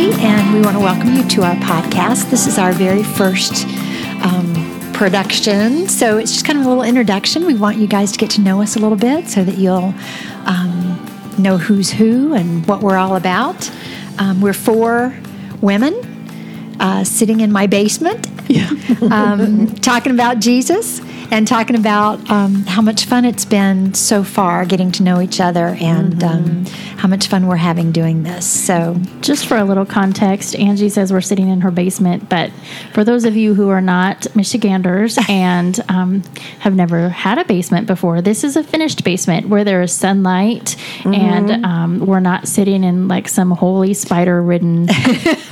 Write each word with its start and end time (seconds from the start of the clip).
And 0.00 0.54
we 0.54 0.60
want 0.60 0.76
to 0.76 0.80
welcome 0.80 1.12
you 1.16 1.28
to 1.28 1.42
our 1.42 1.56
podcast. 1.56 2.30
This 2.30 2.46
is 2.46 2.56
our 2.56 2.72
very 2.72 3.02
first 3.02 3.66
um, 4.22 4.92
production, 4.92 5.88
so 5.88 6.18
it's 6.18 6.30
just 6.30 6.44
kind 6.44 6.56
of 6.56 6.64
a 6.64 6.68
little 6.68 6.84
introduction. 6.84 7.44
We 7.44 7.56
want 7.56 7.78
you 7.78 7.88
guys 7.88 8.12
to 8.12 8.18
get 8.18 8.30
to 8.30 8.40
know 8.40 8.62
us 8.62 8.76
a 8.76 8.78
little 8.78 8.96
bit 8.96 9.26
so 9.26 9.42
that 9.42 9.58
you'll 9.58 9.92
um, 10.46 11.04
know 11.36 11.58
who's 11.58 11.90
who 11.90 12.32
and 12.32 12.64
what 12.68 12.80
we're 12.80 12.96
all 12.96 13.16
about. 13.16 13.72
Um, 14.20 14.40
we're 14.40 14.52
four 14.52 15.18
women 15.60 15.94
uh, 16.78 17.02
sitting 17.02 17.40
in 17.40 17.50
my 17.50 17.66
basement, 17.66 18.28
um, 19.10 19.74
talking 19.78 20.12
about 20.12 20.38
Jesus 20.38 21.00
and 21.30 21.46
talking 21.46 21.76
about 21.76 22.30
um, 22.30 22.64
how 22.64 22.80
much 22.80 23.04
fun 23.04 23.24
it's 23.24 23.44
been 23.44 23.94
so 23.94 24.22
far 24.22 24.64
getting 24.64 24.90
to 24.92 25.02
know 25.02 25.20
each 25.20 25.40
other 25.40 25.76
and 25.80 26.22
um, 26.22 26.64
how 26.96 27.08
much 27.08 27.28
fun 27.28 27.46
we're 27.46 27.56
having 27.56 27.92
doing 27.92 28.22
this. 28.22 28.46
So, 28.46 28.96
Just 29.20 29.46
for 29.46 29.56
a 29.56 29.64
little 29.64 29.84
context, 29.84 30.56
Angie 30.56 30.88
says 30.88 31.12
we're 31.12 31.20
sitting 31.20 31.48
in 31.48 31.60
her 31.60 31.70
basement, 31.70 32.28
but 32.28 32.50
for 32.92 33.04
those 33.04 33.24
of 33.24 33.36
you 33.36 33.54
who 33.54 33.68
are 33.68 33.80
not 33.80 34.26
Michiganders 34.34 35.18
and 35.28 35.78
um, 35.88 36.22
have 36.60 36.74
never 36.74 37.08
had 37.08 37.38
a 37.38 37.44
basement 37.44 37.86
before, 37.86 38.22
this 38.22 38.44
is 38.44 38.56
a 38.56 38.62
finished 38.62 39.04
basement 39.04 39.48
where 39.48 39.64
there 39.64 39.82
is 39.82 39.92
sunlight 39.92 40.76
and 41.04 41.64
um, 41.64 42.00
we're 42.00 42.20
not 42.20 42.48
sitting 42.48 42.84
in 42.84 43.08
like 43.08 43.28
some 43.28 43.50
holy 43.50 43.94
spider 43.94 44.42
ridden 44.42 44.88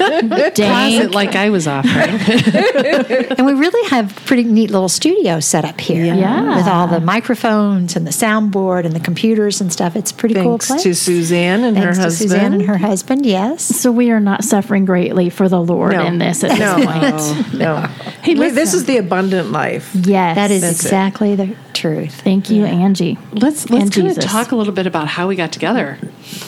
Closet 0.97 1.15
like 1.15 1.35
I 1.37 1.51
was 1.51 1.67
offering. 1.67 1.95
and 3.39 3.47
we 3.47 3.53
really 3.55 3.89
have 3.91 4.15
pretty 4.25 4.45
neat 4.45 4.71
little 4.71 4.89
studio 4.89 5.41
set 5.41 5.66
up 5.69 5.81
here 5.81 6.15
Yeah. 6.15 6.57
with 6.57 6.67
all 6.67 6.87
the 6.87 7.01
microphones 7.01 7.97
and 7.97 8.07
the 8.07 8.11
soundboard 8.11 8.85
and 8.85 8.95
the 8.95 9.01
computers 9.01 9.61
and 9.61 9.73
stuff. 9.73 9.97
It's 9.97 10.11
a 10.11 10.15
pretty 10.15 10.35
cool 10.35 10.53
Thanks 10.59 10.67
place. 10.69 10.83
to 10.85 10.95
Suzanne 10.95 11.65
and 11.65 11.77
Thanks 11.77 11.87
her 11.89 11.95
to 11.95 12.01
husband. 12.03 12.31
Suzanne 12.31 12.53
and 12.55 12.63
her 12.63 12.79
husband, 12.79 13.27
yes. 13.27 13.63
So 13.65 13.91
we 13.93 14.11
are 14.11 14.21
not 14.21 14.45
suffering 14.45 14.85
greatly 14.85 15.31
for 15.31 15.49
the 15.49 15.61
Lord 15.61 15.93
no. 15.93 16.05
in 16.07 16.19
this 16.19 16.43
at 16.45 16.59
no, 16.59 16.77
this 16.77 17.33
point. 17.33 17.55
no, 17.55 17.81
no. 17.81 17.87
Hey, 18.23 18.35
this 18.35 18.75
is 18.75 18.85
the 18.87 18.97
abundant 18.99 19.53
life. 19.53 19.91
Yes. 19.95 20.37
That 20.37 20.51
is 20.51 20.63
That's 20.63 20.81
it. 20.81 20.87
exactly 20.87 21.37
the 21.37 21.55
truth. 21.75 22.21
Thank 22.23 22.51
you, 22.51 22.65
Angie. 22.65 23.19
Let's 23.33 23.69
let's 23.71 23.85
And 23.85 23.93
kind 23.93 24.09
of 24.09 24.19
talk 24.25 24.53
a 24.53 24.57
little 24.57 24.73
bit 24.73 24.87
about 24.87 25.09
how 25.09 25.29
we 25.29 25.37
got 25.37 25.53
together. 25.53 25.99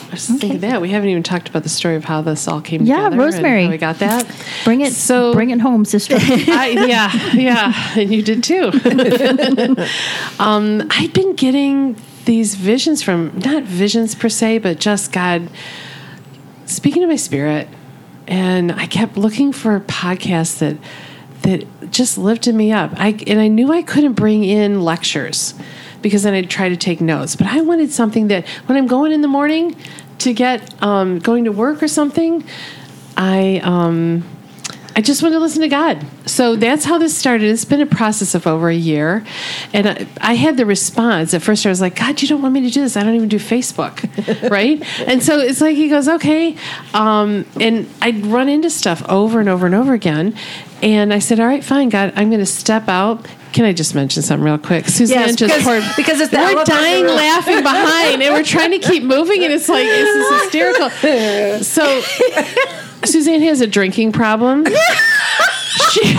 I 0.09 0.13
was 0.13 0.27
thinking 0.27 0.61
that 0.61 0.81
we 0.81 0.89
haven't 0.89 1.11
even 1.11 1.23
talked 1.23 1.49
about 1.51 1.65
the 1.65 1.69
story 1.69 1.95
of 1.95 2.05
how 2.05 2.23
this 2.23 2.49
all 2.49 2.63
came 2.63 2.83
Yeah, 2.87 2.97
together. 3.11 3.17
Yeah, 3.17 3.23
Rosemary. 3.25 3.69
we 3.69 3.77
got 3.77 3.99
that. 3.99 4.27
Bring 4.65 4.81
it 4.81 4.95
So- 4.95 5.35
bring 5.35 5.51
it 5.51 5.61
home, 5.61 5.85
sister. 5.85 6.17
I, 6.19 6.69
yeah, 6.89 7.33
yeah, 7.35 7.99
and 7.99 8.13
you 8.15 8.23
did 8.23 8.43
too. 8.43 8.71
um, 10.39 10.87
I'd 10.91 11.13
been 11.13 11.35
getting 11.35 11.97
these 12.25 12.55
visions 12.55 13.03
from 13.03 13.39
not 13.39 13.65
visions 13.65 14.15
per 14.15 14.29
se, 14.29 14.59
but 14.59 14.79
just 14.79 15.13
God 15.13 15.49
speaking 16.67 17.03
to 17.03 17.09
my 17.09 17.17
spirit, 17.17 17.69
and 18.27 18.73
I 18.73 18.87
kept 18.87 19.17
looking 19.17 19.53
for 19.53 19.81
podcasts 19.81 20.59
that 20.59 20.77
that 21.43 21.91
just 21.91 22.19
lifted 22.19 22.55
me 22.55 22.73
up. 22.73 22.93
I 22.97 23.19
and 23.27 23.41
I 23.41 23.49
knew 23.49 23.73
I 23.73 23.83
couldn't 23.83 24.15
bring 24.15 24.45
in 24.45 24.83
lectures 24.83 25.55
because 26.03 26.23
then 26.23 26.35
I'd 26.35 26.51
try 26.51 26.69
to 26.69 26.77
take 26.77 27.01
notes, 27.01 27.37
but 27.37 27.47
I 27.47 27.61
wanted 27.61 27.91
something 27.91 28.29
that 28.29 28.47
when 28.67 28.79
I'm 28.79 28.87
going 28.87 29.13
in 29.13 29.21
the 29.23 29.29
morning 29.29 29.77
to 30.19 30.33
get 30.33 30.83
um, 30.83 31.19
going 31.19 31.45
to 31.45 31.53
work 31.53 31.83
or 31.83 31.89
something, 31.89 32.45
I. 33.17 33.61
Um, 33.63 34.25
I 34.99 35.01
just 35.01 35.23
want 35.23 35.33
to 35.33 35.39
listen 35.39 35.61
to 35.61 35.69
God. 35.69 36.05
So 36.27 36.57
that's 36.57 36.85
how 36.85 36.99
this 36.99 37.17
started. 37.17 37.49
It's 37.49 37.65
been 37.65 37.81
a 37.81 37.87
process 37.87 38.35
of 38.35 38.49
over 38.49 38.69
a 38.69 38.75
year. 38.75 39.25
And 39.73 39.89
I, 39.89 40.09
I 40.21 40.35
had 40.35 40.57
the 40.57 40.67
response. 40.67 41.33
At 41.35 41.41
first, 41.41 41.65
I 41.65 41.69
was 41.69 41.81
like, 41.81 41.95
God, 41.95 42.21
you 42.21 42.27
don't 42.27 42.43
want 42.43 42.53
me 42.53 42.63
to 42.63 42.71
do 42.71 42.81
this. 42.81 42.97
I 42.97 43.05
don't 43.05 43.15
even 43.15 43.29
do 43.29 43.39
Facebook. 43.39 44.03
right? 44.51 44.83
And 45.07 45.23
so 45.23 45.39
it's 45.39 45.61
like, 45.61 45.77
he 45.77 45.89
goes, 45.89 46.09
okay. 46.09 46.57
Um, 46.95 47.47
and 47.61 47.89
I'd 48.03 48.27
run 48.27 48.49
into 48.49 48.71
stuff 48.71 49.09
over 49.09 49.39
and 49.39 49.49
over 49.49 49.67
and 49.67 49.75
over 49.77 49.93
again. 49.93 50.35
And 50.83 51.15
I 51.15 51.21
said, 51.21 51.39
all 51.39 51.47
right, 51.47 51.63
fine, 51.63 51.91
God, 51.91 52.13
I'm 52.17 52.29
going 52.29 52.41
to 52.41 52.47
step 52.47 52.89
out. 52.89 53.25
Can 53.53 53.67
I 53.67 53.73
just 53.73 53.95
mention 53.95 54.23
something 54.25 54.45
real 54.45 54.59
quick? 54.59 54.89
Suzanne 54.89 55.29
Yes, 55.29 55.37
just 55.37 55.55
because- 55.55 55.81
poured. 55.81 55.97
because 55.97 56.21
it's 56.21 56.33
the 56.33 56.39
we're 56.39 56.65
dying 56.65 57.07
laughing 57.07 57.63
behind, 57.63 58.21
and 58.21 58.35
we're 58.35 58.43
trying 58.43 58.73
to 58.73 58.79
keep 58.81 59.05
moving, 59.05 59.45
and 59.45 59.53
it's 59.53 59.69
like 59.69 59.87
this 59.87 60.09
is 60.09 60.43
hysterical. 60.43 60.91
So 61.63 62.03
Suzanne 63.05 63.43
has 63.43 63.61
a 63.61 63.67
drinking 63.67 64.13
problem. 64.13 64.67
she, 65.93 66.15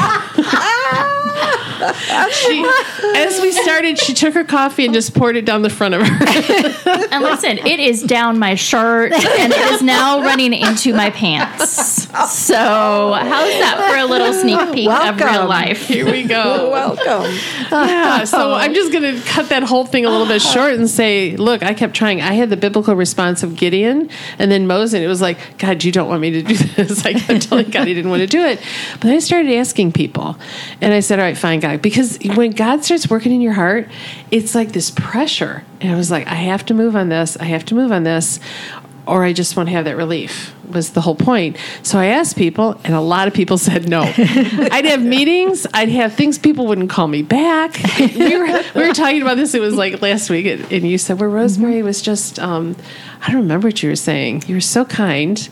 she, 2.50 3.16
as 3.16 3.42
we 3.42 3.52
started, 3.52 3.98
she 3.98 4.14
took 4.14 4.34
her 4.34 4.44
coffee 4.44 4.86
and 4.86 4.94
just 4.94 5.14
poured 5.14 5.36
it 5.36 5.46
down 5.46 5.62
the 5.62 5.70
front 5.70 5.96
of 5.96 6.02
her. 6.08 6.76
And 7.12 7.24
listen, 7.24 7.58
it 7.60 7.80
is 7.80 8.04
down 8.04 8.38
my 8.40 8.56
shirt 8.56 9.12
and 9.12 9.52
it 9.52 9.72
is 9.74 9.82
now 9.82 10.22
running 10.22 10.54
into 10.54 10.94
my 10.94 11.09
pants. 11.09 12.08
So, 12.30 12.56
how's 12.56 13.54
that 13.59 13.90
for 13.90 13.98
a 13.98 14.06
little 14.06 14.34
sneak 14.34 14.74
peek 14.74 14.90
of 14.90 15.20
real 15.20 15.48
life? 15.48 15.88
Here 15.88 16.06
we 16.06 16.24
go. 16.24 16.70
Welcome. 16.72 17.32
Yeah, 17.72 18.24
so 18.24 18.54
I'm 18.54 18.74
just 18.74 18.92
going 18.92 19.04
to 19.16 19.22
cut 19.28 19.50
that 19.50 19.64
whole 19.64 19.86
thing 19.86 20.06
a 20.06 20.09
little 20.09 20.26
bit 20.28 20.42
uh-huh. 20.42 20.54
short 20.54 20.74
and 20.74 20.90
say, 20.90 21.36
look, 21.38 21.64
I 21.64 21.74
kept 21.74 21.94
trying. 21.94 22.22
I 22.22 22.34
had 22.34 22.50
the 22.50 22.58
biblical 22.58 22.96
response 22.96 23.44
of 23.44 23.56
Gideon 23.56 24.09
and 24.38 24.52
then 24.52 24.68
Moses, 24.68 24.96
and 24.96 25.04
it 25.04 25.08
was 25.08 25.22
like, 25.22 25.58
God, 25.58 25.84
you 25.84 25.92
don't 25.92 26.09
want 26.09 26.22
me 26.22 26.32
to 26.32 26.42
do 26.42 26.56
this. 26.76 27.06
I 27.06 27.14
kept 27.14 27.50
telling 27.50 27.70
God 27.70 27.88
he 27.88 27.94
didn't 27.94 28.12
want 28.12 28.22
to 28.22 28.28
do 28.28 28.42
it. 28.42 28.62
But 29.02 29.12
I 29.12 29.20
started 29.20 29.52
asking 29.54 29.94
people, 29.94 30.38
and 30.82 30.94
I 30.94 31.00
said, 31.00 31.20
all 31.20 31.26
right, 31.26 31.38
fine, 31.38 31.59
God. 31.59 31.82
Because 31.82 32.18
when 32.40 32.52
God 32.52 32.84
starts 32.84 33.10
working 33.10 33.32
in 33.32 33.42
your 33.42 33.54
heart, 33.54 33.88
it's 34.32 34.56
like 34.56 34.72
this 34.72 34.90
pressure. 34.90 35.64
And 35.82 35.92
I 35.94 35.96
was 35.96 36.10
like, 36.10 36.26
I 36.28 36.36
have 36.36 36.66
to 36.68 36.74
move 36.74 36.96
on 36.96 37.10
this. 37.10 37.38
I 37.38 37.44
have 37.46 37.66
to 37.66 37.76
move 37.76 37.92
on 37.92 38.04
this. 38.04 38.40
Or 39.06 39.24
I 39.24 39.34
just 39.34 39.58
won't 39.58 39.70
have 39.70 39.86
that 39.86 39.98
relief 39.98 40.56
was 40.69 40.91
the 40.91 41.02
whole 41.02 41.16
point. 41.16 41.57
So 41.84 42.00
I 42.00 42.07
asked 42.07 42.38
people, 42.38 42.80
and 42.84 42.94
a 42.94 43.02
lot 43.02 43.28
of 43.28 43.34
people 43.34 43.57
said 43.69 43.90
no. 43.90 44.02
I'd 44.02 44.85
have 44.85 45.03
meetings, 45.03 45.68
I'd 45.74 45.90
have 45.90 46.13
things, 46.13 46.38
people 46.38 46.68
wouldn't 46.68 46.90
call 46.90 47.07
me 47.07 47.22
back. 47.22 47.80
We 48.00 48.38
were, 48.38 48.63
we 48.75 48.88
were 48.88 48.94
talking 48.94 49.22
about 49.22 49.38
this, 49.38 49.53
it 49.53 49.62
was 49.62 49.75
like 49.75 50.02
last 50.02 50.29
week, 50.29 50.46
and 50.46 50.72
and 50.72 50.90
you 50.90 50.97
said, 50.97 51.19
where 51.19 51.29
Rosemary 51.29 51.81
was 51.84 52.02
just, 52.02 52.40
um, 52.40 52.75
I 53.22 53.28
don't 53.28 53.41
remember 53.41 53.68
what 53.68 53.84
you 53.84 53.90
were 53.90 53.96
saying. 53.97 54.44
You 54.47 54.56
were 54.56 54.62
so 54.62 54.85
kind. 54.85 55.50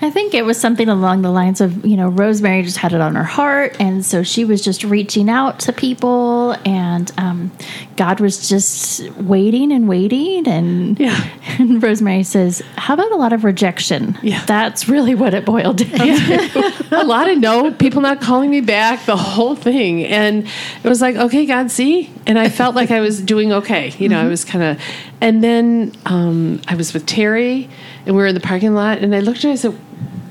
I 0.00 0.10
think 0.10 0.32
it 0.32 0.44
was 0.44 0.58
something 0.58 0.88
along 0.88 1.20
the 1.22 1.30
lines 1.30 1.60
of, 1.60 1.84
you 1.84 1.96
know, 1.96 2.08
Rosemary 2.08 2.62
just 2.62 2.78
had 2.78 2.94
it 2.94 3.00
on 3.00 3.14
her 3.14 3.24
heart. 3.24 3.76
And 3.78 4.04
so 4.04 4.22
she 4.22 4.44
was 4.46 4.62
just 4.62 4.84
reaching 4.84 5.28
out 5.28 5.60
to 5.60 5.72
people, 5.72 6.52
and 6.64 7.10
um, 7.18 7.52
God 7.96 8.20
was 8.20 8.48
just 8.48 9.06
waiting 9.16 9.70
and 9.70 9.86
waiting. 9.86 10.48
And, 10.48 10.98
Yeah. 10.98 11.28
and 11.58 11.82
Rosemary 11.82 12.22
says, 12.22 12.62
How 12.76 12.94
about 12.94 13.12
a 13.12 13.16
lot 13.16 13.32
of 13.32 13.44
rejection? 13.44 14.18
Yeah. 14.22 14.44
That's 14.60 14.90
really 14.90 15.14
what 15.14 15.32
it 15.32 15.46
boiled 15.46 15.78
down 15.78 16.06
to. 16.06 16.84
a 16.92 17.02
lot 17.02 17.30
of 17.30 17.38
no, 17.38 17.72
people 17.72 18.02
not 18.02 18.20
calling 18.20 18.50
me 18.50 18.60
back, 18.60 19.06
the 19.06 19.16
whole 19.16 19.56
thing. 19.56 20.04
And 20.04 20.46
it 20.84 20.86
was 20.86 21.00
like, 21.00 21.16
okay, 21.16 21.46
God, 21.46 21.70
see? 21.70 22.12
And 22.26 22.38
I 22.38 22.50
felt 22.50 22.74
like 22.74 22.90
I 22.90 23.00
was 23.00 23.22
doing 23.22 23.54
okay. 23.54 23.94
You 23.98 24.10
know, 24.10 24.20
I 24.20 24.28
was 24.28 24.44
kind 24.44 24.62
of, 24.62 24.84
and 25.22 25.42
then 25.42 25.92
um, 26.04 26.60
I 26.68 26.74
was 26.74 26.92
with 26.92 27.06
Terry 27.06 27.70
and 28.04 28.14
we 28.14 28.20
were 28.20 28.26
in 28.26 28.34
the 28.34 28.40
parking 28.42 28.74
lot 28.74 28.98
and 28.98 29.14
I 29.14 29.20
looked 29.20 29.38
at 29.38 29.44
you 29.44 29.50
and 29.50 29.58
I 29.58 29.62
said, 29.62 29.80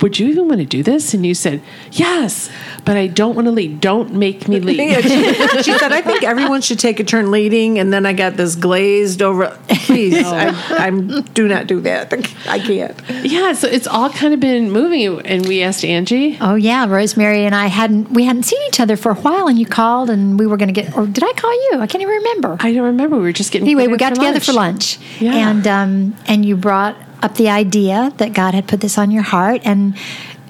would 0.02 0.18
you 0.20 0.28
even 0.30 0.48
want 0.48 0.60
to 0.62 0.66
do 0.66 0.84
this? 0.84 1.14
And 1.14 1.26
you 1.26 1.34
said, 1.34 1.62
yes, 1.92 2.50
but 2.86 2.98
I 2.98 3.08
don't 3.08 3.36
want 3.36 3.46
to 3.48 3.52
lead. 3.52 3.82
Don't 3.82 4.14
make 4.14 4.48
me 4.48 4.60
lead. 4.60 4.80
Yeah, 4.90 5.02
she, 5.02 5.64
she 5.64 5.78
said, 5.78 5.92
I 5.92 6.02
think 6.02 6.24
everyone 6.24 6.62
should 6.62 6.80
take 6.80 7.00
a 7.00 7.04
turn 7.04 7.32
leading. 7.32 7.80
And 7.80 7.92
then 7.92 8.06
I 8.06 8.14
got 8.14 8.38
this 8.38 8.56
glazed 8.56 9.22
over. 9.22 9.58
Please, 9.68 10.26
I, 10.26 10.50
I'm 10.86 11.22
do 11.34 11.48
not 11.48 11.68
do 11.68 11.82
that. 11.82 12.14
I 12.48 12.60
can't. 12.60 12.96
yeah, 13.24 13.54
so 13.54 13.68
it's 13.68 13.88
all 13.88 14.10
kind 14.10 14.34
of 14.34 14.40
been 14.40 14.72
moving. 14.72 15.22
And 15.26 15.46
we 15.48 15.62
asked 15.64 15.84
Angie. 15.84 16.38
Oh 16.40 16.56
yeah, 16.56 16.86
Rosemary 16.88 17.46
and 17.46 17.54
I 17.56 17.68
hadn't 17.68 18.12
we 18.12 18.24
hadn't 18.24 18.44
seen 18.44 18.60
each 18.68 18.80
other 18.80 18.96
for 18.96 19.12
a 19.12 19.16
while, 19.16 19.48
and 19.48 19.60
you 19.60 19.66
called, 19.66 20.10
and 20.10 20.40
we 20.40 20.46
were 20.48 20.58
going 20.58 20.74
to 20.74 20.82
get. 20.82 20.96
Or 20.96 21.06
did 21.06 21.24
I 21.24 21.34
call 21.34 21.52
you? 21.72 21.80
I 21.82 21.88
can't 21.88 22.02
even 22.02 22.14
remember. 22.14 22.58
I 22.60 22.72
don't 22.74 22.86
remember. 22.86 23.18
We 23.18 23.24
were 23.24 23.34
just 23.34 23.52
getting 23.52 23.68
anyway, 23.68 23.88
we 23.88 23.94
together 23.94 24.16
got 24.16 24.22
together 24.22 24.40
for 24.40 24.54
lunch, 24.54 24.98
Yeah. 25.20 25.50
and 25.50 25.68
um, 25.68 26.16
and 26.28 26.46
you 26.46 26.56
brought 26.56 26.96
up 27.22 27.36
the 27.36 27.50
idea 27.50 28.14
that 28.18 28.34
God 28.34 28.54
had 28.54 28.68
put 28.68 28.82
this 28.82 28.98
on 28.98 29.12
your 29.12 29.24
heart, 29.24 29.62
and 29.64 29.96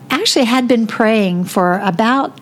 actually 0.10 0.46
had 0.46 0.68
been 0.68 0.88
praying 0.88 1.46
for 1.46 1.80
about 1.80 2.40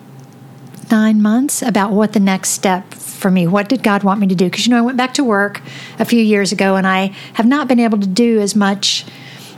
nine 0.92 1.22
months 1.22 1.62
about 1.62 1.92
what 1.92 2.14
the 2.14 2.20
next 2.20 2.50
step 2.50 2.94
for 2.94 3.32
me. 3.32 3.48
What 3.48 3.68
did 3.68 3.84
God 3.84 4.04
want 4.04 4.20
me 4.20 4.28
to 4.28 4.36
do? 4.36 4.46
Because 4.46 4.66
you 4.66 4.72
know, 4.72 4.78
I 4.78 4.82
went 4.82 4.98
back 4.98 5.14
to 5.16 5.24
work 5.24 5.62
a 6.00 6.06
few 6.06 6.22
years 6.22 6.52
ago, 6.52 6.76
and 6.76 6.88
I 6.88 7.08
have 7.34 7.46
not 7.46 7.68
been 7.68 7.80
able 7.80 8.00
to 8.00 8.08
do 8.08 8.40
as 8.40 8.56
much 8.56 9.06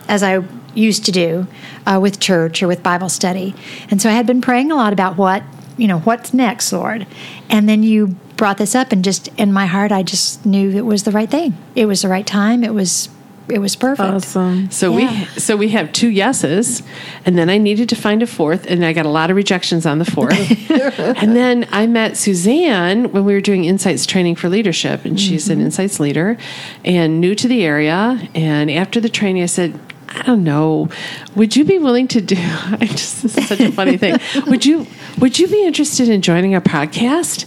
as 0.08 0.24
I 0.24 0.44
used 0.74 1.06
to 1.06 1.12
do 1.12 1.48
uh, 1.86 2.00
with 2.02 2.20
church 2.20 2.64
or 2.64 2.68
with 2.68 2.82
Bible 2.84 3.10
study, 3.10 3.56
and 3.90 4.02
so 4.02 4.10
I 4.10 4.14
had 4.14 4.26
been 4.26 4.42
praying 4.42 4.72
a 4.72 4.76
lot 4.76 4.94
about 4.94 5.18
what 5.18 5.44
you 5.78 5.88
know 5.88 6.00
what's 6.00 6.34
next, 6.34 6.72
Lord, 6.74 7.06
and 7.50 7.68
then 7.68 7.84
you 7.84 8.16
brought 8.36 8.58
this 8.58 8.74
up, 8.74 8.92
and 8.92 9.04
just 9.04 9.28
in 9.38 9.52
my 9.52 9.66
heart, 9.66 9.92
I 9.92 10.04
just 10.04 10.46
knew 10.46 10.72
it 10.72 10.86
was 10.86 11.04
the 11.04 11.12
right 11.12 11.30
thing. 11.30 11.58
It 11.76 11.86
was 11.86 12.02
the 12.02 12.08
right 12.08 12.26
time. 12.26 12.64
It 12.64 12.74
was 12.74 13.10
it 13.52 13.60
was 13.60 13.76
perfect. 13.76 14.10
Awesome. 14.10 14.72
So 14.72 14.98
Yeah. 14.98 15.26
we 15.34 15.40
so 15.40 15.58
we 15.58 15.70
have 15.70 15.92
two 15.92 16.10
yeses, 16.10 16.84
and 17.26 17.38
then 17.38 17.50
I 17.50 17.58
needed 17.58 17.90
to 17.90 17.96
find 17.96 18.22
a 18.22 18.28
fourth, 18.28 18.66
and 18.68 18.86
I 18.86 18.94
got 18.94 19.06
a 19.06 19.10
lot 19.10 19.30
of 19.30 19.36
rejections 19.36 19.86
on 19.86 20.00
the 20.00 20.06
fourth. 20.06 20.70
and 20.70 21.36
then 21.36 21.68
I 21.72 21.88
met 21.88 22.18
Suzanne 22.18 23.12
when 23.12 23.26
we 23.26 23.34
were 23.34 23.42
doing 23.42 23.66
Insights 23.66 24.06
training 24.06 24.36
for 24.36 24.50
leadership, 24.50 25.06
and 25.06 25.20
she's 25.20 25.50
an 25.50 25.58
mm-hmm. 25.58 25.66
Insights 25.66 26.00
leader 26.00 26.38
and 26.86 27.20
new 27.20 27.36
to 27.36 27.48
the 27.48 27.64
area. 27.64 28.28
And 28.36 28.72
after 28.72 29.00
the 29.00 29.10
training, 29.10 29.44
I 29.44 29.48
said, 29.48 29.80
I 30.12 30.24
don't 30.24 30.44
know. 30.44 30.90
Would 31.36 31.56
you 31.56 31.64
be 31.64 31.78
willing 31.78 32.08
to 32.10 32.22
do? 32.22 32.36
I 32.40 32.78
just 32.90 33.22
this 33.22 33.38
is 33.38 33.48
such 33.48 33.60
a 33.60 33.72
funny 33.72 33.98
thing. 33.98 34.18
Would 34.48 34.66
you 34.66 34.88
Would 35.20 35.38
you 35.38 35.48
be 35.48 35.66
interested 35.66 36.10
in 36.10 36.22
joining 36.22 36.56
our 36.56 36.62
podcast? 36.62 37.46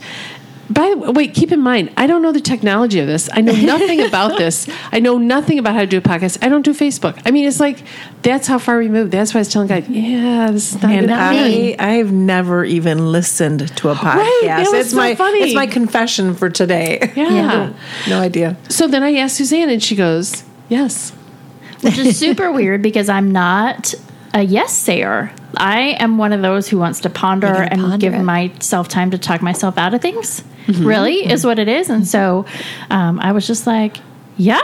By 0.72 0.90
the 0.90 0.96
way, 0.96 1.08
wait, 1.10 1.34
keep 1.34 1.52
in 1.52 1.60
mind, 1.60 1.92
I 1.96 2.06
don't 2.06 2.22
know 2.22 2.32
the 2.32 2.40
technology 2.40 2.98
of 3.00 3.06
this. 3.06 3.28
I 3.32 3.40
know 3.40 3.52
nothing 3.74 4.00
about 4.00 4.38
this. 4.38 4.69
I 4.90 5.00
know 5.00 5.19
nothing 5.19 5.58
about 5.58 5.74
how 5.74 5.80
to 5.80 5.86
do 5.86 5.98
a 5.98 6.00
podcast. 6.00 6.38
I 6.44 6.48
don't 6.48 6.62
do 6.62 6.72
Facebook. 6.72 7.20
I 7.26 7.30
mean, 7.30 7.46
it's 7.46 7.60
like 7.60 7.82
that's 8.22 8.46
how 8.46 8.58
far 8.58 8.78
removed. 8.78 9.10
That's 9.12 9.34
why 9.34 9.38
I 9.38 9.42
was 9.42 9.52
telling 9.52 9.69
God, 9.69 9.88
yeah, 9.88 10.50
this 10.50 10.74
is 10.74 10.82
not 10.82 10.92
And 10.92 11.06
good 11.08 11.16
for 11.16 11.32
me. 11.48 11.76
I, 11.76 11.98
I've 11.98 12.12
never 12.12 12.64
even 12.64 13.12
listened 13.12 13.76
to 13.76 13.88
a 13.90 13.94
podcast. 13.94 14.14
Right, 14.16 14.42
that 14.46 14.60
was 14.70 14.72
it's 14.74 14.90
so 14.90 14.96
my 14.96 15.14
funny. 15.14 15.40
it's 15.40 15.54
my 15.54 15.66
confession 15.66 16.34
for 16.34 16.48
today. 16.50 17.10
Yeah. 17.22 17.72
no 18.08 18.20
idea. 18.20 18.56
So 18.69 18.86
then 18.88 19.02
I 19.02 19.14
asked 19.16 19.36
Suzanne, 19.36 19.69
and 19.70 19.82
she 19.82 19.94
goes, 19.94 20.44
"Yes." 20.69 21.12
which 21.82 21.98
is 21.98 22.19
super 22.19 22.52
weird 22.52 22.80
because 22.82 23.08
I'm 23.08 23.32
not 23.32 23.94
a 24.34 24.43
yes 24.43 24.73
sayer. 24.73 25.31
I 25.56 25.96
am 26.00 26.17
one 26.19 26.32
of 26.32 26.40
those 26.43 26.69
who 26.69 26.79
wants 26.79 27.00
to 27.00 27.11
ponder 27.11 27.46
and 27.46 27.81
ponder 27.81 27.96
give 27.99 28.14
it. 28.14 28.23
myself 28.23 28.88
time 28.88 29.11
to 29.11 29.19
talk 29.19 29.43
myself 29.43 29.76
out 29.79 29.93
of 29.94 30.00
things. 30.00 30.43
Mm-hmm. 30.67 30.87
Really 30.87 31.31
is 31.31 31.44
what 31.44 31.58
it 31.58 31.69
is, 31.69 31.90
and 31.90 32.06
so 32.06 32.46
um, 32.90 33.19
I 33.20 33.32
was 33.32 33.46
just 33.46 33.67
like, 33.67 33.96
yeah, 34.37 34.61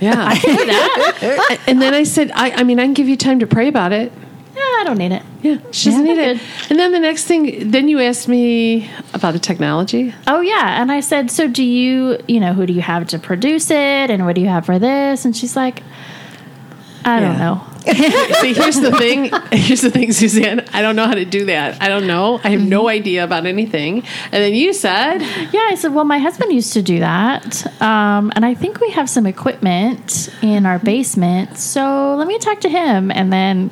Yeah. 0.00 0.14
i 0.28 0.34
do 0.38 0.54
that. 0.56 1.58
and 1.68 1.80
then 1.80 1.94
I 1.94 2.02
said, 2.04 2.30
I, 2.34 2.50
I 2.50 2.62
mean, 2.64 2.80
I 2.80 2.84
can 2.84 2.94
give 2.94 3.08
you 3.08 3.16
time 3.16 3.38
to 3.40 3.46
pray 3.46 3.68
about 3.68 3.92
it. 3.92 4.10
yeah, 4.54 4.60
I 4.62 4.82
don't 4.86 4.98
need 4.98 5.12
it. 5.12 5.22
Yeah, 5.42 5.58
she 5.70 5.90
doesn't 5.90 6.06
Yeah, 6.06 6.14
need 6.14 6.20
it. 6.20 6.38
good. 6.38 6.46
And 6.70 6.78
then 6.80 6.92
the 6.92 6.98
next 6.98 7.24
thing, 7.24 7.70
then 7.70 7.86
you 7.88 8.00
asked 8.00 8.26
me 8.28 8.90
about 9.14 9.32
the 9.34 9.38
technology. 9.38 10.12
Oh 10.26 10.40
yeah, 10.40 10.80
and 10.82 10.90
I 10.90 11.00
said, 11.00 11.30
so 11.30 11.46
do 11.46 11.62
you, 11.62 12.18
you 12.26 12.40
know, 12.40 12.52
who 12.54 12.66
do 12.66 12.72
you 12.72 12.80
have 12.82 13.06
to 13.08 13.18
produce 13.18 13.70
it, 13.70 14.10
and 14.10 14.24
what 14.26 14.34
do 14.34 14.40
you 14.40 14.48
have 14.48 14.66
for 14.66 14.78
this? 14.78 15.24
And 15.24 15.36
she's 15.36 15.54
like, 15.54 15.82
I 17.04 17.20
don't 17.20 17.38
know. 17.38 17.62
See, 18.40 18.52
here's 18.52 18.80
the 18.80 18.92
thing. 18.98 19.30
Here's 19.52 19.80
the 19.80 19.90
thing, 19.90 20.12
Suzanne. 20.12 20.60
I 20.72 20.82
don't 20.82 20.96
know 20.96 21.06
how 21.06 21.14
to 21.14 21.24
do 21.24 21.44
that. 21.46 21.80
I 21.80 21.88
don't 21.88 22.06
know. 22.06 22.40
I 22.42 22.50
have 22.50 22.60
Mm-hmm. 22.60 22.68
no 22.68 22.88
idea 22.88 23.22
about 23.22 23.46
anything. 23.46 23.98
And 24.32 24.42
then 24.42 24.54
you 24.54 24.72
said, 24.72 25.18
Yeah, 25.52 25.66
I 25.68 25.74
said, 25.76 25.94
well, 25.94 26.04
my 26.04 26.18
husband 26.18 26.52
used 26.52 26.72
to 26.72 26.82
do 26.82 26.98
that. 27.00 27.64
Um, 27.82 28.32
and 28.34 28.44
I 28.44 28.54
think 28.54 28.80
we 28.80 28.90
have 28.90 29.08
some 29.08 29.26
equipment 29.26 30.28
in 30.42 30.66
our 30.66 30.78
basement. 30.78 31.58
So 31.58 32.14
let 32.16 32.26
me 32.26 32.38
talk 32.38 32.60
to 32.62 32.68
him. 32.68 33.10
And 33.10 33.32
then 33.32 33.70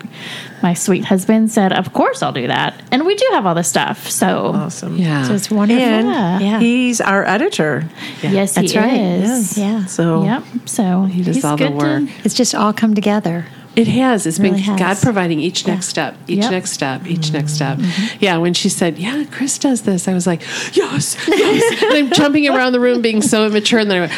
my 0.63 0.75
sweet 0.75 1.05
husband 1.07 1.51
said, 1.51 1.73
of 1.73 1.93
course 1.93 2.23
I'll 2.23 2.33
do 2.33 2.47
that. 2.47 2.81
And 2.93 3.05
we 3.07 3.15
do 3.17 3.27
have 3.33 3.47
all 3.47 3.55
the 3.55 3.65
stuff. 3.65 4.09
So 4.11 4.53
Awesome. 4.55 4.97
yeah. 4.97 5.25
So 5.27 5.35
it's 5.35 5.51
wonderful. 5.51 5.83
And 5.83 6.09
Yeah. 6.09 6.39
Yeah. 6.39 6.61
he's 6.61 7.01
our 7.01 7.25
editor. 7.25 7.89
yes, 8.23 8.55
That's 8.55 8.73
he 8.73 8.79
right. 8.79 8.93
is. 9.01 9.59
Yeah. 9.59 9.87
So 9.87 10.23
Yep. 10.25 10.45
So 10.67 11.03
he 11.05 11.23
does 11.23 11.45
all 11.45 11.57
the 11.57 11.71
work. 11.71 12.05
It's 12.25 12.35
just 12.35 12.55
all 12.55 12.73
come 12.73 12.95
together. 12.95 13.47
It 13.77 13.89
has. 13.89 14.27
It's 14.27 14.39
really 14.39 14.53
been 14.57 14.61
has. 14.61 14.79
God 14.79 14.97
providing 15.03 15.41
each 15.41 15.67
next 15.67 15.87
step, 15.89 16.17
each 16.29 16.39
Yep. 16.41 16.51
next 16.53 16.71
step, 16.73 17.07
each 17.07 17.33
next 17.33 17.53
step. 17.55 17.79
Mm-hmm. 17.79 18.17
Yeah, 18.25 18.37
when 18.39 18.55
she 18.55 18.69
said, 18.69 18.99
Yeah, 18.99 19.25
Chris 19.31 19.59
does 19.59 19.83
this, 19.83 20.07
I 20.07 20.15
was 20.15 20.27
like, 20.27 20.43
Yes, 20.75 21.17
yes. 21.29 21.83
and 21.83 21.93
I'm 21.95 22.11
jumping 22.13 22.49
around 22.55 22.73
the 22.73 22.81
room 22.81 23.03
being 23.03 23.21
so 23.23 23.47
immature. 23.47 23.81
And 23.81 23.91
then 23.91 23.97
I 23.99 24.01
went, 24.07 24.13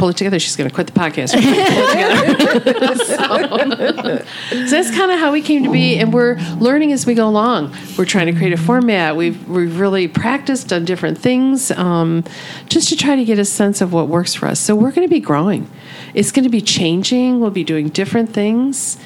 Pull 0.00 0.08
it 0.08 0.16
together. 0.16 0.38
She's 0.38 0.56
going 0.56 0.68
to 0.68 0.74
quit 0.74 0.86
the 0.86 0.94
podcast. 0.94 1.34
Pull 1.34 1.42
it 1.44 2.38
together. 2.40 4.24
so, 4.24 4.64
so 4.66 4.70
that's 4.76 4.90
kind 4.96 5.10
of 5.10 5.18
how 5.20 5.30
we 5.30 5.42
came 5.42 5.62
to 5.64 5.70
be. 5.70 5.98
And 5.98 6.10
we're 6.10 6.36
learning 6.58 6.92
as 6.92 7.04
we 7.04 7.12
go 7.12 7.28
along. 7.28 7.76
We're 7.98 8.06
trying 8.06 8.26
to 8.26 8.32
create 8.32 8.54
a 8.54 8.56
format. 8.56 9.14
We've, 9.16 9.46
we've 9.46 9.78
really 9.78 10.08
practiced, 10.08 10.68
done 10.68 10.86
different 10.86 11.18
things 11.18 11.70
um, 11.72 12.24
just 12.66 12.88
to 12.88 12.96
try 12.96 13.14
to 13.14 13.24
get 13.26 13.38
a 13.38 13.44
sense 13.44 13.82
of 13.82 13.92
what 13.92 14.08
works 14.08 14.32
for 14.34 14.46
us. 14.46 14.58
So 14.58 14.74
we're 14.74 14.90
going 14.90 15.06
to 15.06 15.12
be 15.12 15.20
growing. 15.20 15.70
It's 16.14 16.32
going 16.32 16.44
to 16.44 16.50
be 16.50 16.62
changing. 16.62 17.40
We'll 17.40 17.50
be 17.50 17.64
doing 17.64 17.90
different 17.90 18.30
things 18.32 18.96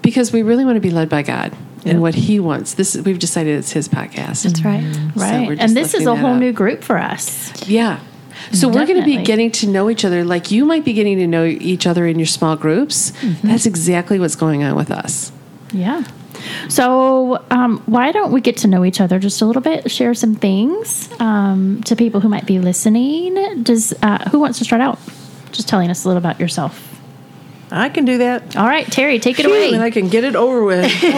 because 0.00 0.32
we 0.32 0.42
really 0.42 0.64
want 0.64 0.76
to 0.76 0.80
be 0.80 0.90
led 0.90 1.08
by 1.08 1.22
God 1.22 1.56
and 1.84 2.00
what 2.00 2.14
He 2.14 2.38
wants. 2.38 2.74
This 2.74 2.94
is, 2.94 3.04
we've 3.04 3.18
decided 3.18 3.58
it's 3.58 3.72
His 3.72 3.88
podcast. 3.88 4.44
That's 4.44 4.64
right. 4.64 4.84
So 4.94 5.20
Right. 5.20 5.48
we're 5.48 5.56
and 5.58 5.76
this 5.76 5.92
is 5.92 6.06
a 6.06 6.14
whole 6.14 6.34
up. 6.34 6.40
new 6.40 6.52
group 6.52 6.84
for 6.84 6.98
us. 6.98 7.66
Yeah. 7.68 7.98
So 8.52 8.68
we're 8.68 8.86
going 8.86 8.98
to 9.00 9.04
be 9.04 9.22
getting 9.22 9.50
to 9.52 9.66
know 9.66 9.90
each 9.90 10.04
other 10.04 10.24
like 10.24 10.50
you 10.50 10.64
might 10.64 10.84
be 10.84 10.92
getting 10.92 11.18
to 11.18 11.26
know 11.26 11.44
each 11.44 11.86
other 11.86 12.06
in 12.06 12.18
your 12.18 12.26
small 12.26 12.56
groups. 12.56 13.10
Mm-hmm. 13.12 13.48
That's 13.48 13.66
exactly 13.66 14.18
what's 14.18 14.36
going 14.36 14.62
on 14.62 14.76
with 14.76 14.90
us. 14.90 15.32
Yeah. 15.72 16.04
So, 16.68 17.44
um, 17.50 17.82
why 17.86 18.12
don't 18.12 18.32
we 18.32 18.40
get 18.40 18.58
to 18.58 18.68
know 18.68 18.84
each 18.84 19.00
other 19.00 19.18
just 19.18 19.40
a 19.42 19.46
little 19.46 19.62
bit? 19.62 19.90
Share 19.90 20.14
some 20.14 20.34
things 20.34 21.08
um, 21.20 21.82
to 21.84 21.96
people 21.96 22.20
who 22.20 22.28
might 22.28 22.46
be 22.46 22.58
listening. 22.58 23.62
Does 23.62 23.94
uh, 24.02 24.28
who 24.30 24.38
wants 24.38 24.58
to 24.58 24.64
start 24.64 24.80
out? 24.80 24.98
Just 25.52 25.68
telling 25.68 25.90
us 25.90 26.04
a 26.04 26.08
little 26.08 26.18
about 26.18 26.38
yourself. 26.38 26.92
I 27.70 27.88
can 27.88 28.04
do 28.04 28.18
that. 28.18 28.56
All 28.56 28.66
right, 28.66 28.86
Terry, 28.86 29.18
take 29.18 29.40
it 29.40 29.42
Phew, 29.42 29.52
away. 29.52 29.72
and 29.72 29.82
I 29.82 29.90
can 29.90 30.08
get 30.08 30.22
it 30.22 30.36
over 30.36 30.62
with. 30.62 30.84
uh, 31.04 31.08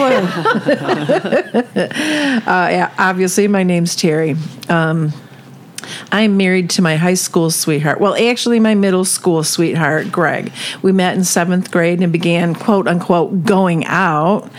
yeah, 2.47 2.91
obviously, 2.97 3.47
my 3.47 3.61
name's 3.63 3.95
Terry. 3.95 4.35
Um, 4.67 5.13
I'm 6.11 6.37
married 6.37 6.69
to 6.71 6.81
my 6.81 6.95
high 6.95 7.13
school 7.13 7.51
sweetheart. 7.51 7.99
Well, 7.99 8.15
actually, 8.15 8.59
my 8.59 8.75
middle 8.75 9.05
school 9.05 9.43
sweetheart, 9.43 10.11
Greg. 10.11 10.51
We 10.81 10.91
met 10.91 11.15
in 11.17 11.23
seventh 11.23 11.71
grade 11.71 12.01
and 12.01 12.11
began, 12.11 12.55
quote 12.55 12.87
unquote, 12.87 13.43
going 13.43 13.85
out 13.85 14.49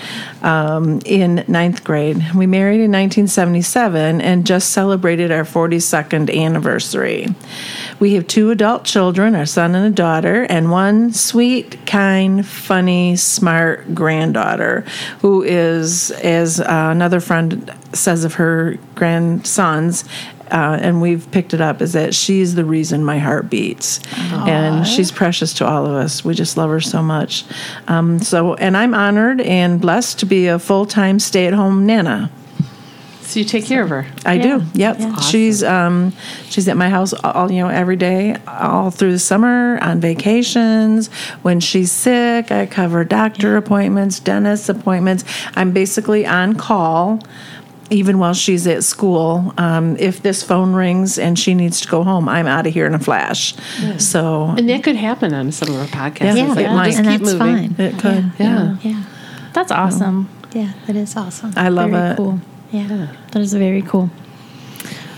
um, 0.43 1.01
in 1.05 1.45
ninth 1.49 1.85
grade. 1.85 2.17
We 2.35 2.47
married 2.47 2.81
in 2.81 2.93
1977 2.93 4.21
and 4.21 4.47
just 4.47 4.71
celebrated 4.71 5.31
our 5.31 5.45
42nd 5.45 6.35
anniversary. 6.35 7.29
We 7.99 8.15
have 8.15 8.27
two 8.27 8.51
adult 8.51 8.85
children, 8.85 9.35
our 9.35 9.47
son 9.47 9.75
and 9.75 9.87
a 9.87 9.95
daughter, 9.95 10.45
and 10.45 10.71
one 10.71 11.13
sweet, 11.13 11.85
kind, 11.87 12.47
funny, 12.47 13.17
smart 13.17 13.95
granddaughter 13.95 14.85
who 15.21 15.43
is, 15.43 16.11
as 16.11 16.61
uh, 16.61 16.89
another 16.91 17.21
friend 17.21 17.75
says 17.93 18.25
of 18.25 18.35
her 18.35 18.79
grandsons, 18.95 20.05
uh, 20.51 20.79
and 20.81 21.01
we've 21.01 21.31
picked 21.31 21.55
it 21.55 21.61
up, 21.61 21.81
is 21.81 21.93
that 21.93 22.15
she's 22.15 22.55
the 22.55 22.65
reason 22.65 23.05
my 23.05 23.19
heart 23.19 23.49
beats. 23.51 24.01
And 24.33 24.87
she's 24.87 25.11
precious 25.13 25.55
to 25.55 25.67
all 25.67 25.87
of 25.87 25.93
us. 25.93 26.25
We 26.25 26.35
just 26.35 26.57
love 26.57 26.71
her 26.71 26.81
so 26.81 27.03
much. 27.03 27.45
Um, 27.89 28.19
so, 28.19 28.55
and 28.55 28.77
I'm 28.77 28.95
honored 28.95 29.41
and 29.41 29.81
blessed 29.81 30.19
to 30.21 30.27
be 30.27 30.47
a 30.49 30.59
full 30.59 30.87
time 30.87 31.19
stay 31.19 31.47
at 31.47 31.55
home 31.55 31.87
nana. 31.87 32.31
So 33.23 33.39
you 33.39 33.45
take 33.47 33.65
care 33.65 33.85
of 33.85 33.91
her. 33.91 34.07
I 34.27 34.35
Yeah. 34.35 34.43
do. 34.59 34.65
Yep. 34.75 35.21
She's 35.23 35.63
um 35.63 36.13
she's 36.49 36.67
at 36.67 36.77
my 36.77 36.89
house 36.89 37.13
all 37.13 37.53
you 37.53 37.63
know 37.63 37.69
every 37.69 37.95
day, 37.95 38.35
all 38.49 38.91
through 38.91 39.13
the 39.13 39.21
summer, 39.21 39.79
on 39.81 40.01
vacations. 40.01 41.07
When 41.43 41.61
she's 41.61 41.93
sick, 41.93 42.51
I 42.51 42.67
cover 42.67 43.05
doctor 43.05 43.57
appointments, 43.57 44.19
dentist 44.19 44.69
appointments. 44.69 45.23
I'm 45.55 45.71
basically 45.71 46.27
on 46.27 46.57
call. 46.57 47.21
Even 47.91 48.19
while 48.21 48.35
she's 48.35 48.67
at 48.69 48.85
school, 48.85 49.53
um, 49.59 49.97
if 49.99 50.23
this 50.23 50.43
phone 50.45 50.75
rings 50.75 51.19
and 51.19 51.37
she 51.39 51.55
needs 51.55 51.81
to 51.81 51.89
go 51.89 52.05
home, 52.05 52.29
I'm 52.29 52.47
out 52.47 52.67
of 52.67 52.73
here 52.73 52.87
in 52.87 52.95
a 52.95 52.99
flash. 53.01 53.55
So 53.99 54.55
And 54.57 54.69
that 54.69 54.85
could 54.85 54.97
happen 54.97 55.35
on 55.35 55.51
some 55.53 55.71
of 55.71 55.77
our 55.77 55.87
podcasts. 55.87 56.37
Yeah, 56.37 56.47
It's 56.47 56.57
like, 56.57 56.65
it 56.67 56.69
we'll 56.69 56.77
might. 56.77 56.87
just 56.87 56.99
and 57.01 57.09
keep 57.09 57.21
that's 57.21 57.33
moving. 57.35 57.75
fine. 57.75 57.87
it 57.87 57.99
could. 57.99 58.33
Yeah. 58.39 58.77
Yeah. 58.83 59.03
That's 59.53 59.73
awesome. 59.73 60.29
Yeah, 60.55 60.73
that 60.87 60.95
is 60.97 61.17
awesome. 61.17 61.53
I 61.57 61.69
love 61.69 61.91
very 61.91 62.11
it. 62.13 62.17
cool. 62.17 62.41
yeah. 62.71 63.09
That 63.33 63.43
is 63.43 63.53
very 63.55 63.83
cool. 63.83 64.09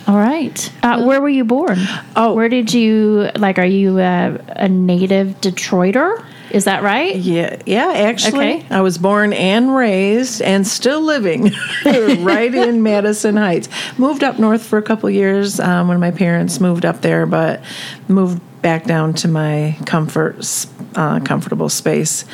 All 0.06 0.16
right. 0.16 0.72
Uh, 0.82 1.04
where 1.04 1.20
were 1.20 1.28
you 1.28 1.44
born? 1.44 1.78
Oh. 2.16 2.34
where 2.34 2.48
did 2.48 2.72
you 2.74 3.30
like? 3.36 3.58
Are 3.58 3.64
you 3.66 3.98
a, 4.00 4.36
a 4.48 4.68
native 4.68 5.40
Detroiter? 5.40 6.24
Is 6.52 6.64
that 6.64 6.82
right? 6.82 7.16
Yeah, 7.16 7.56
yeah. 7.64 7.92
Actually, 7.94 8.56
Okay. 8.58 8.66
I 8.70 8.82
was 8.82 8.98
born 8.98 9.32
and 9.32 9.74
raised 9.74 10.42
and 10.42 10.66
still 10.66 11.00
living 11.00 11.50
right 11.86 12.54
in 12.54 12.82
Madison 12.82 13.36
Heights. 13.36 13.70
Moved 13.96 14.22
up 14.22 14.38
north 14.38 14.62
for 14.62 14.76
a 14.78 14.82
couple 14.82 15.08
years 15.08 15.58
um, 15.58 15.88
when 15.88 15.98
my 15.98 16.10
parents 16.10 16.60
moved 16.60 16.84
up 16.84 17.00
there, 17.00 17.24
but 17.24 17.62
moved 18.06 18.42
back 18.60 18.84
down 18.84 19.14
to 19.14 19.28
my 19.28 19.76
comfort, 19.86 20.66
uh, 20.94 21.20
comfortable 21.20 21.70
space. 21.70 22.26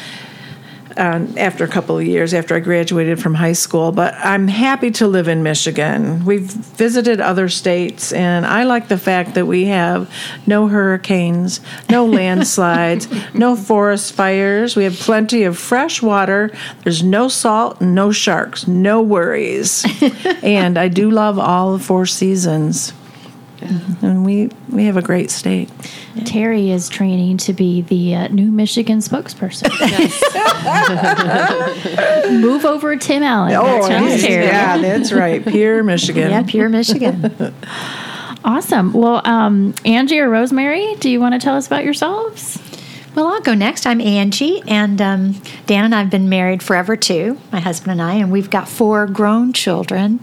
Um, 0.99 1.33
after 1.38 1.62
a 1.62 1.69
couple 1.69 1.97
of 1.97 2.05
years 2.05 2.35
after 2.35 2.57
I 2.57 2.59
graduated 2.59 3.23
from 3.23 3.35
high 3.35 3.52
school, 3.52 3.93
but 3.93 4.14
I'm 4.14 4.49
happy 4.49 4.90
to 4.93 5.07
live 5.07 5.28
in 5.28 5.45
Michigan. 5.45 6.25
We've 6.25 6.50
visited 6.50 7.21
other 7.21 7.49
states, 7.49 8.12
and 8.12 8.45
I 8.45 8.64
like 8.64 8.88
the 8.88 8.99
fact 8.99 9.35
that 9.35 9.47
we 9.47 9.67
have 9.67 10.12
no 10.45 10.67
hurricanes, 10.67 11.61
no 11.88 12.05
landslides, 12.19 13.07
no 13.33 13.55
forest 13.55 14.12
fires. 14.12 14.75
We 14.75 14.83
have 14.83 14.97
plenty 14.97 15.45
of 15.45 15.57
fresh 15.57 16.02
water. 16.02 16.50
There's 16.83 17.05
no 17.05 17.28
salt, 17.28 17.81
no 17.81 18.11
sharks, 18.11 18.67
no 18.67 19.00
worries. 19.00 19.87
and 20.43 20.76
I 20.76 20.88
do 20.88 21.12
love 21.12 21.38
all 21.38 21.75
the 21.75 21.85
four 21.85 22.07
seasons. 22.07 22.93
And 23.61 24.25
we, 24.25 24.50
we 24.71 24.85
have 24.85 24.97
a 24.97 25.03
great 25.03 25.31
state. 25.31 25.69
Terry 26.25 26.71
is 26.71 26.88
training 26.88 27.38
to 27.38 27.53
be 27.53 27.83
the 27.83 28.15
uh, 28.15 28.29
new 28.29 28.50
Michigan 28.50 28.99
spokesperson. 28.99 29.69
Move 32.41 32.65
over 32.65 32.97
Tim 32.97 33.23
Allen. 33.23 33.53
That's 33.53 33.88
right, 33.88 34.21
Terry. 34.21 34.47
Oh, 34.47 34.50
yeah, 34.50 34.79
that's 34.79 35.12
right. 35.12 35.45
Pure 35.45 35.85
Michigan. 35.85 36.31
Yeah, 36.31 36.43
pure 36.43 36.69
Michigan. 36.69 37.55
Awesome. 38.45 38.93
Well, 38.93 39.21
um, 39.27 39.75
Angie 39.85 40.21
or 40.21 40.31
Rosemary, 40.31 40.95
do 41.00 41.11
you 41.11 41.21
want 41.21 41.35
to 41.35 41.41
tell 41.41 41.57
us 41.57 41.67
about 41.67 41.85
yourselves? 41.85 42.57
Well, 43.15 43.27
I'll 43.27 43.41
go 43.41 43.53
next. 43.53 43.85
I'm 43.85 44.00
Angie, 44.00 44.62
and 44.69 45.03
um, 45.03 45.33
Dan 45.67 45.85
and 45.85 45.95
I 45.95 46.00
have 46.00 46.11
been 46.11 46.29
married 46.29 46.62
forever 46.62 46.97
too, 46.97 47.37
my 47.50 47.59
husband 47.59 47.93
and 47.93 48.00
I, 48.00 48.15
and 48.15 48.31
we've 48.31 48.49
got 48.49 48.69
four 48.69 49.07
grown 49.07 49.53
children. 49.53 50.21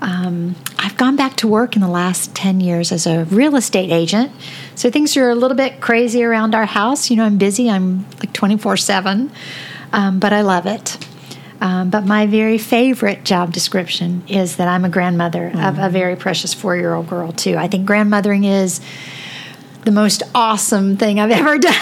Um, 0.00 0.56
I've 0.78 0.96
gone 0.96 1.16
back 1.16 1.36
to 1.38 1.48
work 1.48 1.74
in 1.74 1.82
the 1.82 1.88
last 1.88 2.34
10 2.34 2.60
years 2.60 2.92
as 2.92 3.06
a 3.06 3.24
real 3.24 3.56
estate 3.56 3.90
agent. 3.90 4.30
So 4.74 4.90
things 4.90 5.16
are 5.16 5.30
a 5.30 5.34
little 5.34 5.56
bit 5.56 5.80
crazy 5.80 6.22
around 6.22 6.54
our 6.54 6.66
house. 6.66 7.10
You 7.10 7.16
know, 7.16 7.24
I'm 7.24 7.38
busy, 7.38 7.70
I'm 7.70 8.04
like 8.18 8.32
24 8.32 8.76
7, 8.76 9.30
um, 9.92 10.18
but 10.18 10.32
I 10.32 10.42
love 10.42 10.66
it. 10.66 10.98
Um, 11.60 11.88
but 11.88 12.04
my 12.04 12.26
very 12.26 12.58
favorite 12.58 13.24
job 13.24 13.52
description 13.52 14.22
is 14.28 14.56
that 14.56 14.68
I'm 14.68 14.84
a 14.84 14.90
grandmother 14.90 15.50
mm-hmm. 15.50 15.64
of 15.64 15.78
a 15.78 15.88
very 15.88 16.14
precious 16.14 16.52
four 16.52 16.76
year 16.76 16.94
old 16.94 17.08
girl, 17.08 17.32
too. 17.32 17.56
I 17.56 17.66
think 17.66 17.88
grandmothering 17.88 18.44
is 18.44 18.80
the 19.84 19.92
most 19.92 20.22
awesome 20.34 20.96
thing 20.96 21.18
I've 21.18 21.30
ever 21.32 21.58
done. 21.58 21.74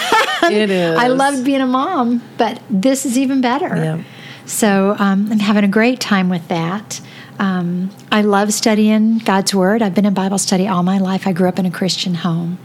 It 0.43 0.69
is. 0.69 0.97
I 0.97 1.07
love 1.07 1.43
being 1.43 1.61
a 1.61 1.67
mom, 1.67 2.21
but 2.37 2.61
this 2.69 3.05
is 3.05 3.17
even 3.17 3.41
better. 3.41 3.67
Yeah. 3.67 4.03
So 4.45 4.95
um, 4.99 5.27
I'm 5.31 5.39
having 5.39 5.63
a 5.63 5.67
great 5.67 5.99
time 5.99 6.29
with 6.29 6.47
that. 6.47 7.01
Um, 7.39 7.91
I 8.11 8.21
love 8.21 8.53
studying 8.53 9.19
God's 9.19 9.53
Word. 9.53 9.81
I've 9.81 9.93
been 9.93 10.05
in 10.05 10.13
Bible 10.13 10.37
study 10.37 10.67
all 10.67 10.83
my 10.83 10.97
life. 10.97 11.27
I 11.27 11.33
grew 11.33 11.47
up 11.47 11.59
in 11.59 11.65
a 11.65 11.71
Christian 11.71 12.15
home, 12.15 12.59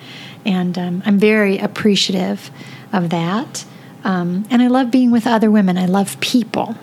and 0.44 0.78
um, 0.78 1.02
I'm 1.04 1.18
very 1.18 1.58
appreciative 1.58 2.50
of 2.92 3.10
that. 3.10 3.64
Um, 4.04 4.46
and 4.50 4.62
I 4.62 4.68
love 4.68 4.90
being 4.90 5.10
with 5.10 5.26
other 5.26 5.50
women. 5.50 5.76
I 5.76 5.86
love 5.86 6.20
people, 6.20 6.76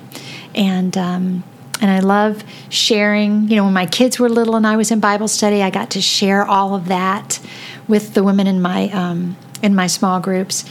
and 0.53 0.97
um, 0.97 1.43
and 1.81 1.89
I 1.89 1.99
love 1.99 2.43
sharing. 2.69 3.49
You 3.49 3.55
know, 3.57 3.63
when 3.65 3.73
my 3.73 3.85
kids 3.85 4.19
were 4.19 4.29
little 4.29 4.55
and 4.55 4.67
I 4.67 4.77
was 4.77 4.91
in 4.91 4.99
Bible 4.99 5.27
study, 5.27 5.61
I 5.63 5.69
got 5.69 5.91
to 5.91 6.01
share 6.01 6.45
all 6.45 6.75
of 6.75 6.87
that 6.87 7.39
with 7.87 8.13
the 8.13 8.23
women 8.23 8.47
in 8.47 8.61
my 8.61 8.89
um, 8.89 9.37
in 9.61 9.73
my 9.73 9.87
small 9.87 10.19
groups. 10.19 10.65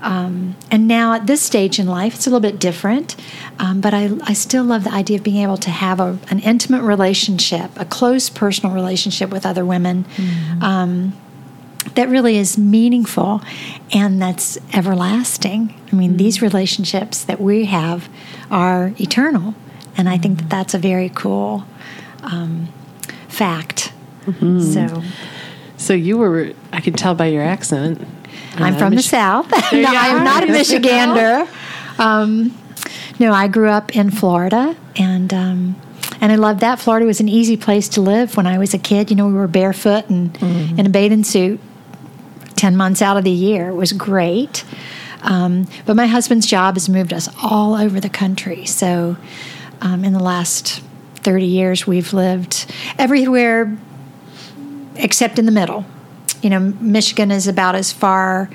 Um, 0.00 0.56
and 0.70 0.86
now 0.86 1.14
at 1.14 1.26
this 1.26 1.42
stage 1.42 1.78
in 1.78 1.86
life, 1.86 2.14
it's 2.14 2.26
a 2.26 2.30
little 2.30 2.40
bit 2.40 2.60
different, 2.60 3.16
um, 3.58 3.80
but 3.80 3.94
I, 3.94 4.10
I 4.22 4.32
still 4.32 4.64
love 4.64 4.84
the 4.84 4.92
idea 4.92 5.18
of 5.18 5.24
being 5.24 5.42
able 5.42 5.56
to 5.58 5.70
have 5.70 5.98
a, 5.98 6.18
an 6.30 6.38
intimate 6.40 6.82
relationship, 6.82 7.70
a 7.76 7.84
close 7.84 8.30
personal 8.30 8.74
relationship 8.74 9.30
with 9.30 9.44
other 9.44 9.64
women 9.64 10.04
mm-hmm. 10.04 10.62
um, 10.62 11.18
that 11.94 12.08
really 12.08 12.36
is 12.36 12.56
meaningful 12.56 13.42
and 13.92 14.22
that's 14.22 14.56
everlasting. 14.72 15.74
I 15.92 15.96
mean, 15.96 16.10
mm-hmm. 16.10 16.18
these 16.18 16.40
relationships 16.42 17.24
that 17.24 17.40
we 17.40 17.64
have 17.64 18.08
are 18.50 18.92
eternal, 19.00 19.54
and 19.96 20.08
I 20.08 20.16
think 20.16 20.38
that 20.38 20.42
mm-hmm. 20.42 20.48
that's 20.50 20.74
a 20.74 20.78
very 20.78 21.08
cool 21.08 21.64
um, 22.22 22.68
fact. 23.26 23.92
Mm-hmm. 24.26 24.60
So, 24.60 25.02
so 25.76 25.92
you 25.92 26.18
were, 26.18 26.52
I 26.72 26.80
can 26.80 26.92
tell 26.92 27.14
by 27.14 27.26
your 27.26 27.42
accent 27.42 28.06
I'm 28.62 28.76
from 28.76 28.94
the 28.94 29.02
South. 29.02 29.50
no, 29.72 29.88
I 29.88 30.08
am 30.08 30.24
not 30.24 30.44
a 30.44 30.46
Michigander. 30.46 31.48
Um, 31.98 32.56
no, 33.18 33.32
I 33.32 33.48
grew 33.48 33.68
up 33.68 33.96
in 33.96 34.12
Florida, 34.12 34.76
and 34.94 35.34
um, 35.34 35.74
and 36.20 36.30
I 36.30 36.36
loved 36.36 36.60
that. 36.60 36.78
Florida 36.78 37.06
was 37.06 37.18
an 37.18 37.28
easy 37.28 37.56
place 37.56 37.88
to 37.88 38.00
live 38.00 38.36
when 38.36 38.46
I 38.46 38.56
was 38.56 38.72
a 38.72 38.78
kid. 38.78 39.10
You 39.10 39.16
know, 39.16 39.26
we 39.26 39.32
were 39.32 39.48
barefoot 39.48 40.08
and 40.08 40.32
mm-hmm. 40.34 40.78
in 40.78 40.86
a 40.86 40.90
bathing 40.90 41.24
suit 41.24 41.58
ten 42.54 42.76
months 42.76 43.02
out 43.02 43.16
of 43.16 43.24
the 43.24 43.32
year. 43.32 43.70
It 43.70 43.74
was 43.74 43.92
great. 43.92 44.64
Um, 45.22 45.66
but 45.84 45.96
my 45.96 46.06
husband's 46.06 46.46
job 46.46 46.76
has 46.76 46.88
moved 46.88 47.12
us 47.12 47.28
all 47.42 47.74
over 47.74 47.98
the 47.98 48.08
country. 48.08 48.64
So 48.64 49.16
um, 49.80 50.04
in 50.04 50.12
the 50.12 50.22
last 50.22 50.80
30 51.16 51.44
years, 51.44 51.86
we've 51.86 52.12
lived 52.12 52.72
everywhere 52.98 53.76
except 54.94 55.38
in 55.38 55.46
the 55.46 55.52
middle 55.52 55.84
you 56.42 56.50
know, 56.50 56.60
Michigan 56.60 57.30
is 57.30 57.46
about 57.46 57.74
as 57.74 57.92
far 57.92 58.50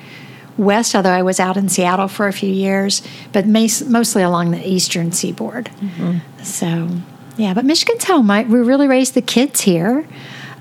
west, 0.58 0.96
although 0.96 1.12
I 1.12 1.22
was 1.24 1.40
out 1.40 1.58
in 1.58 1.70
Seattle 1.70 2.08
for 2.08 2.28
a 2.28 2.34
few 2.34 2.52
years, 2.52 3.02
but 3.32 3.48
mostly 3.48 4.22
along 4.22 4.52
the 4.52 4.68
eastern 4.68 5.12
seaboard. 5.12 5.66
Mm-hmm. 5.66 6.44
So, 6.44 6.90
yeah, 7.38 7.54
but 7.54 7.66
Michigan's 7.66 8.04
home. 8.04 8.30
I, 8.30 8.44
we 8.44 8.60
really 8.60 8.88
raised 8.88 9.14
the 9.16 9.22
kids 9.22 9.62
here. 9.62 10.08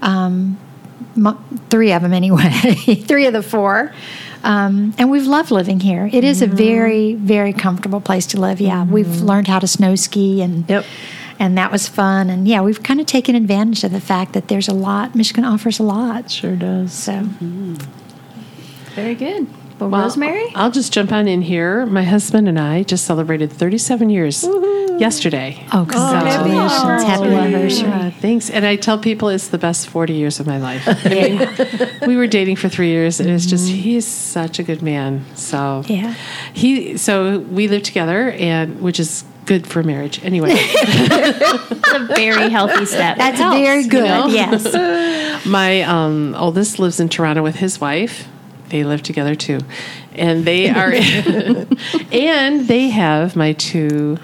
Um, 0.00 0.58
three 1.68 1.92
of 1.92 2.02
them, 2.02 2.12
anyway, 2.12 2.50
three 3.06 3.26
of 3.26 3.32
the 3.32 3.42
four. 3.42 3.92
Um, 4.44 4.94
and 4.98 5.10
we've 5.10 5.26
loved 5.26 5.50
living 5.50 5.80
here. 5.80 6.08
It 6.12 6.24
is 6.24 6.40
mm-hmm. 6.40 6.52
a 6.52 6.56
very, 6.56 7.14
very 7.14 7.52
comfortable 7.52 8.00
place 8.00 8.26
to 8.28 8.40
live. 8.40 8.60
Yeah, 8.60 8.82
mm-hmm. 8.82 8.92
we've 8.92 9.20
learned 9.20 9.46
how 9.48 9.58
to 9.58 9.66
snow 9.66 9.94
ski 9.94 10.42
and. 10.42 10.68
Yep 10.68 10.84
and 11.42 11.58
that 11.58 11.72
was 11.72 11.88
fun. 11.88 12.30
And 12.30 12.46
yeah, 12.46 12.62
we've 12.62 12.84
kind 12.84 13.00
of 13.00 13.06
taken 13.06 13.34
advantage 13.34 13.82
of 13.82 13.90
the 13.90 14.00
fact 14.00 14.32
that 14.34 14.46
there's 14.46 14.68
a 14.68 14.72
lot. 14.72 15.16
Michigan 15.16 15.44
offers 15.44 15.80
a 15.80 15.82
lot. 15.82 16.30
Sure 16.30 16.54
does. 16.54 16.92
So, 16.92 17.14
mm-hmm. 17.14 17.75
very 18.94 19.16
good. 19.16 19.49
Well, 19.80 19.90
well, 19.90 20.02
Rosemary? 20.02 20.52
I'll 20.54 20.70
just 20.70 20.92
jump 20.92 21.11
on 21.11 21.26
in 21.26 21.42
here. 21.42 21.84
My 21.87 22.04
husband 22.04 22.49
and 22.49 22.61
I 22.61 22.84
just 22.84 23.04
celebrated 23.04 23.50
37 23.50 24.08
years 24.08 24.44
Woo-hoo. 24.44 24.99
yesterday. 25.00 25.66
Oh, 25.72 25.84
congratulations. 25.84 26.72
Oh, 26.84 27.04
Happy 27.04 27.25
anniversary. 27.25 27.88
Yeah, 27.88 28.11
thanks. 28.11 28.49
And 28.49 28.64
I 28.64 28.76
tell 28.76 28.96
people 28.96 29.28
it's 29.28 29.49
the 29.49 29.58
best 29.58 29.88
40 29.88 30.12
years 30.12 30.38
of 30.38 30.46
my 30.46 30.58
life. 30.58 30.84
I 30.87 31.08
mean, 31.08 31.88
we 32.06 32.16
were 32.16 32.28
dating 32.28 32.54
for 32.54 32.68
three 32.68 32.90
years, 32.90 33.18
and 33.18 33.28
it's 33.28 33.46
just, 33.46 33.66
mm-hmm. 33.66 33.82
he's 33.82 34.06
such 34.06 34.61
a 34.61 34.62
good 34.62 34.82
man. 34.82 35.25
So, 35.34 35.82
yeah. 35.88 36.14
He, 36.52 36.96
so 36.96 37.40
we 37.40 37.66
live 37.66 37.82
together, 37.82 38.30
and 38.30 38.80
which 38.80 39.00
is 39.00 39.25
good 39.46 39.66
for 39.66 39.82
marriage. 39.82 40.22
Anyway, 40.25 40.50
it's 40.52 41.92
a 41.92 42.06
very 42.14 42.50
healthy 42.50 42.87
step. 42.87 43.18
That's 43.18 43.38
helps, 43.38 43.58
very 43.58 43.84
good. 43.84 44.04
You 44.04 44.04
know? 44.04 44.26
Yes. 44.28 45.46
My 45.46 45.82
um, 45.82 46.34
oldest 46.37 46.78
lives 46.78 47.00
in 47.00 47.08
Toronto 47.08 47.42
with 47.42 47.56
his 47.56 47.80
wife. 47.80 48.28
They 48.68 48.84
live 48.84 49.02
together 49.02 49.34
too, 49.34 49.61
and 50.14 50.46
they 50.46 50.70
are, 50.70 50.92
and 52.12 52.68
they 52.68 52.88
have 52.88 53.37
my 53.37 53.52
two 53.52 54.16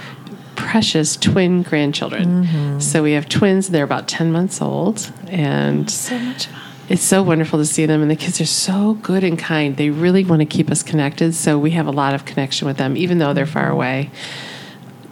precious 0.56 1.16
twin 1.16 1.62
grandchildren. 1.62 2.44
Mm-hmm. 2.44 2.80
So 2.80 3.02
we 3.02 3.12
have 3.12 3.28
twins. 3.28 3.68
They're 3.68 3.84
about 3.84 4.08
ten 4.08 4.32
months 4.32 4.62
old, 4.62 5.12
and 5.26 5.90
so 5.90 6.18
much 6.18 6.46
fun. 6.46 6.62
It's 6.88 7.02
so 7.02 7.22
wonderful 7.22 7.58
to 7.58 7.66
see 7.66 7.84
them, 7.84 8.00
and 8.00 8.10
the 8.10 8.16
kids 8.16 8.40
are 8.40 8.46
so 8.46 8.94
good 8.94 9.22
and 9.22 9.38
kind. 9.38 9.76
They 9.76 9.90
really 9.90 10.24
want 10.24 10.40
to 10.40 10.46
keep 10.46 10.70
us 10.70 10.82
connected, 10.82 11.34
so 11.34 11.58
we 11.58 11.72
have 11.72 11.86
a 11.86 11.90
lot 11.90 12.14
of 12.14 12.24
connection 12.24 12.66
with 12.66 12.78
them, 12.78 12.96
even 12.96 13.18
though 13.18 13.34
they're 13.34 13.44
far 13.44 13.68
away 13.68 14.10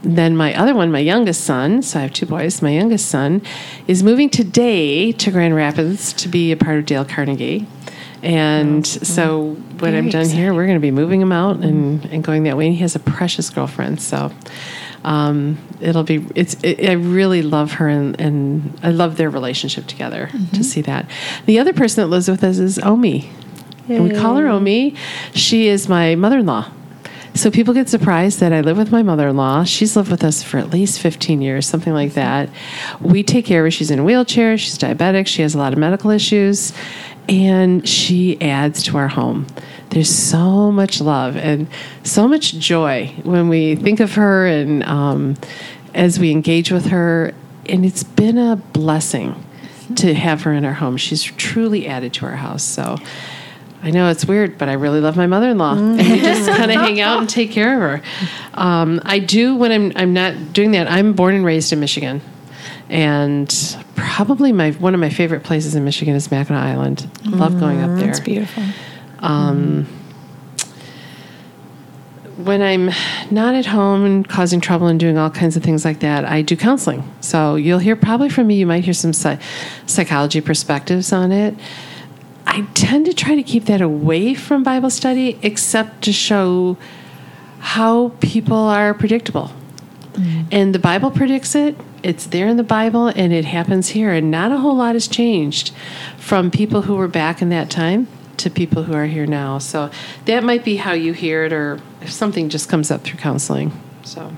then 0.06 0.36
my 0.36 0.54
other 0.54 0.74
one, 0.74 0.92
my 0.92 1.00
youngest 1.00 1.42
son, 1.42 1.82
so 1.82 1.98
I 1.98 2.02
have 2.02 2.12
two 2.12 2.26
boys, 2.26 2.62
my 2.62 2.70
youngest 2.70 3.08
son 3.08 3.42
is 3.88 4.02
moving 4.02 4.30
today 4.30 5.10
to 5.12 5.30
Grand 5.30 5.54
Rapids 5.56 6.12
to 6.14 6.28
be 6.28 6.52
a 6.52 6.56
part 6.56 6.78
of 6.78 6.86
Dale 6.86 7.04
Carnegie. 7.04 7.66
And 8.22 8.78
oh, 8.78 9.04
so 9.04 9.50
when 9.78 9.94
I'm 9.94 10.08
done 10.08 10.22
exciting. 10.22 10.40
here, 10.40 10.54
we're 10.54 10.66
going 10.66 10.76
to 10.76 10.80
be 10.80 10.90
moving 10.90 11.20
him 11.20 11.32
out 11.32 11.56
and, 11.56 12.04
and 12.06 12.24
going 12.24 12.44
that 12.44 12.56
way. 12.56 12.66
And 12.66 12.74
he 12.74 12.80
has 12.80 12.94
a 12.94 13.00
precious 13.00 13.50
girlfriend. 13.50 14.00
So 14.00 14.32
um, 15.04 15.58
it'll 15.80 16.02
be, 16.02 16.26
it's, 16.34 16.54
it, 16.62 16.88
I 16.88 16.92
really 16.92 17.42
love 17.42 17.72
her 17.72 17.88
and, 17.88 18.18
and, 18.20 18.78
I 18.82 18.90
love 18.90 19.16
their 19.16 19.30
relationship 19.30 19.86
together 19.86 20.28
mm-hmm. 20.32 20.56
to 20.56 20.64
see 20.64 20.80
that. 20.82 21.08
The 21.44 21.58
other 21.58 21.72
person 21.72 22.02
that 22.02 22.08
lives 22.08 22.28
with 22.28 22.42
us 22.42 22.58
is 22.58 22.78
Omi. 22.78 23.30
And 23.88 24.02
we 24.02 24.14
call 24.14 24.36
her 24.36 24.48
Omi. 24.48 24.96
She 25.32 25.68
is 25.68 25.88
my 25.88 26.16
mother 26.16 26.38
in 26.38 26.46
law. 26.46 26.70
So 27.36 27.50
people 27.50 27.74
get 27.74 27.90
surprised 27.90 28.40
that 28.40 28.54
I 28.54 28.62
live 28.62 28.78
with 28.78 28.90
my 28.90 29.02
mother 29.02 29.28
in 29.28 29.36
law. 29.36 29.62
She's 29.64 29.94
lived 29.94 30.10
with 30.10 30.24
us 30.24 30.42
for 30.42 30.56
at 30.56 30.70
least 30.70 31.00
15 31.00 31.42
years, 31.42 31.68
something 31.68 31.92
like 31.92 32.14
that. 32.14 32.48
We 32.98 33.22
take 33.22 33.44
care 33.44 33.60
of 33.60 33.66
her. 33.66 33.70
She's 33.70 33.90
in 33.90 33.98
a 33.98 34.04
wheelchair, 34.04 34.56
she's 34.56 34.78
diabetic, 34.78 35.26
she 35.26 35.42
has 35.42 35.54
a 35.54 35.58
lot 35.58 35.74
of 35.74 35.78
medical 35.78 36.10
issues, 36.10 36.72
and 37.28 37.86
she 37.86 38.40
adds 38.40 38.82
to 38.84 38.96
our 38.96 39.08
home. 39.08 39.46
There's 39.90 40.08
so 40.08 40.72
much 40.72 40.98
love 41.02 41.36
and 41.36 41.68
so 42.04 42.26
much 42.26 42.54
joy 42.54 43.12
when 43.22 43.50
we 43.50 43.76
think 43.76 44.00
of 44.00 44.14
her 44.14 44.46
and 44.46 44.82
um, 44.84 45.36
as 45.94 46.18
we 46.18 46.30
engage 46.30 46.70
with 46.70 46.86
her. 46.86 47.34
And 47.68 47.84
it's 47.84 48.02
been 48.02 48.38
a 48.38 48.56
blessing 48.56 49.44
to 49.96 50.14
have 50.14 50.42
her 50.42 50.52
in 50.52 50.64
our 50.64 50.72
home. 50.72 50.96
She's 50.96 51.22
truly 51.22 51.86
added 51.86 52.14
to 52.14 52.24
our 52.24 52.36
house. 52.36 52.64
So 52.64 52.96
I 53.82 53.90
know 53.90 54.10
it's 54.10 54.24
weird, 54.24 54.58
but 54.58 54.68
I 54.68 54.72
really 54.72 55.00
love 55.00 55.16
my 55.16 55.26
mother-in-law, 55.26 55.74
mm. 55.74 55.98
and 56.00 56.08
we 56.10 56.20
just 56.20 56.48
kind 56.48 56.70
of 56.70 56.80
hang 56.80 57.00
out 57.00 57.20
and 57.20 57.28
take 57.28 57.50
care 57.50 57.74
of 57.74 57.80
her. 58.00 58.08
Um, 58.54 59.00
I 59.04 59.18
do 59.18 59.54
when 59.56 59.70
I'm 59.70 59.92
I'm 59.96 60.12
not 60.12 60.52
doing 60.52 60.72
that. 60.72 60.90
I'm 60.90 61.12
born 61.12 61.34
and 61.34 61.44
raised 61.44 61.72
in 61.72 61.80
Michigan, 61.80 62.20
and 62.88 63.76
probably 63.94 64.52
my 64.52 64.72
one 64.72 64.94
of 64.94 65.00
my 65.00 65.10
favorite 65.10 65.44
places 65.44 65.74
in 65.74 65.84
Michigan 65.84 66.14
is 66.14 66.30
Mackinac 66.30 66.62
Island. 66.62 67.08
Mm, 67.22 67.38
love 67.38 67.60
going 67.60 67.80
up 67.80 67.98
there. 67.98 68.10
It's 68.10 68.20
beautiful. 68.20 68.62
Um, 69.20 69.84
mm. 69.84 69.92
When 72.44 72.60
I'm 72.60 72.90
not 73.30 73.54
at 73.54 73.66
home 73.66 74.04
and 74.04 74.28
causing 74.28 74.60
trouble 74.60 74.88
and 74.88 75.00
doing 75.00 75.16
all 75.16 75.30
kinds 75.30 75.56
of 75.56 75.62
things 75.62 75.84
like 75.84 76.00
that, 76.00 76.24
I 76.24 76.42
do 76.42 76.56
counseling. 76.56 77.02
So 77.20 77.56
you'll 77.56 77.78
hear 77.78 77.96
probably 77.96 78.28
from 78.28 78.46
me. 78.46 78.56
You 78.56 78.66
might 78.66 78.84
hear 78.84 78.94
some 78.94 79.12
psychology 79.14 80.40
perspectives 80.40 81.12
on 81.12 81.32
it 81.32 81.54
I 82.56 82.62
tend 82.72 83.04
to 83.06 83.12
try 83.12 83.34
to 83.34 83.42
keep 83.42 83.66
that 83.66 83.80
away 83.80 84.34
from 84.34 84.62
Bible 84.62 84.88
study, 84.88 85.38
except 85.42 86.02
to 86.04 86.12
show 86.12 86.76
how 87.58 88.12
people 88.20 88.56
are 88.56 88.94
predictable. 88.94 89.50
Mm. 90.14 90.46
And 90.50 90.74
the 90.74 90.78
Bible 90.78 91.10
predicts 91.10 91.54
it. 91.54 91.76
It's 92.02 92.24
there 92.26 92.46
in 92.46 92.56
the 92.56 92.62
Bible, 92.62 93.08
and 93.08 93.32
it 93.32 93.44
happens 93.44 93.88
here. 93.88 94.10
And 94.10 94.30
not 94.30 94.52
a 94.52 94.58
whole 94.58 94.76
lot 94.76 94.94
has 94.94 95.06
changed 95.06 95.72
from 96.16 96.50
people 96.50 96.82
who 96.82 96.96
were 96.96 97.08
back 97.08 97.42
in 97.42 97.50
that 97.50 97.68
time. 97.70 98.08
to 98.38 98.50
people 98.50 98.82
who 98.82 98.92
are 98.92 99.06
here 99.06 99.26
now. 99.26 99.58
So 99.58 99.90
that 100.26 100.44
might 100.44 100.64
be 100.64 100.76
how 100.76 100.92
you 100.92 101.12
hear 101.12 101.44
it, 101.44 101.52
or 101.52 101.80
if 102.02 102.12
something 102.12 102.48
just 102.48 102.68
comes 102.68 102.90
up 102.90 103.02
through 103.02 103.18
counseling. 103.18 103.72
So 104.04 104.32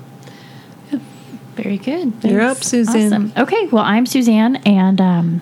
Very 1.56 1.78
good. 1.78 2.12
You're 2.22 2.42
up, 2.42 2.62
Suzanne. 2.62 3.12
Awesome. 3.12 3.32
Okay, 3.36 3.66
well, 3.66 3.82
I'm 3.82 4.06
Suzanne, 4.06 4.56
and 4.64 5.00
um, 5.00 5.40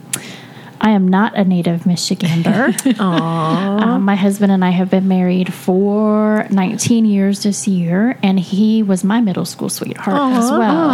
I 0.81 0.91
am 0.91 1.09
not 1.09 1.37
a 1.37 1.45
native 1.45 1.83
Michigander. 1.83 3.01
um, 3.01 4.03
my 4.03 4.15
husband 4.15 4.53
and 4.53 4.65
I 4.65 4.71
have 4.71 4.91
been 4.91 5.09
married 5.09 5.53
for 5.53 6.47
19 6.51 7.05
years 7.05 7.43
this 7.43 7.67
year, 7.67 8.19
and 8.23 8.39
he 8.39 8.83
was 8.83 9.05
my 9.05 9.21
middle 9.21 9.45
school 9.45 9.69
sweetheart 9.69 10.17
as 10.37 10.51
well. 10.51 10.91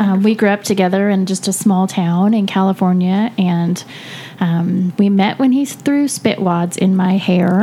Um, 0.00 0.22
we 0.22 0.34
grew 0.34 0.48
up 0.48 0.62
together 0.62 1.08
in 1.08 1.26
just 1.26 1.48
a 1.48 1.52
small 1.52 1.86
town 1.86 2.34
in 2.34 2.46
California, 2.46 3.32
and 3.38 3.82
um, 4.40 4.92
we 4.98 5.08
met 5.08 5.38
when 5.38 5.52
he 5.52 5.64
threw 5.64 6.06
spitwads 6.06 6.76
in 6.76 6.96
my 6.96 7.16
hair 7.16 7.62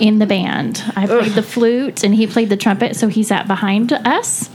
in 0.00 0.18
the 0.18 0.26
band. 0.26 0.82
I 0.96 1.06
played 1.06 1.32
the 1.32 1.42
flute, 1.42 2.04
and 2.04 2.14
he 2.14 2.26
played 2.26 2.48
the 2.48 2.56
trumpet, 2.56 2.96
so 2.96 3.08
he 3.08 3.22
sat 3.22 3.46
behind 3.46 3.92
us. 3.92 4.48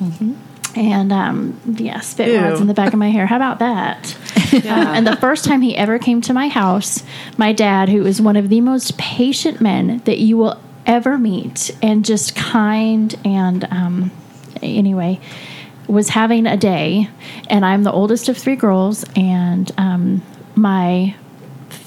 And 0.77 1.11
um, 1.11 1.59
yeah, 1.65 2.01
spit 2.01 2.27
Ew. 2.27 2.35
wads 2.35 2.61
in 2.61 2.67
the 2.67 2.73
back 2.75 2.93
of 2.93 2.99
my 2.99 3.09
hair. 3.09 3.25
How 3.25 3.35
about 3.35 3.59
that? 3.59 4.17
Um, 4.47 4.63
and 4.63 5.05
the 5.05 5.17
first 5.17 5.43
time 5.43 5.61
he 5.61 5.75
ever 5.75 5.99
came 5.99 6.21
to 6.21 6.33
my 6.33 6.47
house, 6.47 7.03
my 7.37 7.51
dad, 7.51 7.89
who 7.89 8.05
is 8.05 8.21
one 8.21 8.37
of 8.37 8.47
the 8.47 8.61
most 8.61 8.97
patient 8.97 9.59
men 9.59 9.97
that 10.05 10.19
you 10.19 10.37
will 10.37 10.57
ever 10.85 11.17
meet, 11.17 11.75
and 11.81 12.05
just 12.05 12.33
kind 12.33 13.13
and 13.25 13.65
um, 13.65 14.09
anyway, 14.61 15.19
was 15.87 16.09
having 16.09 16.47
a 16.47 16.55
day. 16.55 17.09
And 17.49 17.65
I'm 17.65 17.83
the 17.83 17.91
oldest 17.91 18.29
of 18.29 18.37
three 18.37 18.55
girls, 18.55 19.03
and 19.17 19.69
um, 19.77 20.21
my 20.55 21.13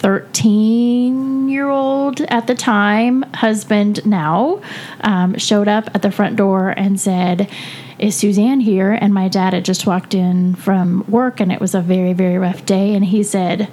13 0.00 1.48
year 1.48 1.68
old 1.68 2.20
at 2.22 2.46
the 2.46 2.54
time, 2.54 3.22
husband 3.34 4.04
now, 4.06 4.60
um, 5.02 5.36
showed 5.36 5.68
up 5.68 5.90
at 5.94 6.02
the 6.02 6.10
front 6.10 6.36
door 6.36 6.70
and 6.70 6.98
said, 7.00 7.50
Is 7.98 8.16
Suzanne 8.16 8.60
here? 8.60 8.92
And 8.92 9.12
my 9.12 9.28
dad 9.28 9.52
had 9.52 9.64
just 9.64 9.86
walked 9.86 10.14
in 10.14 10.54
from 10.54 11.04
work 11.06 11.38
and 11.40 11.52
it 11.52 11.60
was 11.60 11.74
a 11.74 11.80
very, 11.80 12.12
very 12.14 12.38
rough 12.38 12.64
day. 12.64 12.94
And 12.94 13.04
he 13.04 13.22
said, 13.22 13.68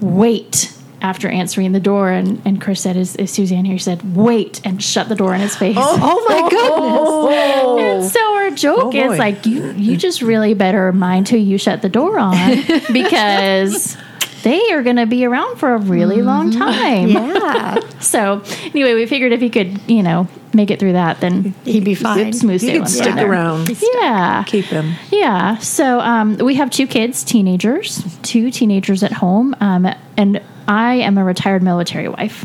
Wait. 0.00 0.70
After 1.02 1.28
answering 1.28 1.72
the 1.72 1.80
door, 1.80 2.08
and, 2.10 2.40
and 2.46 2.58
Chris 2.62 2.80
said, 2.80 2.96
is, 2.96 3.14
is 3.16 3.30
Suzanne 3.30 3.66
here? 3.66 3.74
He 3.74 3.78
said, 3.78 4.16
Wait, 4.16 4.62
and 4.64 4.82
shut 4.82 5.10
the 5.10 5.14
door 5.14 5.34
in 5.34 5.40
his 5.42 5.54
face. 5.54 5.76
Oh 5.78 6.26
my 6.26 6.48
goodness. 7.78 7.84
And 7.84 8.10
so 8.10 8.34
our 8.36 8.50
joke 8.52 8.94
Oh, 8.94 9.12
is 9.12 9.18
like 9.18 9.44
you 9.44 9.72
you 9.72 9.98
just 9.98 10.22
really 10.22 10.54
better 10.54 10.92
mind 10.92 11.28
who 11.28 11.36
you 11.36 11.58
shut 11.58 11.82
the 11.82 11.90
door 11.90 12.18
on 12.18 12.38
because 12.92 13.98
they 14.44 14.70
are 14.72 14.82
going 14.82 14.96
to 14.96 15.06
be 15.06 15.24
around 15.26 15.56
for 15.56 15.74
a 15.74 15.78
really 15.78 16.22
long 16.22 16.50
time. 16.52 17.08
Yeah. 17.08 17.80
So 18.00 18.42
anyway, 18.66 18.94
we 18.94 19.06
figured 19.06 19.32
if 19.32 19.40
he 19.40 19.48
could, 19.48 19.80
you 19.90 20.02
know, 20.02 20.28
make 20.52 20.70
it 20.70 20.78
through 20.78 20.92
that, 20.92 21.20
then 21.20 21.54
He'd 21.64 21.84
be 21.84 21.94
fine. 21.94 22.32
smooth 22.34 22.60
sailing. 22.60 22.82
can 22.82 22.86
stick 22.86 23.16
around. 23.16 23.70
Yeah. 24.02 24.44
Keep 24.46 24.66
him. 24.66 24.92
Yeah. 25.10 25.56
So 25.58 26.00
um, 26.00 26.36
we 26.36 26.54
have 26.56 26.68
two 26.70 26.86
kids, 26.86 27.24
teenagers, 27.24 28.04
two 28.22 28.50
teenagers 28.50 29.02
at 29.02 29.10
home, 29.12 29.56
um, 29.60 29.86
and 30.18 30.42
I 30.68 30.96
am 30.96 31.16
a 31.18 31.24
retired 31.24 31.62
military 31.62 32.08
wife. 32.08 32.44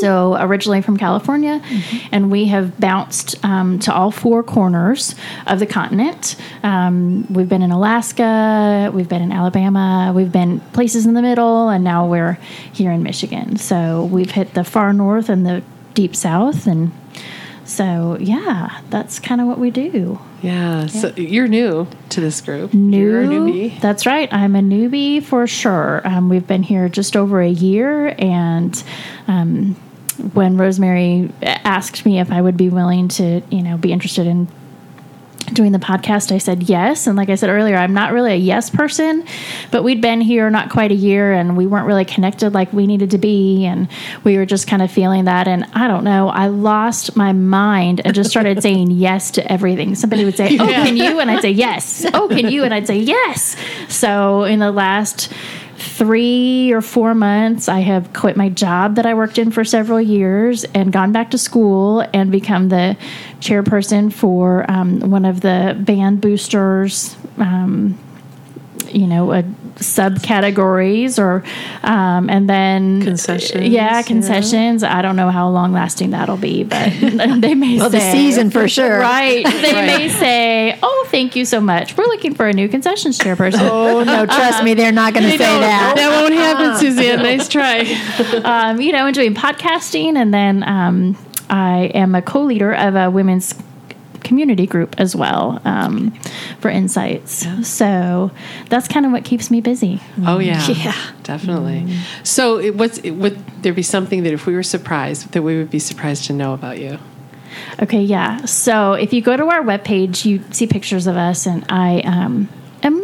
So 0.00 0.36
originally 0.38 0.82
from 0.82 0.96
California, 0.96 1.62
and 2.12 2.30
we 2.30 2.46
have 2.46 2.78
bounced 2.80 3.42
um, 3.44 3.78
to 3.80 3.94
all 3.94 4.10
four 4.10 4.42
corners 4.42 5.14
of 5.46 5.58
the 5.58 5.66
continent. 5.66 6.36
Um, 6.62 7.26
we've 7.32 7.48
been 7.48 7.62
in 7.62 7.70
Alaska, 7.70 8.90
we've 8.94 9.08
been 9.08 9.22
in 9.22 9.32
Alabama, 9.32 10.12
we've 10.14 10.32
been 10.32 10.60
places 10.72 11.06
in 11.06 11.14
the 11.14 11.22
middle, 11.22 11.68
and 11.68 11.84
now 11.84 12.06
we're 12.06 12.38
here 12.72 12.90
in 12.90 13.02
Michigan. 13.02 13.56
So 13.56 14.04
we've 14.04 14.30
hit 14.30 14.54
the 14.54 14.64
far 14.64 14.92
north 14.92 15.28
and 15.28 15.44
the 15.44 15.62
deep 15.94 16.16
south, 16.16 16.66
and 16.66 16.92
so 17.70 18.16
yeah, 18.20 18.80
that's 18.90 19.18
kind 19.18 19.40
of 19.40 19.46
what 19.46 19.58
we 19.58 19.70
do. 19.70 20.18
yeah, 20.42 20.86
so 20.86 21.08
you're 21.16 21.46
new 21.48 21.86
to 22.08 22.20
this 22.20 22.40
group. 22.40 22.74
New, 22.74 22.98
You're 22.98 23.22
a 23.22 23.26
newbie. 23.26 23.80
That's 23.80 24.06
right. 24.06 24.28
I'm 24.32 24.56
a 24.56 24.60
newbie 24.60 25.22
for 25.22 25.46
sure. 25.46 26.02
Um, 26.04 26.28
we've 26.28 26.46
been 26.46 26.64
here 26.64 26.88
just 26.88 27.16
over 27.16 27.40
a 27.40 27.48
year, 27.48 28.14
and 28.18 28.82
um, 29.28 29.74
when 30.34 30.56
Rosemary 30.56 31.30
asked 31.42 32.04
me 32.04 32.20
if 32.20 32.32
I 32.32 32.40
would 32.42 32.56
be 32.56 32.68
willing 32.68 33.08
to, 33.08 33.40
you 33.50 33.62
know, 33.62 33.76
be 33.78 33.92
interested 33.92 34.26
in 34.26 34.48
doing 35.54 35.72
the 35.72 35.78
podcast, 35.78 36.32
I 36.32 36.38
said 36.38 36.64
yes. 36.64 37.06
And 37.06 37.16
like 37.16 37.28
I 37.28 37.34
said 37.34 37.50
earlier, 37.50 37.76
I'm 37.76 37.94
not 37.94 38.12
really 38.12 38.32
a 38.32 38.36
yes 38.36 38.70
person, 38.70 39.24
but 39.70 39.82
we'd 39.82 40.00
been 40.00 40.20
here 40.20 40.48
not 40.50 40.70
quite 40.70 40.90
a 40.90 40.94
year 40.94 41.32
and 41.32 41.56
we 41.56 41.66
weren't 41.66 41.86
really 41.86 42.04
connected 42.04 42.54
like 42.54 42.72
we 42.72 42.86
needed 42.86 43.10
to 43.10 43.18
be. 43.18 43.64
And 43.66 43.88
we 44.24 44.36
were 44.36 44.46
just 44.46 44.66
kind 44.66 44.82
of 44.82 44.90
feeling 44.90 45.24
that. 45.24 45.48
And 45.48 45.64
I 45.72 45.88
don't 45.88 46.04
know, 46.04 46.28
I 46.28 46.48
lost 46.48 47.16
my 47.16 47.32
mind 47.32 48.00
and 48.04 48.14
just 48.14 48.30
started 48.30 48.62
saying 48.62 48.90
yes 48.90 49.30
to 49.32 49.52
everything. 49.52 49.94
Somebody 49.94 50.24
would 50.24 50.36
say, 50.36 50.58
Oh, 50.58 50.66
can 50.66 50.96
you? 50.96 51.20
And 51.20 51.30
I'd 51.30 51.42
say 51.42 51.50
yes. 51.50 52.06
Oh, 52.14 52.28
can 52.28 52.50
you? 52.50 52.64
And 52.64 52.74
I'd 52.74 52.86
say 52.86 52.98
yes. 52.98 53.56
So 53.88 54.44
in 54.44 54.58
the 54.58 54.70
last 54.70 55.32
three 55.80 56.72
or 56.72 56.80
four 56.80 57.14
months, 57.14 57.68
I 57.68 57.80
have 57.80 58.12
quit 58.12 58.36
my 58.36 58.48
job 58.48 58.96
that 58.96 59.06
I 59.06 59.14
worked 59.14 59.38
in 59.38 59.50
for 59.50 59.64
several 59.64 60.00
years 60.00 60.64
and 60.64 60.92
gone 60.92 61.12
back 61.12 61.30
to 61.30 61.38
school 61.38 62.06
and 62.12 62.30
become 62.30 62.68
the 62.68 62.96
chairperson 63.40 64.12
for 64.12 64.70
um, 64.70 65.10
one 65.10 65.24
of 65.24 65.40
the 65.40 65.76
band 65.80 66.20
boosters. 66.20 67.16
Um, 67.38 67.98
you 68.94 69.06
know, 69.06 69.30
uh, 69.32 69.42
subcategories 69.76 71.18
or, 71.18 71.42
um, 71.82 72.28
and 72.28 72.48
then 72.48 73.02
Concessions, 73.02 73.68
Yeah, 73.68 73.96
yeah. 73.96 74.02
concessions. 74.02 74.82
I 74.82 75.02
don't 75.02 75.16
know 75.16 75.30
how 75.30 75.48
long 75.48 75.72
lasting 75.72 76.10
that'll 76.10 76.36
be, 76.36 76.64
but 76.64 76.90
they 77.40 77.54
may 77.54 77.78
Well, 77.78 77.90
say 77.90 77.98
the 77.98 78.12
season 78.12 78.50
for 78.50 78.68
sure. 78.68 78.98
Right. 79.00 79.44
They 79.44 79.72
may 79.72 80.08
say, 80.08 80.78
"Oh, 80.82 81.06
thank 81.10 81.36
you 81.36 81.44
so 81.44 81.60
much. 81.60 81.96
We're 81.96 82.04
looking 82.06 82.34
for 82.34 82.46
a 82.46 82.52
new 82.52 82.68
concessions 82.68 83.18
chairperson." 83.18 83.60
Oh 83.70 84.02
no, 84.04 84.26
trust 84.38 84.62
me, 84.64 84.74
they're 84.74 84.92
not 84.92 85.14
going 85.14 85.24
to 85.24 85.30
say 85.32 85.38
that. 85.38 85.94
That 85.96 86.20
won't 86.20 86.34
happen, 86.34 86.76
Suzanne. 86.78 87.22
Nice 87.22 87.48
try. 87.48 87.80
um, 88.44 88.80
you 88.80 88.92
know, 88.92 89.06
and 89.06 89.14
doing 89.14 89.34
podcasting, 89.34 90.16
and 90.16 90.32
then 90.32 90.62
um, 90.68 91.16
I 91.48 91.90
am 91.94 92.14
a 92.14 92.22
co-leader 92.22 92.72
of 92.72 92.94
a 92.96 93.10
women's 93.10 93.54
community 94.30 94.66
group 94.66 94.94
as 94.98 95.16
well 95.16 95.60
um, 95.64 96.12
for 96.60 96.70
Insights. 96.70 97.44
So 97.66 98.30
that's 98.68 98.86
kind 98.88 99.04
of 99.04 99.10
what 99.12 99.24
keeps 99.24 99.50
me 99.50 99.60
busy. 99.60 100.00
Oh 100.24 100.38
yeah, 100.38 100.64
Yeah. 100.86 100.94
definitely. 101.24 101.80
So, 102.22 102.58
it, 102.58 102.76
what's 102.76 102.98
it, 102.98 103.10
would 103.22 103.36
there 103.62 103.72
be 103.74 103.82
something 103.82 104.22
that 104.22 104.32
if 104.32 104.46
we 104.46 104.54
were 104.54 104.62
surprised 104.62 105.32
that 105.32 105.42
we 105.42 105.56
would 105.58 105.70
be 105.70 105.80
surprised 105.80 106.26
to 106.26 106.32
know 106.32 106.54
about 106.54 106.78
you? 106.78 106.98
Okay, 107.82 108.02
yeah. 108.02 108.44
So 108.46 108.92
if 108.92 109.12
you 109.12 109.20
go 109.20 109.36
to 109.36 109.44
our 109.46 109.62
webpage, 109.62 110.24
you 110.24 110.40
see 110.52 110.66
pictures 110.68 111.06
of 111.08 111.16
us, 111.16 111.46
and 111.46 111.64
I 111.68 112.00
um, 112.02 112.48
am 112.84 112.96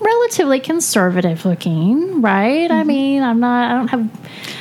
relatively 0.00 0.60
conservative 0.60 1.44
looking, 1.44 2.22
right? 2.22 2.70
I 2.70 2.84
mean, 2.84 3.22
I'm 3.24 3.40
not. 3.40 3.70
I 3.70 3.74
don't 3.78 3.88
have 3.88 4.04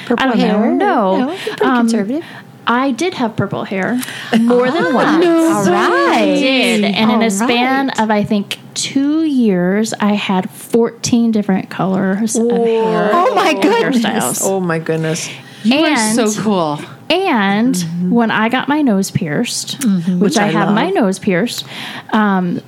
Purple 0.07 0.25
I 0.25 0.27
don't 0.29 0.39
hair? 0.39 0.71
know. 0.73 1.17
No, 1.27 1.37
pretty 1.37 1.63
Um, 1.65 1.77
conservative. 1.85 2.25
I 2.67 2.91
did 2.91 3.13
have 3.13 3.35
purple 3.37 3.63
hair 3.63 3.99
more 4.39 4.69
than 4.69 4.93
once. 4.93 5.25
All 5.25 5.73
I 5.73 6.25
did, 6.25 6.83
and 6.83 7.11
in 7.11 7.21
a 7.21 7.31
span 7.31 7.87
right. 7.87 7.99
of 7.99 8.11
I 8.11 8.23
think 8.23 8.59
two 8.73 9.23
years, 9.23 9.93
I 9.99 10.13
had 10.13 10.49
14 10.49 11.31
different 11.31 11.69
colors 11.69 12.35
of 12.35 12.51
hair. 12.51 13.09
Oh, 13.13 13.33
my 13.33 13.53
goodness. 13.53 14.03
Hairstyles. 14.03 14.41
Oh 14.43 14.59
my 14.59 14.79
goodness. 14.79 15.29
You 15.63 15.79
are 15.79 16.13
so 16.13 16.41
cool. 16.41 16.79
And 17.09 18.11
when 18.11 18.31
I 18.31 18.49
got 18.49 18.67
my 18.67 18.81
nose 18.81 19.11
pierced, 19.11 19.83
which, 19.83 20.07
Which 20.07 20.37
I, 20.37 20.45
I 20.45 20.47
had 20.47 20.65
love. 20.65 20.75
my 20.75 20.89
nose 20.89 21.19
pierced, 21.19 21.65
um, 22.11 22.61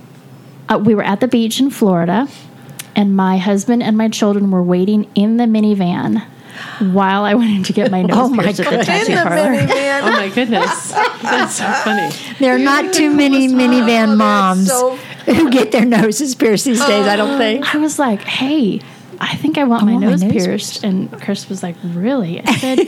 uh, 0.70 0.78
we 0.78 0.96
were 0.96 1.04
at 1.04 1.20
the 1.20 1.28
beach 1.28 1.60
in 1.60 1.70
Florida, 1.72 2.28
and 2.96 3.16
my 3.16 3.38
husband 3.38 3.84
and 3.84 3.98
my 3.98 4.08
children 4.08 4.50
were 4.50 4.64
waiting 4.64 5.10
in 5.14 5.38
the 5.38 5.44
minivan 5.44 6.26
while 6.80 7.24
I 7.24 7.34
went 7.36 7.52
in 7.52 7.64
to 7.64 7.74
get 7.74 7.92
my 7.92 8.00
oh 8.04 8.06
nose 8.08 8.18
Oh 8.18 8.30
my 8.30 8.44
pierced 8.44 8.60
at 8.62 8.70
the 8.70 8.84
tattoo 8.86 9.12
In 9.12 9.18
the 9.18 9.24
parlor. 9.24 9.52
minivan. 9.56 10.02
Oh 10.04 10.12
my 10.12 10.30
goodness, 10.30 10.92
that's 11.22 11.56
so 11.56 11.66
funny. 11.84 12.10
There 12.40 12.56
are 12.56 12.60
not 12.60 12.94
too 12.94 13.10
many 13.14 13.48
minivan 13.48 14.10
Oh, 14.14 14.16
moms 14.16 14.68
so 14.68 14.96
who 15.26 15.50
get 15.52 15.72
their 15.72 15.86
noses 15.86 16.36
pierced 16.36 16.66
these 16.66 16.80
days. 16.86 17.06
I 17.08 17.16
don't 17.16 17.38
think. 17.38 17.74
I 17.76 17.78
was 17.78 18.00
like, 18.00 18.22
"Hey, 18.22 18.80
I 19.20 19.36
think 19.36 19.58
I 19.58 19.66
want 19.66 19.86
my 19.86 19.92
want 19.94 20.06
my 20.06 20.12
nose 20.12 20.24
nose 20.24 20.32
pierced," 20.32 20.84
and 20.84 21.12
Chris 21.22 21.50
was 21.50 21.62
like, 21.64 21.76
"Really?" 21.84 22.42
I 22.46 22.56
said, 22.56 22.80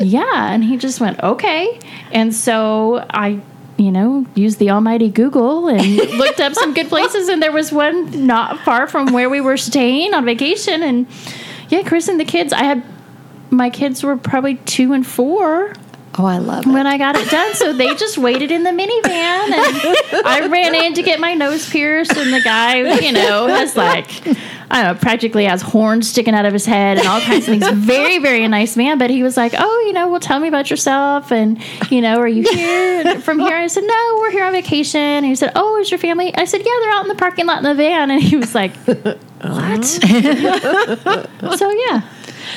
"Yeah," 0.00 0.52
and 0.52 0.62
he 0.64 0.76
just 0.76 1.00
went, 1.00 1.20
"Okay," 1.22 1.78
and 2.12 2.34
so 2.34 3.04
I. 3.10 3.40
You 3.78 3.92
know, 3.92 4.24
used 4.34 4.58
the 4.58 4.70
almighty 4.70 5.10
Google 5.10 5.68
and 5.68 5.84
looked 6.16 6.40
up 6.40 6.54
some 6.54 6.72
good 6.72 6.88
places, 6.88 7.28
and 7.28 7.42
there 7.42 7.52
was 7.52 7.70
one 7.70 8.26
not 8.26 8.60
far 8.60 8.86
from 8.86 9.12
where 9.12 9.28
we 9.28 9.42
were 9.42 9.58
staying 9.58 10.14
on 10.14 10.24
vacation. 10.24 10.82
And 10.82 11.06
yeah, 11.68 11.82
Chris 11.82 12.08
and 12.08 12.18
the 12.18 12.24
kids, 12.24 12.54
I 12.54 12.62
had 12.62 12.82
my 13.56 13.70
kids 13.70 14.02
were 14.02 14.16
probably 14.16 14.56
two 14.56 14.92
and 14.92 15.06
four. 15.06 15.72
Oh, 16.18 16.24
I 16.24 16.38
love 16.38 16.66
it. 16.66 16.72
when 16.72 16.86
I 16.86 16.96
got 16.96 17.14
it 17.16 17.28
done. 17.28 17.54
So 17.54 17.74
they 17.74 17.94
just 17.96 18.16
waited 18.16 18.50
in 18.50 18.62
the 18.62 18.70
minivan, 18.70 19.04
and 19.04 20.26
I 20.26 20.46
ran 20.50 20.74
in 20.74 20.94
to 20.94 21.02
get 21.02 21.20
my 21.20 21.34
nose 21.34 21.68
pierced, 21.68 22.16
and 22.16 22.32
the 22.32 22.40
guy, 22.40 23.00
you 23.00 23.12
know, 23.12 23.46
has 23.48 23.76
like. 23.76 24.08
I 24.68 24.82
don't 24.82 24.94
know, 24.94 25.00
practically 25.00 25.44
has 25.44 25.62
horns 25.62 26.08
sticking 26.08 26.34
out 26.34 26.44
of 26.44 26.52
his 26.52 26.66
head 26.66 26.98
and 26.98 27.06
all 27.06 27.20
kinds 27.20 27.46
of 27.46 27.56
things. 27.56 27.68
Very, 27.68 28.18
very 28.18 28.48
nice 28.48 28.76
man. 28.76 28.98
But 28.98 29.10
he 29.10 29.22
was 29.22 29.36
like, 29.36 29.54
Oh, 29.56 29.84
you 29.86 29.92
know, 29.92 30.08
well, 30.08 30.18
tell 30.18 30.40
me 30.40 30.48
about 30.48 30.70
yourself. 30.70 31.30
And, 31.30 31.62
you 31.88 32.00
know, 32.00 32.18
are 32.18 32.26
you 32.26 32.42
here 32.42 33.20
from 33.20 33.38
here? 33.38 33.56
I 33.56 33.68
said, 33.68 33.84
No, 33.84 34.16
we're 34.18 34.32
here 34.32 34.44
on 34.44 34.50
vacation. 34.52 34.98
And 35.00 35.24
he 35.24 35.36
said, 35.36 35.52
Oh, 35.54 35.78
is 35.78 35.92
your 35.92 35.98
family? 35.98 36.34
I 36.34 36.46
said, 36.46 36.62
Yeah, 36.64 36.72
they're 36.80 36.90
out 36.94 37.02
in 37.02 37.08
the 37.08 37.14
parking 37.14 37.46
lot 37.46 37.58
in 37.58 37.62
the 37.62 37.74
van. 37.76 38.10
And 38.10 38.20
he 38.20 38.36
was 38.36 38.56
like, 38.56 38.74
What? 38.86 39.18
Uh-huh. 39.42 39.86
so, 41.56 41.70
yeah. 41.70 42.02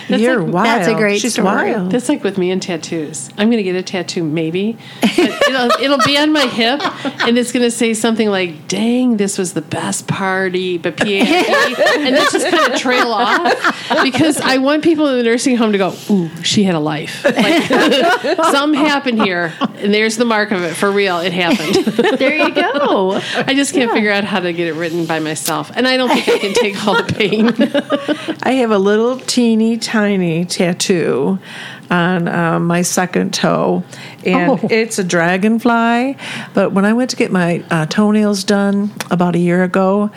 You're 0.08 0.40
a- 0.40 0.44
wild. 0.44 0.66
that's 0.66 0.88
a 0.88 0.94
great 0.96 1.22
She's 1.22 1.34
story. 1.34 1.46
wild. 1.74 1.92
That's 1.92 2.10
like 2.10 2.24
with 2.24 2.38
me 2.38 2.52
and 2.52 2.62
tattoos. 2.62 3.30
I'm 3.38 3.50
going 3.50 3.58
to 3.58 3.64
get 3.64 3.76
a 3.76 3.84
tattoo, 3.84 4.24
maybe. 4.24 4.78
It'll, 5.04 5.72
it'll 5.82 6.06
be 6.06 6.16
on 6.18 6.32
my 6.32 6.46
hip, 6.46 6.80
and 7.26 7.38
it's 7.38 7.52
going 7.52 7.64
to 7.64 7.72
say 7.72 7.94
something 7.96 8.30
like, 8.30 8.68
dang, 8.68 9.18
this 9.18 9.38
was 9.38 9.54
the 9.54 9.62
best 9.64 10.08
party, 10.08 10.78
but 10.78 10.96
P 10.96 11.18
A 11.18 11.22
N 11.22 11.72
E. 11.72 11.76
And 12.00 12.16
then 12.16 12.28
just 12.32 12.48
kind 12.50 12.72
of 12.72 12.80
trail 12.80 13.12
off 13.12 14.04
because 14.04 14.40
I 14.40 14.58
want 14.58 14.84
people 14.84 15.08
in 15.08 15.18
the 15.18 15.24
nursing 15.24 15.58
home 15.58 15.72
to 15.72 15.78
go, 15.80 15.96
ooh, 16.12 16.30
she 16.44 16.64
had 16.64 16.76
a 16.76 16.80
life. 16.80 17.24
Like, 17.26 17.64
something 18.52 18.80
happened 18.80 19.22
here, 19.24 19.54
and 19.78 19.92
there's 19.94 20.18
the 20.18 20.26
mark 20.26 20.52
of 20.52 20.62
it. 20.64 20.76
For 20.76 20.92
real, 20.92 21.20
it 21.20 21.34
happened. 21.34 21.76
There 22.20 22.36
you 22.36 22.52
go. 22.54 23.14
I 23.36 23.54
just 23.56 23.74
can't 23.74 23.92
figure 23.92 24.12
out 24.12 24.24
how 24.24 24.40
to 24.40 24.54
get 24.54 24.68
it 24.68 24.74
written 24.74 25.06
by 25.08 25.18
myself. 25.20 25.72
And 25.76 25.88
I 25.88 25.98
don't 25.98 26.10
think 26.10 26.28
I 26.30 26.38
can 26.38 26.54
take 26.54 26.86
all 26.86 27.02
the 27.02 27.12
pain. 27.12 28.38
I 28.44 28.52
have 28.54 28.70
a 28.72 28.78
little 28.78 29.18
teeny 29.20 29.78
tiny 29.80 30.46
tattoo 30.46 31.40
on 31.90 32.28
um, 32.28 32.68
my 32.68 32.82
second 32.84 33.34
toe, 33.34 33.84
and 34.26 34.52
Oh. 34.52 34.68
it's 34.70 35.00
a 35.00 35.04
dragonfly. 35.04 36.16
But 36.54 36.72
when 36.74 36.86
I 36.86 36.94
went 36.94 37.10
to 37.12 37.16
get 37.16 37.32
my 37.32 37.64
uh, 37.72 37.86
toenails 37.88 38.44
done 38.44 38.92
about 39.10 39.36
a 39.36 39.40
year 39.40 39.64
ago, 39.64 40.12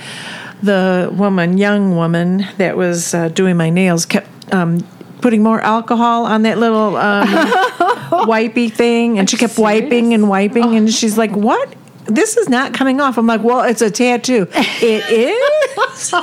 the 0.63 1.11
woman, 1.17 1.57
young 1.59 1.97
woman 1.97 2.47
that 2.59 2.77
was 2.77 3.15
uh, 3.15 3.29
doing 3.29 3.57
my 3.57 3.71
nails, 3.71 4.05
kept 4.07 4.29
um, 4.53 4.87
putting 5.21 5.43
more 5.43 5.61
alcohol 5.61 6.27
on 6.27 6.43
that 6.43 6.59
little 6.59 6.97
um, 6.97 7.27
wipey 8.29 8.71
thing, 8.71 9.19
and 9.19 9.31
she 9.31 9.37
kept 9.37 9.57
wiping 9.59 10.13
and 10.15 10.29
wiping, 10.29 10.77
and 10.77 10.93
she's 10.93 11.17
like, 11.17 11.33
"What?" 11.33 11.75
This 12.15 12.37
is 12.37 12.49
not 12.49 12.75
coming 12.75 13.01
off. 13.01 13.17
I'm 13.19 13.27
like, 13.27 13.43
well, 13.43 13.63
it's 13.63 13.83
a 13.83 13.91
tattoo. 13.91 14.47
It 14.55 15.05
is. 15.11 15.99
so 16.09 16.23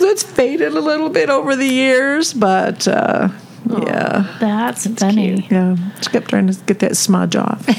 it's 0.00 0.22
faded 0.22 0.72
a 0.72 0.80
little 0.80 1.08
bit 1.08 1.30
over 1.30 1.54
the 1.56 1.66
years, 1.66 2.32
but 2.32 2.86
uh, 2.88 3.28
yeah, 3.68 4.36
That's 4.40 4.86
funny. 4.86 5.46
yeah. 5.50 5.76
She 6.02 6.10
kept 6.10 6.28
trying 6.30 6.48
to 6.48 6.54
get 6.64 6.80
that 6.80 6.96
smudge 6.96 7.36
off. 7.36 7.64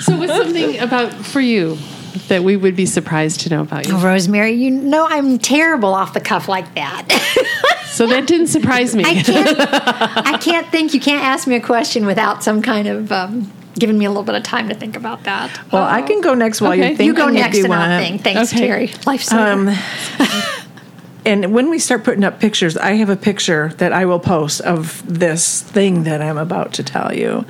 so, 0.00 0.16
what's 0.16 0.32
something 0.32 0.78
about 0.78 1.12
for 1.12 1.40
you 1.40 1.76
that 2.28 2.42
we 2.42 2.56
would 2.56 2.74
be 2.74 2.86
surprised 2.86 3.40
to 3.42 3.50
know 3.50 3.62
about 3.62 3.86
you? 3.86 3.96
Rosemary, 3.98 4.52
you 4.52 4.70
know 4.70 5.06
I'm 5.08 5.38
terrible 5.38 5.94
off 5.94 6.12
the 6.12 6.20
cuff 6.20 6.48
like 6.48 6.74
that. 6.74 7.06
So 7.90 8.06
that 8.06 8.26
didn't 8.26 8.46
surprise 8.46 8.94
me. 8.96 9.04
I 9.04 9.20
can't. 9.20 9.56
I 9.58 10.38
can't 10.38 10.66
think. 10.68 10.94
You 10.94 11.00
can't 11.00 11.22
ask 11.22 11.46
me 11.46 11.56
a 11.56 11.60
question 11.60 12.06
without 12.06 12.42
some 12.42 12.62
kind 12.62 12.86
of 12.88 13.10
um, 13.12 13.52
giving 13.78 13.96
me 13.98 14.04
a 14.04 14.08
little 14.10 14.22
bit 14.24 14.34
of 14.34 14.42
time 14.42 14.68
to 14.68 14.74
think 14.74 14.96
about 14.96 15.24
that. 15.24 15.50
Well, 15.72 15.82
I 15.84 16.02
can 16.02 16.20
go 16.20 16.34
next 16.34 16.60
while 16.60 16.72
Okay. 16.72 16.78
you're 16.80 16.88
thinking. 16.88 17.06
you 17.06 17.14
go 17.14 17.28
if 17.28 17.34
next, 17.34 17.58
you 17.58 17.64
and 17.64 17.74
I'll 17.74 18.00
think. 18.00 18.22
Thanks, 18.22 18.52
Okay. 18.52 18.66
Terry. 18.66 18.92
Life's 19.06 19.32
Um, 19.32 19.70
and 21.26 21.52
when 21.52 21.68
we 21.70 21.78
start 21.78 22.02
putting 22.04 22.24
up 22.24 22.40
pictures, 22.40 22.76
I 22.76 22.92
have 22.94 23.10
a 23.10 23.16
picture 23.16 23.72
that 23.76 23.92
I 23.92 24.06
will 24.06 24.18
post 24.18 24.60
of 24.62 25.02
this 25.06 25.60
thing 25.62 26.04
that 26.04 26.22
I'm 26.22 26.38
about 26.38 26.72
to 26.74 26.82
tell 26.82 27.14
you. 27.14 27.44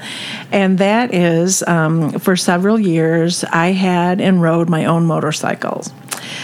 And 0.50 0.78
that 0.78 1.14
is 1.14 1.62
um, 1.66 2.10
for 2.18 2.36
several 2.36 2.78
years, 2.80 3.44
I 3.44 3.68
had 3.68 4.20
and 4.20 4.42
rode 4.42 4.68
my 4.68 4.84
own 4.86 5.06
motorcycles. 5.06 5.92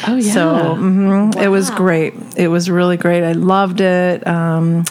Oh 0.07 0.17
yeah. 0.17 0.33
So 0.33 0.45
mhm, 0.79 1.37
it 1.37 1.49
was 1.49 1.71
great. 1.71 2.15
It 2.37 2.49
was 2.49 2.71
really 2.71 2.97
great. 2.97 3.25
I 3.25 3.33
loved 3.33 3.81
it. 3.81 4.27
Um, 4.27 4.85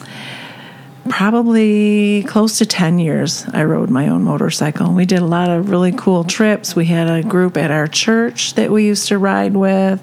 probably 1.09 2.23
close 2.23 2.57
to 2.57 2.65
10 2.65 2.99
years 2.99 3.45
I 3.53 3.63
rode 3.63 3.89
my 3.89 4.07
own 4.07 4.23
motorcycle. 4.23 4.93
We 4.93 5.05
did 5.05 5.19
a 5.19 5.25
lot 5.25 5.49
of 5.49 5.69
really 5.69 5.91
cool 5.91 6.23
trips. 6.23 6.75
We 6.75 6.85
had 6.85 7.07
a 7.07 7.27
group 7.27 7.57
at 7.57 7.71
our 7.71 7.87
church 7.87 8.55
that 8.55 8.71
we 8.71 8.85
used 8.85 9.07
to 9.09 9.17
ride 9.17 9.55
with, 9.55 10.01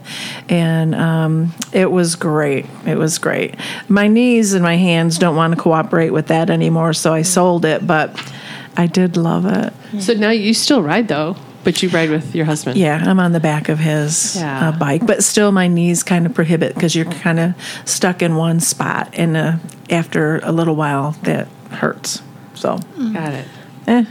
and 0.48 0.94
um, 0.94 1.52
it 1.72 1.90
was 1.90 2.14
great. 2.14 2.66
It 2.86 2.96
was 2.96 3.18
great. 3.18 3.56
My 3.88 4.08
knees 4.08 4.52
and 4.52 4.62
my 4.62 4.76
hands 4.76 5.18
don't 5.18 5.36
want 5.36 5.54
to 5.54 5.60
cooperate 5.60 6.10
with 6.10 6.28
that 6.28 6.50
anymore, 6.50 6.92
so 6.92 7.12
I 7.12 7.22
sold 7.22 7.64
it, 7.64 7.86
but 7.86 8.32
I 8.76 8.86
did 8.86 9.16
love 9.16 9.46
it. 9.46 9.72
so 10.02 10.14
now 10.14 10.30
you 10.30 10.54
still 10.54 10.82
ride 10.82 11.08
though, 11.08 11.36
but 11.64 11.82
you 11.82 11.88
ride 11.90 12.10
with 12.10 12.34
your 12.34 12.44
husband. 12.44 12.76
Yeah, 12.78 13.02
I'm 13.04 13.20
on 13.20 13.32
the 13.32 13.40
back 13.40 13.68
of 13.68 13.78
his 13.78 14.36
Yeah. 14.36 14.68
uh, 14.68 14.72
bike, 14.72 15.06
but 15.06 15.22
still 15.24 15.52
my 15.52 15.68
knees 15.68 16.02
kind 16.02 16.26
of 16.26 16.34
prohibit 16.34 16.74
because 16.74 16.94
you're 16.94 17.04
kind 17.06 17.38
of 17.40 17.54
stuck 17.84 18.22
in 18.22 18.36
one 18.36 18.60
spot, 18.60 19.10
and 19.14 19.36
uh, 19.36 19.52
after 19.90 20.38
a 20.42 20.52
little 20.52 20.74
while, 20.76 21.12
that 21.22 21.48
hurts. 21.70 22.22
So, 22.54 22.78
Got 23.12 23.32
it. 23.34 23.46
eh, 23.86 24.04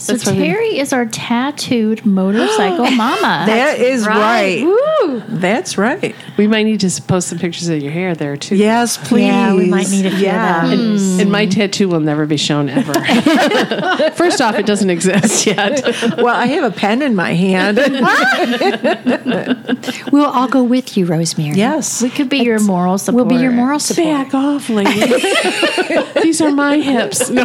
So 0.00 0.12
That's 0.14 0.24
what 0.26 0.36
I. 0.36 0.38
Terry 0.38 0.78
is 0.78 0.92
our 0.94 1.04
tattooed 1.06 2.06
motorcycle 2.06 2.90
mama. 2.90 3.44
that 3.46 3.78
is 3.78 4.06
right. 4.06 4.62
Woo! 4.64 5.22
That's 5.28 5.76
right. 5.76 6.14
We 6.38 6.46
might 6.46 6.62
need 6.62 6.80
to 6.80 7.02
post 7.02 7.28
some 7.28 7.38
pictures 7.38 7.68
of 7.68 7.82
your 7.82 7.92
hair 7.92 8.14
there 8.14 8.36
too. 8.36 8.56
Yes, 8.56 8.96
please. 8.96 9.26
Yeah, 9.26 9.54
we 9.54 9.66
might 9.68 9.90
need 9.90 10.06
a 10.06 10.10
few 10.10 10.16
of 10.18 10.22
Yeah. 10.22 10.66
those. 10.68 11.18
And 11.20 11.30
my 11.30 11.44
tattoo 11.46 11.88
will 11.88 12.00
never 12.00 12.24
be 12.26 12.36
shown 12.38 12.68
ever. 12.70 12.92
First 14.14 14.40
off, 14.40 14.54
it 14.56 14.64
doesn't 14.66 14.88
exist 14.90 15.46
yet. 15.46 15.82
Well, 16.16 16.34
I 16.34 16.46
have 16.46 16.64
a 16.64 16.74
pen 16.74 17.02
in 17.02 17.14
my 17.14 17.34
hand. 17.34 17.78
We'll 20.12 20.26
all 20.26 20.48
go 20.48 20.62
with 20.64 20.96
you, 20.96 21.06
Rosemary. 21.06 21.56
yes. 21.56 22.02
We 22.02 22.10
could 22.10 22.28
be 22.28 22.38
your 22.38 22.58
moral 22.60 22.98
support. 22.98 23.26
We'll 23.26 23.36
be 23.38 23.42
your 23.42 23.52
moral 23.52 23.78
support. 23.78 24.06
Back 24.06 24.34
off, 24.34 24.68
lady. 24.68 25.00
These 26.22 26.40
are 26.40 26.50
my 26.50 26.78
hips. 26.78 27.30
No. 27.30 27.44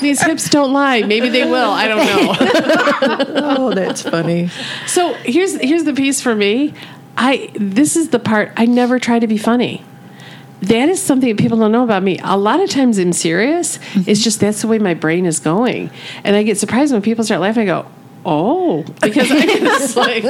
These 0.00 0.22
hips 0.22 0.48
don't 0.50 0.72
lie. 0.72 0.95
Maybe 1.04 1.28
they 1.28 1.44
will. 1.44 1.70
I 1.70 1.88
don't 1.88 2.06
know. 2.06 3.36
Oh, 3.58 3.74
that's 3.74 4.02
funny. 4.02 4.50
So 4.86 5.14
here's 5.14 5.54
here's 5.60 5.84
the 5.84 5.92
piece 5.92 6.20
for 6.20 6.34
me. 6.34 6.74
I 7.16 7.50
this 7.54 7.96
is 7.96 8.10
the 8.10 8.18
part 8.18 8.52
I 8.56 8.66
never 8.66 8.98
try 8.98 9.18
to 9.18 9.26
be 9.26 9.38
funny. 9.38 9.84
That 10.62 10.88
is 10.88 11.02
something 11.02 11.28
that 11.28 11.38
people 11.38 11.58
don't 11.58 11.72
know 11.72 11.84
about 11.84 12.02
me. 12.02 12.18
A 12.22 12.36
lot 12.36 12.60
of 12.60 12.70
times 12.70 12.98
I'm 12.98 13.12
serious. 13.12 13.76
It's 13.76 13.82
mm-hmm. 13.94 14.12
just 14.12 14.40
that's 14.40 14.62
the 14.62 14.68
way 14.68 14.78
my 14.78 14.94
brain 14.94 15.26
is 15.26 15.38
going, 15.38 15.90
and 16.24 16.36
I 16.36 16.42
get 16.42 16.58
surprised 16.58 16.92
when 16.92 17.02
people 17.02 17.24
start 17.24 17.40
laughing. 17.40 17.62
I 17.62 17.82
go, 17.82 17.86
"Oh," 18.26 18.82
because 19.00 19.30
I 19.30 19.36
it's 19.38 19.96
like 19.96 20.24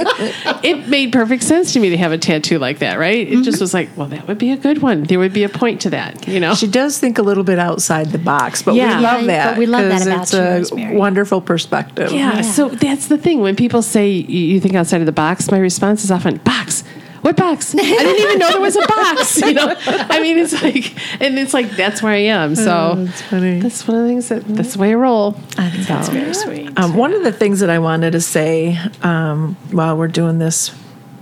it 0.65 0.89
made 0.89 1.13
perfect 1.13 1.43
sense 1.43 1.73
to 1.73 1.81
me 1.81 1.91
to 1.91 1.97
have 1.97 2.13
a 2.13 2.19
tattoo 2.19 2.59
like 2.59 2.79
that, 2.81 2.99
right? 2.99 3.27
It 3.27 3.43
just 3.43 3.57
mm-hmm. 3.57 3.63
was 3.63 3.75
like, 3.75 3.89
well, 3.97 4.07
that 4.09 4.29
would 4.29 4.39
be 4.39 4.53
a 4.53 4.57
good 4.57 4.83
one. 4.83 5.05
There 5.05 5.19
would 5.19 5.33
be 5.33 5.45
a 5.45 5.49
point 5.49 5.81
to 5.83 5.91
that, 5.91 6.29
you 6.29 6.39
know. 6.39 6.55
She 6.55 6.67
does 6.67 6.99
think 6.99 7.19
a 7.19 7.23
little 7.23 7.45
bit 7.45 7.59
outside 7.59 8.09
the 8.13 8.19
box, 8.19 8.63
but 8.63 8.75
Yeah. 8.75 8.99
we 8.99 9.03
love 9.03 9.21
Yeah, 9.23 9.27
that. 9.27 9.51
but 9.53 9.59
we 9.59 9.67
love 9.67 9.89
that 9.89 10.07
about 10.07 10.23
it's 10.23 10.33
you, 10.33 10.39
a 10.39 10.51
Rosemary. 10.59 10.97
wonderful 10.97 11.41
perspective. 11.41 12.13
Yeah, 12.13 12.43
so 12.43 12.69
that's 12.69 13.07
the 13.09 13.19
thing. 13.19 13.41
When 13.41 13.57
people 13.57 13.83
say 13.83 14.11
you 14.11 14.47
you 14.55 14.61
think 14.61 14.75
outside 14.75 15.01
of 15.01 15.07
the 15.07 15.13
box, 15.13 15.51
my 15.51 15.59
response 15.59 16.05
is 16.05 16.11
often 16.11 16.37
box. 16.39 16.85
What 17.23 17.37
box? 17.37 17.75
I 17.75 17.79
didn't 17.79 18.21
even 18.21 18.39
know 18.39 18.51
there 18.51 18.61
was 18.61 18.77
a 18.77 18.87
box. 18.87 19.41
You 19.47 19.55
know, 19.55 19.75
I 19.87 20.21
mean, 20.21 20.39
it's 20.39 20.53
like, 20.63 20.95
and 21.21 21.39
it's 21.39 21.55
like 21.55 21.71
that's 21.71 22.03
where 22.03 22.13
I 22.13 22.17
am. 22.19 22.55
So 22.57 22.95
That's 22.97 23.23
funny. 23.23 23.61
that's 23.61 23.87
one 23.87 23.97
of 23.99 24.03
the 24.05 24.09
things 24.09 24.29
that 24.29 24.45
that's 24.47 24.75
the 24.75 24.81
way 24.81 24.91
I 24.91 24.95
roll. 24.95 25.35
I 25.57 25.71
think 25.71 25.87
that's 25.87 26.09
very 26.09 26.35
sweet. 26.35 26.79
Um, 26.79 26.95
one 26.97 27.13
of 27.13 27.23
the 27.23 27.33
things 27.33 27.61
that 27.61 27.71
I 27.71 27.79
wanted 27.79 28.13
to 28.13 28.21
say 28.21 28.79
um, 29.03 29.57
while 29.71 29.97
we're 29.97 30.09
doing 30.09 30.39
this 30.39 30.71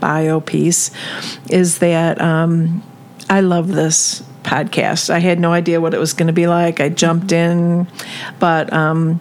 bio 0.00 0.40
piece 0.40 0.90
is 1.50 1.78
that 1.78 2.20
um, 2.20 2.82
I 3.28 3.40
love 3.40 3.68
this 3.68 4.22
podcast. 4.42 5.10
I 5.10 5.18
had 5.18 5.38
no 5.40 5.52
idea 5.52 5.80
what 5.80 5.94
it 5.94 5.98
was 5.98 6.12
going 6.12 6.26
to 6.26 6.32
be 6.32 6.46
like. 6.46 6.80
I 6.80 6.88
jumped 6.90 7.32
in, 7.32 7.86
but 8.38 8.72
um, 8.72 9.20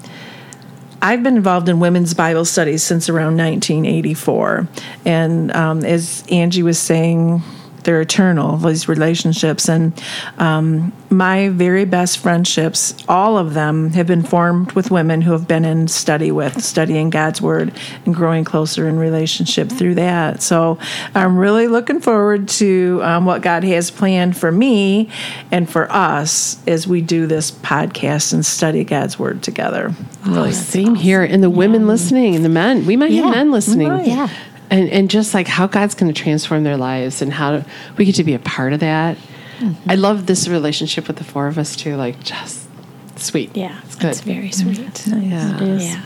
I've 1.04 1.22
been 1.22 1.36
involved 1.36 1.68
in 1.68 1.82
women's 1.82 2.14
Bible 2.14 2.46
studies 2.46 2.82
since 2.82 3.10
around 3.10 3.36
1984. 3.36 4.70
And 5.04 5.52
um, 5.52 5.84
as 5.84 6.24
Angie 6.32 6.64
was 6.64 6.80
saying, 6.80 7.42
they're 7.84 8.02
eternal, 8.02 8.58
these 8.58 8.88
relationships. 8.88 9.70
And 9.70 9.94
um, 10.38 10.94
my 11.10 11.50
very 11.50 11.86
best 11.86 12.18
friendships, 12.20 12.96
all 13.08 13.38
of 13.38 13.54
them 13.54 13.92
have 13.92 14.08
been 14.08 14.24
formed 14.24 14.72
with 14.74 14.92
women 14.92 15.22
who 15.22 15.32
have 15.32 15.48
been 15.48 15.66
in 15.66 15.88
study 15.88 16.32
with, 16.32 16.64
studying 16.64 17.10
God's 17.10 17.42
Word 17.42 17.74
and 18.06 18.14
growing 18.16 18.44
closer 18.44 18.88
in 18.88 18.98
relationship 18.98 19.70
through 19.70 19.96
that. 19.96 20.42
So 20.42 20.78
I'm 21.14 21.38
really 21.38 21.68
looking 21.68 22.00
forward 22.00 22.48
to 22.50 23.00
um, 23.04 23.26
what 23.26 23.42
God 23.42 23.64
has 23.64 23.92
planned 23.92 24.36
for 24.38 24.52
me 24.52 25.10
and 25.52 25.70
for 25.70 25.92
us 25.92 26.66
as 26.68 26.88
we 26.88 27.02
do 27.02 27.28
this 27.28 27.52
podcast 27.52 28.34
and 28.34 28.46
study 28.46 28.84
God's 28.84 29.18
Word 29.20 29.44
together. 29.44 29.94
Really 30.26 30.52
Same 30.54 30.96
here, 30.96 31.24
and 31.24 31.44
the 31.44 31.50
women 31.50 31.88
listening, 31.88 32.36
and 32.36 32.44
the 32.46 32.50
men. 32.50 32.86
We 32.86 32.96
might 32.96 33.12
Yeah. 33.12 33.24
have 33.24 33.36
men 33.36 33.52
listening. 33.52 33.90
might. 33.90 34.08
Yeah. 34.08 34.30
And 34.74 34.90
and 34.90 35.10
just 35.10 35.34
like 35.34 35.48
how 35.48 35.68
God's 35.68 35.94
going 35.94 36.12
to 36.12 36.20
transform 36.20 36.64
their 36.64 36.78
lives, 36.78 37.22
and 37.22 37.32
how 37.32 37.64
we 37.98 38.06
get 38.06 38.16
to 38.16 38.24
be 38.24 38.34
a 38.34 38.40
part 38.40 38.74
of 38.74 38.80
that. 38.80 39.18
Mm-hmm. 39.60 39.90
I 39.90 39.96
love 39.96 40.26
this 40.26 40.48
relationship 40.48 41.08
with 41.08 41.18
the 41.18 41.24
four 41.24 41.48
of 41.48 41.58
us 41.58 41.76
too. 41.76 41.96
Like 41.96 42.22
just 42.24 42.68
sweet. 43.16 43.56
Yeah, 43.56 43.80
it's 43.86 43.96
good. 43.96 44.10
It's 44.10 44.22
very 44.22 44.52
sweet. 44.52 45.08
yeah. 45.08 45.56
It 45.56 45.62
is. 45.62 45.88
Yeah. 45.88 46.04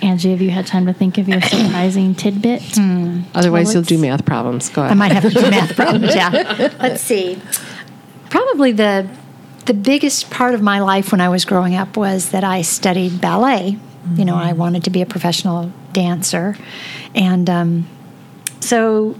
Angie, 0.00 0.30
have 0.30 0.40
you 0.40 0.50
had 0.50 0.64
time 0.64 0.86
to 0.86 0.92
think 0.92 1.18
of 1.18 1.28
your 1.28 1.40
surprising 1.40 2.14
tidbit? 2.14 2.62
Hmm. 2.76 3.22
Otherwise, 3.34 3.66
Well, 3.66 3.74
you'll 3.74 3.82
do 3.82 3.98
math 3.98 4.24
problems. 4.24 4.68
Go 4.68 4.82
ahead. 4.82 4.92
I 4.92 4.94
might 4.94 5.10
have 5.10 5.24
to 5.24 5.30
do 5.30 5.50
math 5.50 5.74
problems. 5.76 6.14
Yeah. 6.14 6.72
Let's 6.78 7.02
see. 7.02 7.40
Probably 8.30 8.72
the 8.72 9.08
the 9.64 9.74
biggest 9.74 10.30
part 10.30 10.54
of 10.54 10.62
my 10.62 10.80
life 10.80 11.10
when 11.10 11.20
I 11.20 11.30
was 11.30 11.44
growing 11.44 11.74
up 11.74 11.96
was 11.96 12.30
that 12.30 12.44
I 12.44 12.62
studied 12.62 13.20
ballet. 13.20 13.78
You 14.14 14.24
know, 14.24 14.36
I 14.36 14.50
mm-hmm. 14.50 14.58
wanted 14.58 14.84
to 14.84 14.90
be 14.90 15.02
a 15.02 15.06
professional 15.06 15.72
dancer, 15.98 16.56
and 17.14 17.50
um, 17.50 17.88
so 18.60 19.16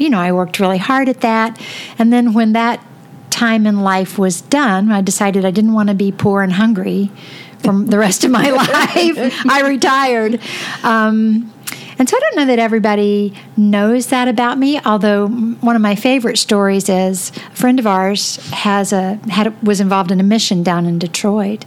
you 0.00 0.10
know, 0.10 0.18
I 0.18 0.32
worked 0.32 0.60
really 0.60 0.78
hard 0.78 1.08
at 1.08 1.20
that. 1.20 1.60
And 1.98 2.12
then 2.12 2.32
when 2.34 2.52
that 2.52 2.84
time 3.30 3.66
in 3.66 3.80
life 3.80 4.18
was 4.18 4.40
done, 4.42 4.90
I 4.90 5.00
decided 5.00 5.44
I 5.44 5.50
didn't 5.50 5.72
want 5.72 5.88
to 5.88 5.94
be 5.94 6.12
poor 6.12 6.42
and 6.42 6.52
hungry 6.52 7.10
for 7.58 7.72
the 7.72 7.98
rest 7.98 8.24
of 8.24 8.30
my 8.30 8.50
life. 8.50 9.46
I 9.48 9.62
retired. 9.66 10.40
Um, 10.82 11.52
and 11.98 12.08
so 12.08 12.16
I 12.16 12.20
don't 12.20 12.36
know 12.36 12.46
that 12.46 12.58
everybody 12.58 13.34
knows 13.56 14.08
that 14.08 14.28
about 14.28 14.58
me. 14.58 14.80
Although 14.80 15.28
one 15.28 15.76
of 15.76 15.82
my 15.82 15.94
favorite 15.94 16.36
stories 16.36 16.88
is 16.88 17.30
a 17.30 17.56
friend 17.56 17.78
of 17.78 17.86
ours 17.86 18.36
has 18.50 18.92
a 18.92 19.14
had 19.30 19.60
was 19.62 19.80
involved 19.80 20.10
in 20.10 20.20
a 20.20 20.24
mission 20.24 20.62
down 20.62 20.86
in 20.86 20.98
Detroit, 20.98 21.64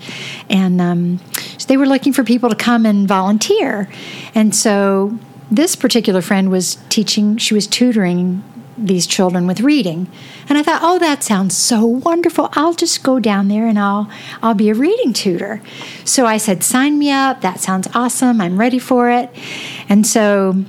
and 0.49 0.79
um, 0.79 1.19
so 1.57 1.67
they 1.67 1.77
were 1.77 1.87
looking 1.87 2.13
for 2.13 2.23
people 2.23 2.49
to 2.49 2.55
come 2.55 2.85
and 2.85 3.07
volunteer. 3.07 3.89
And 4.35 4.55
so 4.55 5.17
this 5.51 5.75
particular 5.75 6.21
friend 6.21 6.51
was 6.51 6.77
teaching. 6.89 7.37
She 7.37 7.53
was 7.53 7.65
tutoring 7.65 8.43
these 8.87 9.07
children 9.07 9.47
with 9.47 9.61
reading. 9.61 10.09
And 10.47 10.57
I 10.57 10.63
thought, 10.63 10.81
oh, 10.83 10.99
that 10.99 11.23
sounds 11.23 11.55
so 11.55 11.85
wonderful. 11.85 12.49
I'll 12.53 12.73
just 12.73 13.03
go 13.03 13.19
down 13.19 13.47
there 13.47 13.67
and 13.67 13.77
I'll 13.79 14.09
I'll 14.41 14.53
be 14.53 14.69
a 14.69 14.75
reading 14.75 15.13
tutor. 15.13 15.61
So 16.05 16.25
I 16.25 16.37
said, 16.37 16.63
sign 16.63 16.97
me 16.97 17.11
up. 17.11 17.41
That 17.41 17.59
sounds 17.59 17.87
awesome. 17.93 18.41
I'm 18.41 18.59
ready 18.59 18.79
for 18.79 19.09
it. 19.09 19.29
And 19.87 20.05
so 20.05 20.63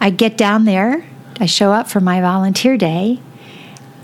I 0.00 0.10
get 0.10 0.36
down 0.36 0.64
there. 0.64 1.06
I 1.40 1.46
show 1.46 1.72
up 1.72 1.88
for 1.88 2.00
my 2.00 2.20
volunteer 2.20 2.76
day. 2.76 3.20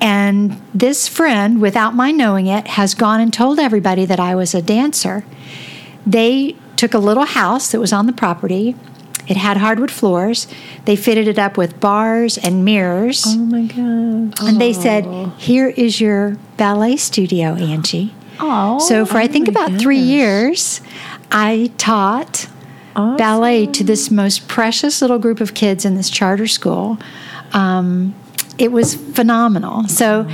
And 0.01 0.61
this 0.75 1.07
friend, 1.07 1.61
without 1.61 1.95
my 1.95 2.11
knowing 2.11 2.47
it, 2.47 2.67
has 2.69 2.95
gone 2.95 3.21
and 3.21 3.33
told 3.33 3.59
everybody 3.59 4.07
that 4.07 4.19
I 4.19 4.35
was 4.35 4.55
a 4.55 4.63
dancer. 4.63 5.25
They 6.07 6.57
took 6.77 6.95
a 6.95 6.99
little 6.99 7.27
house 7.27 7.71
that 7.73 7.81
was 7.81 7.93
on 7.93 8.07
the 8.07 8.13
property. 8.13 8.75
It 9.31 9.37
had 9.37 9.59
hardwood 9.59 9.93
floors. 9.93 10.49
They 10.87 10.97
fitted 10.97 11.29
it 11.29 11.39
up 11.39 11.57
with 11.57 11.79
bars 11.79 12.37
and 12.37 12.65
mirrors. 12.65 13.23
Oh 13.27 13.39
my 13.39 13.63
god. 13.63 14.41
And 14.43 14.61
they 14.61 14.73
said, 14.73 15.07
Here 15.39 15.69
is 15.69 16.01
your 16.01 16.37
ballet 16.57 16.97
studio, 16.97 17.55
Angie. 17.55 18.13
Oh, 18.41 18.81
So, 18.81 19.07
for 19.07 19.19
I 19.19 19.29
think 19.29 19.47
my 19.47 19.53
about 19.53 19.81
three 19.81 19.99
years, 20.01 20.81
I 21.31 21.71
taught 21.79 22.49
ballet 22.95 23.67
to 23.67 23.85
this 23.85 24.11
most 24.11 24.49
precious 24.49 25.01
little 25.01 25.21
group 25.21 25.41
of 25.41 25.55
kids 25.55 25.85
in 25.85 25.95
this 25.95 26.11
charter 26.11 26.49
school. 26.49 26.99
Um, 27.53 28.17
it 28.59 28.73
was 28.73 28.95
phenomenal. 28.97 29.87
So, 29.87 30.29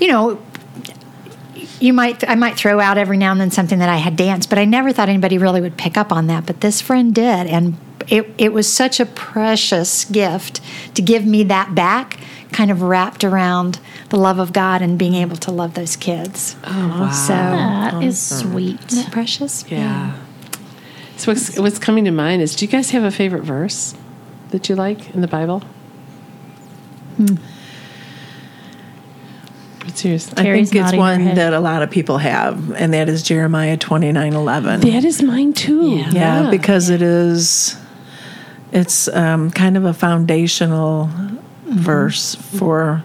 you 0.00 0.08
know, 0.08 0.40
you 1.80 1.92
might 1.92 2.26
I 2.28 2.34
might 2.34 2.56
throw 2.56 2.80
out 2.80 2.96
every 2.96 3.18
now 3.18 3.30
and 3.30 3.40
then 3.40 3.50
something 3.50 3.78
that 3.80 3.90
I 3.90 3.96
had 3.96 4.16
danced, 4.16 4.48
but 4.48 4.58
I 4.58 4.64
never 4.64 4.90
thought 4.92 5.10
anybody 5.10 5.36
really 5.36 5.60
would 5.60 5.76
pick 5.76 5.98
up 5.98 6.12
on 6.12 6.28
that. 6.28 6.46
But 6.46 6.62
this 6.62 6.80
friend 6.80 7.14
did, 7.14 7.46
and 7.46 7.76
it 8.08 8.32
it 8.38 8.52
was 8.52 8.72
such 8.72 9.00
a 9.00 9.06
precious 9.06 10.04
gift 10.04 10.60
to 10.94 11.02
give 11.02 11.24
me 11.24 11.42
that 11.44 11.74
back, 11.74 12.18
kind 12.52 12.70
of 12.70 12.82
wrapped 12.82 13.24
around 13.24 13.78
the 14.10 14.16
love 14.16 14.38
of 14.38 14.52
God 14.52 14.82
and 14.82 14.98
being 14.98 15.14
able 15.14 15.36
to 15.36 15.50
love 15.50 15.74
those 15.74 15.96
kids. 15.96 16.56
Oh, 16.64 16.88
wow. 16.88 17.10
So 17.10 17.32
that 17.32 18.02
is 18.02 18.20
sweet. 18.20 18.80
isn't 18.86 19.04
that 19.04 19.12
precious? 19.12 19.64
Yeah. 19.70 20.18
So 21.16 21.32
what's, 21.32 21.58
what's 21.58 21.78
coming 21.80 22.04
to 22.04 22.12
mind 22.12 22.42
is, 22.42 22.54
do 22.54 22.64
you 22.64 22.70
guys 22.70 22.90
have 22.90 23.02
a 23.02 23.10
favorite 23.10 23.42
verse 23.42 23.94
that 24.50 24.68
you 24.68 24.76
like 24.76 25.14
in 25.14 25.20
the 25.20 25.26
Bible? 25.26 25.60
Hmm. 27.16 27.34
What's 29.84 30.04
yours? 30.04 30.32
I 30.36 30.44
think 30.44 30.74
it's 30.74 30.92
one 30.94 31.34
that 31.34 31.52
a 31.52 31.60
lot 31.60 31.82
of 31.82 31.90
people 31.90 32.18
have, 32.18 32.70
and 32.72 32.94
that 32.94 33.08
is 33.08 33.22
Jeremiah 33.22 33.76
twenty 33.76 34.12
nine 34.12 34.34
eleven. 34.34 34.80
That 34.80 35.04
is 35.04 35.22
mine 35.22 35.54
too. 35.54 36.04
yeah, 36.12 36.50
because 36.50 36.88
it 36.88 37.02
is 37.02 37.76
it's 38.72 39.08
um, 39.08 39.50
kind 39.50 39.76
of 39.76 39.84
a 39.84 39.94
foundational 39.94 41.10
verse 41.64 42.34
for 42.34 43.04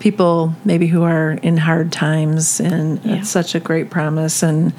people 0.00 0.54
maybe 0.64 0.86
who 0.86 1.02
are 1.02 1.32
in 1.32 1.58
hard 1.58 1.92
times 1.92 2.58
and 2.58 3.00
it's 3.04 3.28
such 3.28 3.54
a 3.54 3.60
great 3.60 3.90
promise. 3.90 4.42
And 4.42 4.72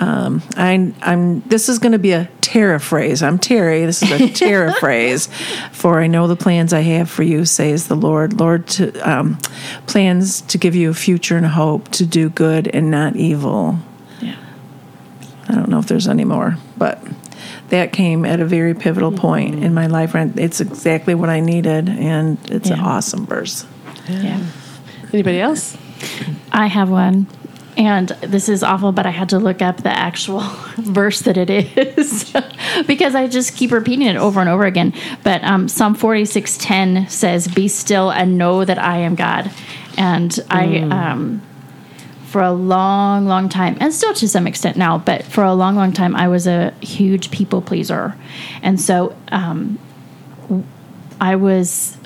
um, 0.00 0.42
I, 0.56 0.92
I'm 1.00 1.40
this 1.42 1.68
is 1.68 1.78
going 1.78 1.92
to 1.92 1.98
be 1.98 2.12
a 2.12 2.28
paraphrase 2.42 3.22
I'm 3.22 3.38
Terry. 3.38 3.86
This 3.86 4.02
is 4.02 4.10
a 4.12 4.28
paraphrase 4.38 5.28
for 5.72 6.00
I 6.00 6.08
know 6.08 6.26
the 6.26 6.36
plans 6.36 6.72
I 6.72 6.80
have 6.80 7.10
for 7.10 7.22
you 7.22 7.44
says 7.44 7.88
the 7.88 7.94
Lord. 7.94 8.38
Lord 8.38 8.66
to 8.68 8.92
um, 9.08 9.38
plans 9.86 10.40
to 10.42 10.58
give 10.58 10.74
you 10.74 10.90
a 10.90 10.94
future 10.94 11.36
and 11.36 11.46
hope 11.46 11.88
to 11.92 12.04
do 12.04 12.28
good 12.28 12.68
and 12.68 12.90
not 12.90 13.16
evil. 13.16 13.78
Yeah. 14.20 14.36
I 15.48 15.54
don't 15.54 15.68
know 15.68 15.78
if 15.78 15.86
there's 15.86 16.08
any 16.08 16.24
more, 16.24 16.58
but 16.76 17.00
that 17.68 17.92
came 17.92 18.24
at 18.24 18.40
a 18.40 18.44
very 18.44 18.74
pivotal 18.74 19.12
point 19.12 19.62
in 19.62 19.74
my 19.74 19.86
life. 19.86 20.14
And 20.14 20.38
it's 20.38 20.60
exactly 20.60 21.14
what 21.14 21.28
I 21.28 21.40
needed, 21.40 21.88
and 21.88 22.38
it's 22.50 22.70
an 22.70 22.80
awesome 22.80 23.26
verse. 23.26 23.66
Yeah. 24.08 24.44
Anybody 25.12 25.40
else? 25.40 25.76
I 26.52 26.66
have 26.66 26.90
one. 26.90 27.26
And 27.76 28.08
this 28.20 28.48
is 28.48 28.62
awful, 28.62 28.92
but 28.92 29.04
I 29.04 29.10
had 29.10 29.30
to 29.30 29.38
look 29.38 29.60
up 29.60 29.78
the 29.78 29.90
actual 29.90 30.40
verse 30.76 31.20
that 31.22 31.36
it 31.36 31.50
is 31.50 32.32
because 32.86 33.14
I 33.14 33.26
just 33.26 33.56
keep 33.56 33.72
repeating 33.72 34.06
it 34.06 34.16
over 34.16 34.40
and 34.40 34.48
over 34.48 34.64
again. 34.64 34.92
But 35.24 35.42
um, 35.42 35.66
Psalm 35.68 35.94
forty 35.94 36.24
six 36.24 36.56
ten 36.56 37.08
says, 37.08 37.48
"Be 37.48 37.66
still 37.66 38.10
and 38.10 38.38
know 38.38 38.64
that 38.64 38.78
I 38.78 38.98
am 38.98 39.16
God." 39.16 39.50
And 39.96 40.38
I, 40.50 40.80
um, 40.80 41.42
for 42.34 42.42
a 42.42 42.50
long, 42.50 43.26
long 43.26 43.48
time, 43.48 43.76
and 43.78 43.94
still 43.94 44.12
to 44.12 44.26
some 44.26 44.48
extent 44.48 44.76
now, 44.76 44.98
but 44.98 45.22
for 45.22 45.44
a 45.44 45.54
long, 45.54 45.76
long 45.76 45.92
time, 45.92 46.16
I 46.16 46.26
was 46.26 46.48
a 46.48 46.72
huge 46.80 47.30
people 47.30 47.62
pleaser, 47.62 48.16
and 48.60 48.80
so 48.80 49.14
um, 49.28 49.78
I 51.20 51.36
was 51.36 51.96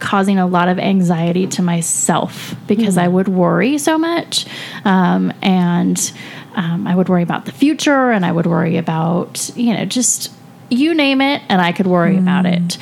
causing 0.00 0.40
a 0.40 0.46
lot 0.46 0.66
of 0.66 0.80
anxiety 0.80 1.46
to 1.46 1.62
myself 1.62 2.56
because 2.66 2.98
I 2.98 3.06
would 3.06 3.28
worry 3.28 3.78
so 3.78 3.96
much. 3.96 4.44
Um, 4.84 5.32
and 5.40 6.12
um, 6.56 6.88
I 6.88 6.96
would 6.96 7.08
worry 7.08 7.22
about 7.22 7.44
the 7.44 7.52
future 7.52 8.10
and 8.10 8.26
I 8.26 8.32
would 8.32 8.46
worry 8.46 8.78
about, 8.78 9.50
you 9.54 9.72
know, 9.72 9.84
just 9.84 10.32
you 10.68 10.94
name 10.94 11.20
it 11.20 11.42
and 11.48 11.62
I 11.62 11.70
could 11.70 11.86
worry 11.86 12.18
about 12.18 12.44
it. 12.44 12.76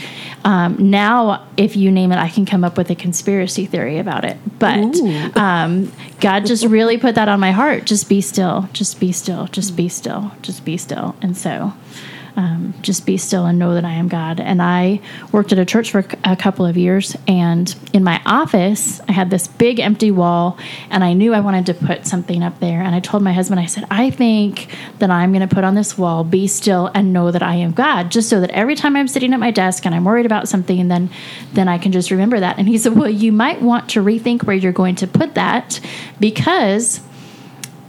Um, 0.44 0.90
now, 0.90 1.46
if 1.56 1.74
you 1.74 1.90
name 1.90 2.12
it, 2.12 2.16
I 2.16 2.28
can 2.28 2.44
come 2.44 2.64
up 2.64 2.76
with 2.76 2.90
a 2.90 2.94
conspiracy 2.94 3.64
theory 3.64 3.98
about 3.98 4.24
it. 4.24 4.36
But 4.58 4.94
um, 5.36 5.90
God 6.20 6.44
just 6.44 6.66
really 6.66 6.98
put 6.98 7.14
that 7.14 7.28
on 7.28 7.40
my 7.40 7.50
heart. 7.50 7.86
Just 7.86 8.08
be 8.08 8.20
still. 8.20 8.68
Just 8.72 9.00
be 9.00 9.10
still. 9.10 9.46
Just 9.48 9.74
be 9.76 9.88
still. 9.88 10.32
Just 10.42 10.64
be 10.64 10.76
still. 10.76 11.16
And 11.22 11.36
so 11.36 11.72
um, 12.36 12.74
just 12.82 13.06
be 13.06 13.16
still 13.16 13.46
and 13.46 13.58
know 13.58 13.74
that 13.74 13.84
I 13.84 13.92
am 13.92 14.08
God. 14.08 14.40
And 14.40 14.60
I 14.60 15.00
worked 15.32 15.52
at 15.52 15.58
a 15.58 15.64
church 15.64 15.90
for 15.90 16.04
a 16.24 16.36
couple 16.36 16.66
of 16.66 16.76
years, 16.76 17.16
and 17.28 17.74
in 17.92 18.02
my 18.02 18.20
office, 18.26 19.00
I 19.08 19.12
had 19.12 19.30
this 19.30 19.46
big 19.46 19.80
empty 19.80 20.10
wall, 20.10 20.58
and 20.90 21.04
I 21.04 21.12
knew 21.12 21.32
I 21.34 21.40
wanted 21.40 21.66
to 21.66 21.74
put 21.74 22.06
something 22.06 22.42
up 22.42 22.60
there. 22.60 22.80
And 22.80 22.94
I 22.94 23.00
told 23.00 23.22
my 23.22 23.32
husband, 23.32 23.60
I 23.60 23.66
said, 23.66 23.84
I 23.90 24.10
think 24.10 24.68
that 24.98 25.10
I'm 25.10 25.32
going 25.32 25.46
to 25.46 25.54
put 25.54 25.64
on 25.64 25.74
this 25.74 25.96
wall, 25.96 26.24
be 26.24 26.46
still 26.48 26.90
and 26.94 27.12
know 27.12 27.30
that 27.30 27.42
I 27.42 27.54
am 27.56 27.72
God, 27.72 28.10
just 28.10 28.28
so 28.28 28.40
that 28.40 28.50
every 28.50 28.74
time 28.74 28.96
I'm 28.96 29.08
sitting 29.08 29.32
at 29.32 29.40
my 29.40 29.50
desk 29.50 29.86
and 29.86 29.94
I'm 29.94 30.04
worried 30.04 30.26
about 30.26 30.48
something, 30.48 30.88
then 30.88 31.10
then 31.52 31.68
I 31.68 31.78
can 31.78 31.92
just 31.92 32.10
remember 32.10 32.40
that. 32.40 32.58
And 32.58 32.68
he 32.68 32.78
said, 32.78 32.96
Well, 32.96 33.10
you 33.10 33.32
might 33.32 33.62
want 33.62 33.90
to 33.90 34.02
rethink 34.02 34.44
where 34.44 34.56
you're 34.56 34.72
going 34.72 34.96
to 34.96 35.06
put 35.06 35.34
that 35.34 35.80
because 36.20 37.00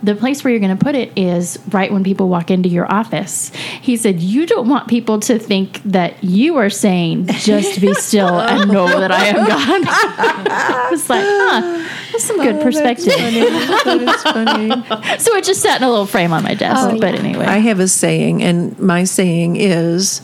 the 0.06 0.16
place 0.16 0.44
where 0.44 0.52
you're 0.52 0.60
going 0.60 0.78
to 0.78 0.84
put 0.84 0.94
it 0.96 1.12
is 1.18 1.58
right 1.70 1.92
when 1.92 2.04
people 2.04 2.30
walk 2.30 2.52
into 2.52 2.70
your 2.70 2.92
office. 2.92 3.50
He 3.82 3.98
said, 3.98 4.20
You 4.20 4.46
don't 4.46 4.70
want 4.70 4.88
people 4.88 5.20
to 5.22 5.40
think 5.40 5.82
that 5.84 6.24
you 6.24 6.58
are 6.58 6.70
saying, 6.70 7.28
just 7.28 7.82
be 7.82 7.94
still 7.96 8.40
and 8.40 8.72
know 8.72 8.88
that 8.88 9.12
I 9.12 9.26
am 9.26 9.36
God. 9.48 9.84
I 9.88 10.88
was 10.92 11.10
like, 11.10 11.24
Huh, 11.26 11.90
that's 12.12 12.24
some 12.24 12.38
good 12.38 12.62
perspective. 12.62 13.08
that 13.08 14.02
is 14.02 14.24
funny. 14.24 15.20
So 15.26 15.36
it 15.36 15.44
just 15.44 15.62
sat 15.62 15.82
in 15.82 15.88
a 15.88 15.90
little 15.90 16.06
frame 16.06 16.34
on 16.34 16.44
my 16.44 16.54
desk. 16.54 16.82
Oh, 16.82 17.00
but 17.00 17.14
yeah. 17.14 17.20
anyway. 17.20 17.46
I 17.46 17.58
have 17.58 17.80
a 17.80 17.88
saying, 17.88 18.44
and 18.44 18.78
my 18.80 19.04
saying 19.04 19.56
is 19.56 20.22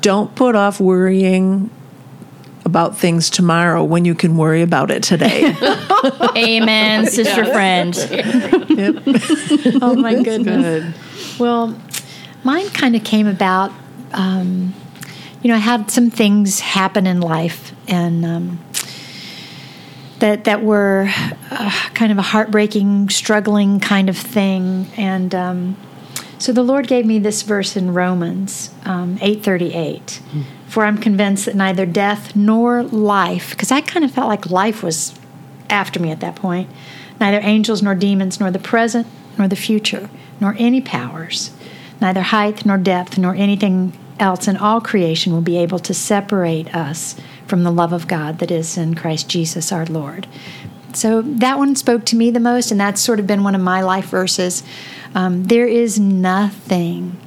don't 0.00 0.34
put 0.34 0.54
off 0.54 0.78
worrying 0.80 1.70
about 2.64 2.96
things 2.96 3.30
tomorrow 3.30 3.84
when 3.84 4.04
you 4.04 4.14
can 4.14 4.36
worry 4.36 4.62
about 4.62 4.90
it 4.90 5.02
today. 5.02 5.54
Amen, 6.36 7.06
sister 7.06 7.44
friend. 7.44 7.94
Oh 9.82 9.94
my 9.94 10.22
goodness. 10.22 10.84
Good. 10.84 11.40
Well, 11.40 11.78
mine 12.42 12.68
kind 12.70 12.96
of 12.96 13.04
came 13.04 13.26
about. 13.26 13.72
Um, 14.12 14.74
you 15.42 15.48
know, 15.48 15.56
I 15.56 15.58
had 15.60 15.90
some 15.90 16.10
things 16.10 16.60
happen 16.60 17.06
in 17.06 17.20
life, 17.20 17.72
and 17.88 18.24
um, 18.24 18.60
that 20.20 20.44
that 20.44 20.62
were 20.62 21.08
uh, 21.50 21.70
kind 21.94 22.12
of 22.12 22.18
a 22.18 22.22
heartbreaking, 22.22 23.10
struggling 23.10 23.80
kind 23.80 24.08
of 24.08 24.16
thing. 24.16 24.86
And 24.96 25.34
um, 25.34 25.76
so 26.38 26.52
the 26.52 26.62
Lord 26.62 26.86
gave 26.86 27.04
me 27.04 27.18
this 27.18 27.42
verse 27.42 27.76
in 27.76 27.92
Romans 27.92 28.70
um, 28.84 29.18
eight 29.20 29.42
thirty 29.42 29.74
eight. 29.74 30.20
For 30.68 30.84
I'm 30.84 30.98
convinced 30.98 31.44
that 31.44 31.54
neither 31.54 31.86
death 31.86 32.34
nor 32.34 32.82
life, 32.82 33.50
because 33.50 33.70
I 33.70 33.80
kind 33.80 34.04
of 34.04 34.10
felt 34.10 34.28
like 34.28 34.50
life 34.50 34.82
was 34.82 35.14
after 35.70 36.00
me 36.00 36.10
at 36.10 36.20
that 36.20 36.34
point, 36.36 36.68
neither 37.24 37.40
angels 37.42 37.82
nor 37.82 37.94
demons, 37.94 38.38
nor 38.38 38.50
the 38.50 38.58
present 38.58 39.06
nor 39.38 39.48
the 39.48 39.56
future, 39.56 40.10
nor 40.40 40.54
any 40.58 40.82
powers, 40.82 41.52
neither 41.98 42.20
height 42.20 42.66
nor 42.66 42.76
depth, 42.76 43.16
nor 43.16 43.34
anything 43.34 43.94
else 44.20 44.46
in 44.46 44.58
all 44.58 44.78
creation 44.78 45.32
will 45.32 45.40
be 45.40 45.56
able 45.56 45.78
to 45.78 45.94
separate 45.94 46.74
us 46.74 47.16
from 47.46 47.62
the 47.62 47.70
love 47.70 47.94
of 47.94 48.06
God 48.06 48.40
that 48.40 48.50
is 48.50 48.76
in 48.76 48.94
Christ 48.94 49.26
Jesus 49.26 49.72
our 49.72 49.86
Lord. 49.86 50.26
So 50.92 51.22
that 51.22 51.56
one 51.56 51.74
spoke 51.76 52.04
to 52.06 52.16
me 52.16 52.30
the 52.30 52.40
most, 52.40 52.70
and 52.70 52.78
that's 52.78 53.00
sort 53.00 53.18
of 53.18 53.26
been 53.26 53.42
one 53.42 53.54
of 53.54 53.62
my 53.62 53.80
life 53.80 54.10
verses. 54.10 54.62
Um, 55.14 55.44
there 55.44 55.66
is 55.66 55.98
nothing 55.98 57.18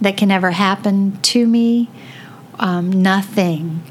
that 0.00 0.16
can 0.16 0.32
ever 0.32 0.50
happen 0.50 1.20
to 1.22 1.46
me, 1.46 1.88
um, 2.58 2.90
nothing 2.90 3.84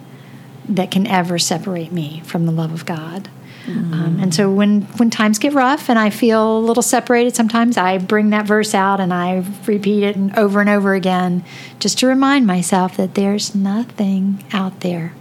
that 0.68 0.91
can 0.91 1.08
ever 1.08 1.39
separate 1.39 1.94
me 1.94 2.22
from 2.26 2.46
the 2.46 2.52
love 2.52 2.74
of 2.74 2.86
God. 2.86 3.30
Um, 3.67 4.19
and 4.21 4.34
so 4.34 4.51
when 4.51 4.82
when 4.97 5.10
times 5.10 5.39
get 5.39 5.54
rough 5.54 5.89
and 5.89 5.97
I 5.97 6.10
feel 6.12 6.58
a 6.58 6.60
little 6.60 6.84
separated, 6.84 7.36
sometimes 7.36 7.78
I 7.78 7.97
bring 7.97 8.30
that 8.30 8.45
verse 8.45 8.75
out 8.75 8.99
and 8.99 9.13
I 9.13 9.43
repeat 9.65 10.04
it 10.04 10.15
and 10.15 10.38
over 10.38 10.62
and 10.62 10.69
over 10.69 10.93
again, 10.93 11.43
just 11.80 11.97
to 11.99 12.08
remind 12.08 12.45
myself 12.45 12.95
that 12.97 13.15
there's 13.15 13.56
nothing 13.56 14.43
out 14.54 14.82
there 14.82 15.13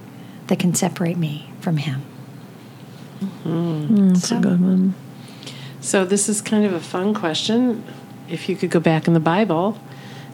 that 0.48 0.58
can 0.58 0.74
separate 0.74 1.16
me 1.16 1.50
from 1.60 1.78
Him. 1.78 2.02
That's 4.12 4.30
a 4.30 4.40
good 4.40 4.60
one. 4.60 4.94
So 5.80 6.04
this 6.04 6.28
is 6.28 6.40
kind 6.42 6.64
of 6.64 6.72
a 6.72 6.80
fun 6.80 7.14
question. 7.14 7.84
If 8.28 8.48
you 8.48 8.56
could 8.56 8.70
go 8.70 8.80
back 8.80 9.06
in 9.06 9.14
the 9.14 9.20
Bible 9.20 9.78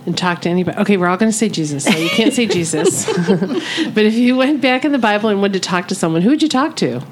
and 0.07 0.17
talk 0.17 0.41
to 0.43 0.49
anybody. 0.49 0.79
Okay, 0.79 0.97
we're 0.97 1.09
all 1.09 1.17
going 1.17 1.31
to 1.31 1.37
say 1.37 1.49
Jesus, 1.49 1.85
so 1.85 1.97
you 1.97 2.09
can't 2.11 2.33
say 2.33 2.47
Jesus. 2.59 3.07
but 3.07 4.05
if 4.05 4.15
you 4.15 4.37
went 4.37 4.61
back 4.61 4.85
in 4.85 4.93
the 4.93 4.99
Bible 4.99 5.29
and 5.29 5.41
wanted 5.41 5.55
to 5.55 5.69
talk 5.69 5.89
to 5.89 5.95
someone, 5.95 6.23
who 6.23 6.31
would 6.31 6.43
you 6.43 6.49
talk 6.49 6.77
to? 6.77 7.03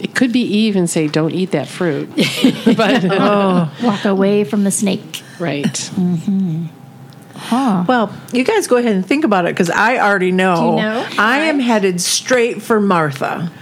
It 0.00 0.14
could 0.14 0.32
be 0.32 0.40
Eve 0.40 0.76
and 0.76 0.88
say, 0.88 1.08
"Don't 1.08 1.32
eat 1.32 1.52
that 1.52 1.68
fruit." 1.68 2.08
but 2.76 3.04
oh, 3.04 3.72
Walk 3.82 4.04
away 4.04 4.44
from 4.44 4.64
the 4.64 4.70
snake. 4.70 5.22
right, 5.38 5.64
mm-hmm. 5.64 6.66
Well, 7.86 8.14
you 8.32 8.44
guys 8.44 8.66
go 8.66 8.76
ahead 8.76 8.94
and 8.94 9.06
think 9.06 9.24
about 9.24 9.44
it 9.46 9.54
because 9.54 9.70
I 9.70 9.98
already 9.98 10.32
know. 10.32 10.56
Do 10.56 10.62
you 10.62 10.76
know? 10.76 11.08
I 11.18 11.38
am 11.40 11.60
headed 11.60 12.00
straight 12.00 12.62
for 12.62 12.80
Martha. 12.80 13.52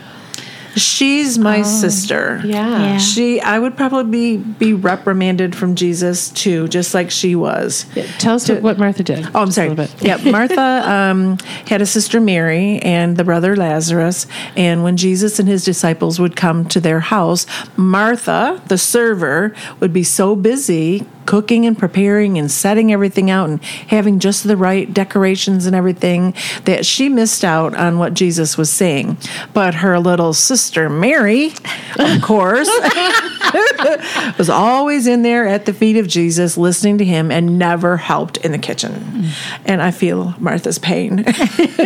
She's 0.76 1.38
my 1.38 1.62
sister. 1.62 2.40
yeah. 2.44 2.64
Yeah. 2.64 2.98
She, 2.98 3.40
I 3.40 3.58
would 3.58 3.76
probably 3.76 4.36
be, 4.36 4.36
be 4.36 4.72
reprimanded 4.72 5.54
from 5.54 5.74
Jesus 5.74 6.30
too, 6.30 6.68
just 6.68 6.94
like 6.94 7.10
she 7.10 7.34
was. 7.34 7.86
Tell 8.18 8.34
us 8.36 8.48
what 8.48 8.78
Martha 8.78 9.02
did. 9.02 9.26
Oh, 9.34 9.42
I'm 9.42 9.50
sorry. 9.50 9.68
A 9.68 9.74
bit. 9.74 10.02
Yeah, 10.02 10.16
Martha 10.30 10.60
um, 10.90 11.38
had 11.66 11.82
a 11.82 11.86
sister 11.86 12.20
Mary 12.20 12.78
and 12.80 13.16
the 13.16 13.24
brother 13.24 13.56
Lazarus. 13.56 14.26
And 14.56 14.82
when 14.82 14.96
Jesus 14.96 15.38
and 15.38 15.48
his 15.48 15.64
disciples 15.64 16.18
would 16.18 16.36
come 16.36 16.66
to 16.68 16.80
their 16.80 17.00
house, 17.00 17.46
Martha, 17.76 18.62
the 18.68 18.78
server, 18.78 19.54
would 19.80 19.92
be 19.92 20.02
so 20.02 20.36
busy 20.36 21.06
cooking 21.26 21.66
and 21.66 21.78
preparing 21.78 22.38
and 22.38 22.50
setting 22.50 22.92
everything 22.92 23.30
out 23.30 23.48
and 23.48 23.62
having 23.64 24.18
just 24.18 24.44
the 24.44 24.56
right 24.56 24.92
decorations 24.92 25.66
and 25.66 25.74
everything 25.74 26.34
that 26.64 26.84
she 26.86 27.08
missed 27.08 27.44
out 27.44 27.74
on 27.74 27.98
what 27.98 28.14
Jesus 28.14 28.56
was 28.56 28.70
saying. 28.70 29.16
But 29.52 29.74
her 29.76 29.98
little 29.98 30.32
sister 30.34 30.88
Mary, 30.88 31.52
of 31.98 32.22
course, 32.22 32.68
was 34.38 34.48
always 34.50 35.06
in 35.06 35.22
there 35.22 35.46
at 35.46 35.66
the 35.66 35.72
feet 35.72 35.96
of 35.96 36.08
Jesus 36.08 36.56
listening 36.56 36.98
to 36.98 37.04
him 37.04 37.30
and 37.30 37.58
never 37.58 37.96
helped 37.96 38.36
in 38.38 38.52
the 38.52 38.58
kitchen. 38.58 38.92
Mm. 38.92 39.60
And 39.66 39.82
I 39.82 39.90
feel 39.90 40.34
Martha's 40.38 40.78
pain. 40.78 41.24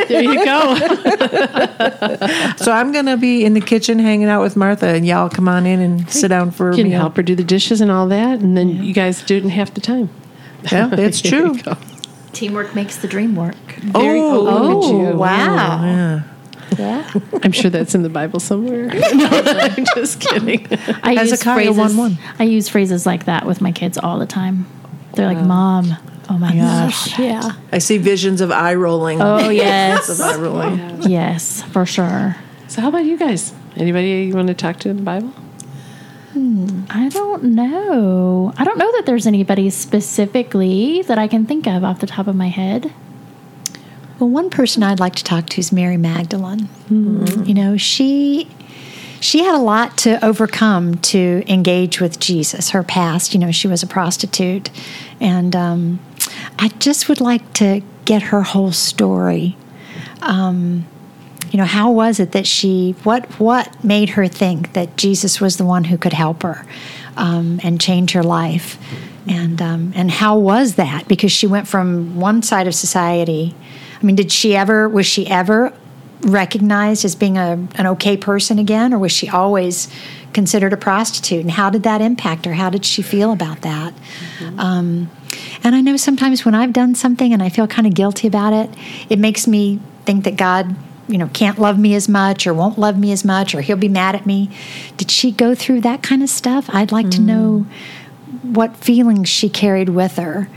There 0.08 0.22
you 0.22 0.44
go. 0.44 0.74
so 2.56 2.72
I'm 2.72 2.92
going 2.92 3.06
to 3.06 3.16
be 3.16 3.44
in 3.44 3.52
the 3.54 3.60
kitchen 3.60 3.98
hanging 3.98 4.28
out 4.28 4.40
with 4.42 4.56
Martha 4.56 4.86
and 4.86 5.06
y'all 5.06 5.28
come 5.28 5.48
on 5.48 5.66
in 5.66 5.80
and 5.80 6.10
sit 6.10 6.28
down 6.28 6.50
for 6.50 6.70
a 6.70 6.76
You 6.76 6.82
can 6.84 6.90
meal. 6.90 7.00
help 7.00 7.16
her 7.16 7.22
do 7.22 7.34
the 7.34 7.44
dishes 7.44 7.80
and 7.80 7.90
all 7.90 8.08
that, 8.08 8.40
and 8.40 8.56
then 8.56 8.68
you 8.82 8.94
guys 8.94 9.22
do 9.28 9.36
it 9.36 9.44
in 9.44 9.50
half 9.50 9.72
the 9.74 9.80
time. 9.80 10.10
Yeah, 10.72 10.90
it's 10.92 11.20
true. 11.30 11.56
Teamwork 12.32 12.74
makes 12.74 12.96
the 12.96 13.08
dream 13.08 13.36
work. 13.36 13.54
Very- 13.78 14.20
Oh, 14.20 14.40
look 14.42 14.84
at 14.84 14.90
oh, 14.90 15.10
you. 15.12 15.16
wow. 15.16 15.84
Yeah. 15.84 16.22
Yeah. 16.78 17.10
I'm 17.42 17.52
sure 17.52 17.70
that's 17.70 17.94
in 17.94 18.02
the 18.02 18.08
Bible 18.10 18.40
somewhere. 18.40 18.86
no, 19.14 19.28
I'm 19.30 19.86
just 19.94 20.20
kidding. 20.20 20.66
I 21.02 21.12
use 21.12 21.30
Hezekiah 21.30 21.72
phrases. 21.72 21.96
1-1. 21.96 22.18
I 22.38 22.44
use 22.44 22.68
phrases 22.68 23.06
like 23.06 23.24
that 23.24 23.46
with 23.46 23.60
my 23.60 23.72
kids 23.72 23.96
all 23.96 24.18
the 24.18 24.26
time. 24.26 24.66
They're 25.14 25.26
like, 25.32 25.44
"Mom, 25.44 25.96
oh 26.28 26.36
my 26.38 26.54
gosh, 26.54 27.18
yeah, 27.18 27.52
I 27.72 27.78
see 27.78 27.96
visions 27.98 28.40
of 28.42 28.52
eye 28.52 28.74
rolling. 28.74 29.20
oh 29.22 29.48
yes, 29.48 30.08
Of 30.10 30.20
eye 30.20 30.36
rolling. 30.36 31.02
yes, 31.10 31.62
for 31.62 31.86
sure." 31.86 32.36
So, 32.68 32.82
how 32.82 32.88
about 32.90 33.04
you 33.06 33.16
guys? 33.16 33.52
Anybody 33.76 34.24
you 34.24 34.34
want 34.34 34.48
to 34.48 34.54
talk 34.54 34.78
to 34.80 34.90
in 34.90 34.96
the 34.98 35.02
Bible? 35.02 35.32
I 36.90 37.08
don't 37.08 37.42
know. 37.44 38.52
I 38.56 38.64
don't 38.64 38.78
know 38.78 38.90
that 38.92 39.06
there's 39.06 39.26
anybody 39.26 39.70
specifically 39.70 41.02
that 41.02 41.18
I 41.18 41.28
can 41.28 41.46
think 41.46 41.66
of 41.66 41.84
off 41.84 42.00
the 42.00 42.06
top 42.06 42.26
of 42.26 42.36
my 42.36 42.48
head. 42.48 42.92
Well, 44.18 44.30
one 44.30 44.50
person 44.50 44.82
I'd 44.82 45.00
like 45.00 45.14
to 45.16 45.24
talk 45.24 45.46
to 45.50 45.60
is 45.60 45.70
Mary 45.72 45.96
Magdalene. 45.96 46.68
You 47.46 47.54
know, 47.54 47.76
she 47.76 48.48
she 49.20 49.42
had 49.44 49.54
a 49.54 49.58
lot 49.58 49.98
to 49.98 50.24
overcome 50.24 50.94
to 50.98 51.42
engage 51.46 52.00
with 52.00 52.18
Jesus. 52.20 52.70
Her 52.70 52.82
past, 52.82 53.34
you 53.34 53.40
know, 53.40 53.50
she 53.50 53.68
was 53.68 53.82
a 53.82 53.86
prostitute, 53.86 54.70
and 55.20 55.54
um, 55.54 56.00
I 56.58 56.68
just 56.78 57.08
would 57.08 57.20
like 57.20 57.52
to 57.54 57.82
get 58.04 58.22
her 58.22 58.42
whole 58.42 58.72
story. 58.72 59.56
Um, 60.22 60.86
you 61.50 61.58
know, 61.58 61.64
how 61.64 61.90
was 61.90 62.20
it 62.20 62.32
that 62.32 62.46
she 62.46 62.92
what 63.04 63.26
what 63.40 63.82
made 63.84 64.10
her 64.10 64.26
think 64.26 64.72
that 64.72 64.96
Jesus 64.96 65.40
was 65.40 65.56
the 65.56 65.64
one 65.64 65.84
who 65.84 65.96
could 65.96 66.12
help 66.12 66.42
her 66.42 66.66
um, 67.16 67.60
and 67.62 67.80
change 67.80 68.12
her 68.12 68.22
life? 68.22 68.78
And 69.26 69.60
um, 69.60 69.92
and 69.94 70.10
how 70.10 70.38
was 70.38 70.74
that? 70.76 71.08
Because 71.08 71.32
she 71.32 71.46
went 71.46 71.68
from 71.68 72.18
one 72.18 72.42
side 72.42 72.66
of 72.66 72.74
society. 72.74 73.54
I 74.00 74.04
mean, 74.04 74.16
did 74.16 74.32
she 74.32 74.56
ever 74.56 74.88
was 74.88 75.06
she 75.06 75.26
ever 75.26 75.72
recognized 76.22 77.04
as 77.04 77.14
being 77.14 77.36
a, 77.38 77.52
an 77.76 77.86
okay 77.86 78.16
person 78.16 78.58
again, 78.58 78.92
or 78.92 78.98
was 78.98 79.12
she 79.12 79.28
always 79.28 79.88
considered 80.32 80.72
a 80.72 80.76
prostitute? 80.76 81.40
And 81.40 81.50
how 81.50 81.70
did 81.70 81.84
that 81.84 82.00
impact 82.00 82.44
her? 82.44 82.54
How 82.54 82.70
did 82.70 82.84
she 82.84 83.02
feel 83.02 83.32
about 83.32 83.62
that? 83.62 83.94
Um, 84.58 85.10
and 85.64 85.74
I 85.74 85.80
know 85.80 85.96
sometimes 85.96 86.44
when 86.44 86.54
I've 86.54 86.72
done 86.72 86.94
something 86.94 87.32
and 87.32 87.42
I 87.42 87.48
feel 87.48 87.66
kind 87.66 87.86
of 87.86 87.94
guilty 87.94 88.26
about 88.26 88.52
it, 88.52 88.70
it 89.08 89.18
makes 89.18 89.46
me 89.46 89.80
think 90.04 90.24
that 90.24 90.36
God, 90.36 90.74
you 91.08 91.18
know, 91.18 91.28
can't 91.28 91.58
love 91.58 91.78
me 91.78 91.94
as 91.94 92.08
much 92.08 92.46
or 92.46 92.54
won't 92.54 92.78
love 92.78 92.98
me 92.98 93.12
as 93.12 93.24
much 93.24 93.54
or 93.54 93.60
he'll 93.60 93.76
be 93.76 93.88
mad 93.88 94.14
at 94.14 94.26
me. 94.26 94.50
Did 94.96 95.10
she 95.10 95.32
go 95.32 95.54
through 95.54 95.80
that 95.82 96.02
kind 96.02 96.22
of 96.22 96.28
stuff? 96.28 96.68
I'd 96.72 96.92
like 96.92 97.10
to 97.10 97.20
know 97.20 97.66
mm. 98.30 98.54
what 98.54 98.76
feelings 98.76 99.28
she 99.28 99.48
carried 99.48 99.88
with 99.88 100.16
her 100.16 100.48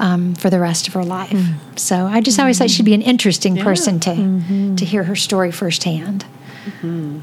um, 0.00 0.34
for 0.34 0.50
the 0.50 0.58
rest 0.58 0.88
of 0.88 0.94
her 0.94 1.04
life. 1.04 1.30
Mm. 1.30 1.78
So 1.78 2.06
I 2.06 2.20
just 2.20 2.40
always 2.40 2.58
thought 2.58 2.70
she'd 2.70 2.84
be 2.84 2.94
an 2.94 3.02
interesting 3.02 3.56
person 3.56 4.00
to 4.00 4.10
mm-hmm. 4.10 4.74
to 4.76 4.84
hear 4.84 5.04
her 5.04 5.14
story 5.14 5.52
firsthand. 5.52 6.24
Mm-hmm. 6.64 7.20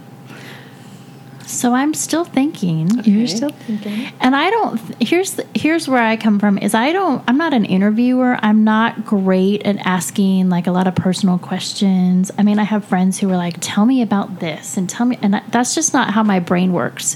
So 1.47 1.73
I'm 1.73 1.93
still 1.93 2.25
thinking. 2.25 2.89
You're 3.05 3.25
still 3.27 3.49
thinking. 3.49 4.11
And 4.19 4.35
I 4.35 4.49
don't 4.49 5.01
here's 5.01 5.31
the, 5.35 5.47
here's 5.55 5.87
where 5.87 6.03
I 6.03 6.17
come 6.17 6.39
from 6.39 6.57
is 6.57 6.75
I 6.75 6.91
don't 6.91 7.23
I'm 7.25 7.37
not 7.37 7.53
an 7.53 7.63
interviewer. 7.63 8.37
I'm 8.41 8.65
not 8.65 9.05
great 9.05 9.65
at 9.65 9.77
asking 9.77 10.49
like 10.49 10.67
a 10.67 10.71
lot 10.71 10.87
of 10.87 10.95
personal 10.95 11.39
questions. 11.39 12.31
I 12.37 12.43
mean, 12.43 12.59
I 12.59 12.63
have 12.63 12.83
friends 12.83 13.19
who 13.19 13.29
are 13.31 13.37
like, 13.37 13.55
"Tell 13.61 13.85
me 13.85 14.01
about 14.01 14.41
this." 14.41 14.75
And 14.75 14.89
tell 14.89 15.05
me 15.05 15.17
and 15.21 15.41
that's 15.49 15.73
just 15.73 15.93
not 15.93 16.13
how 16.13 16.21
my 16.21 16.39
brain 16.39 16.73
works. 16.73 17.15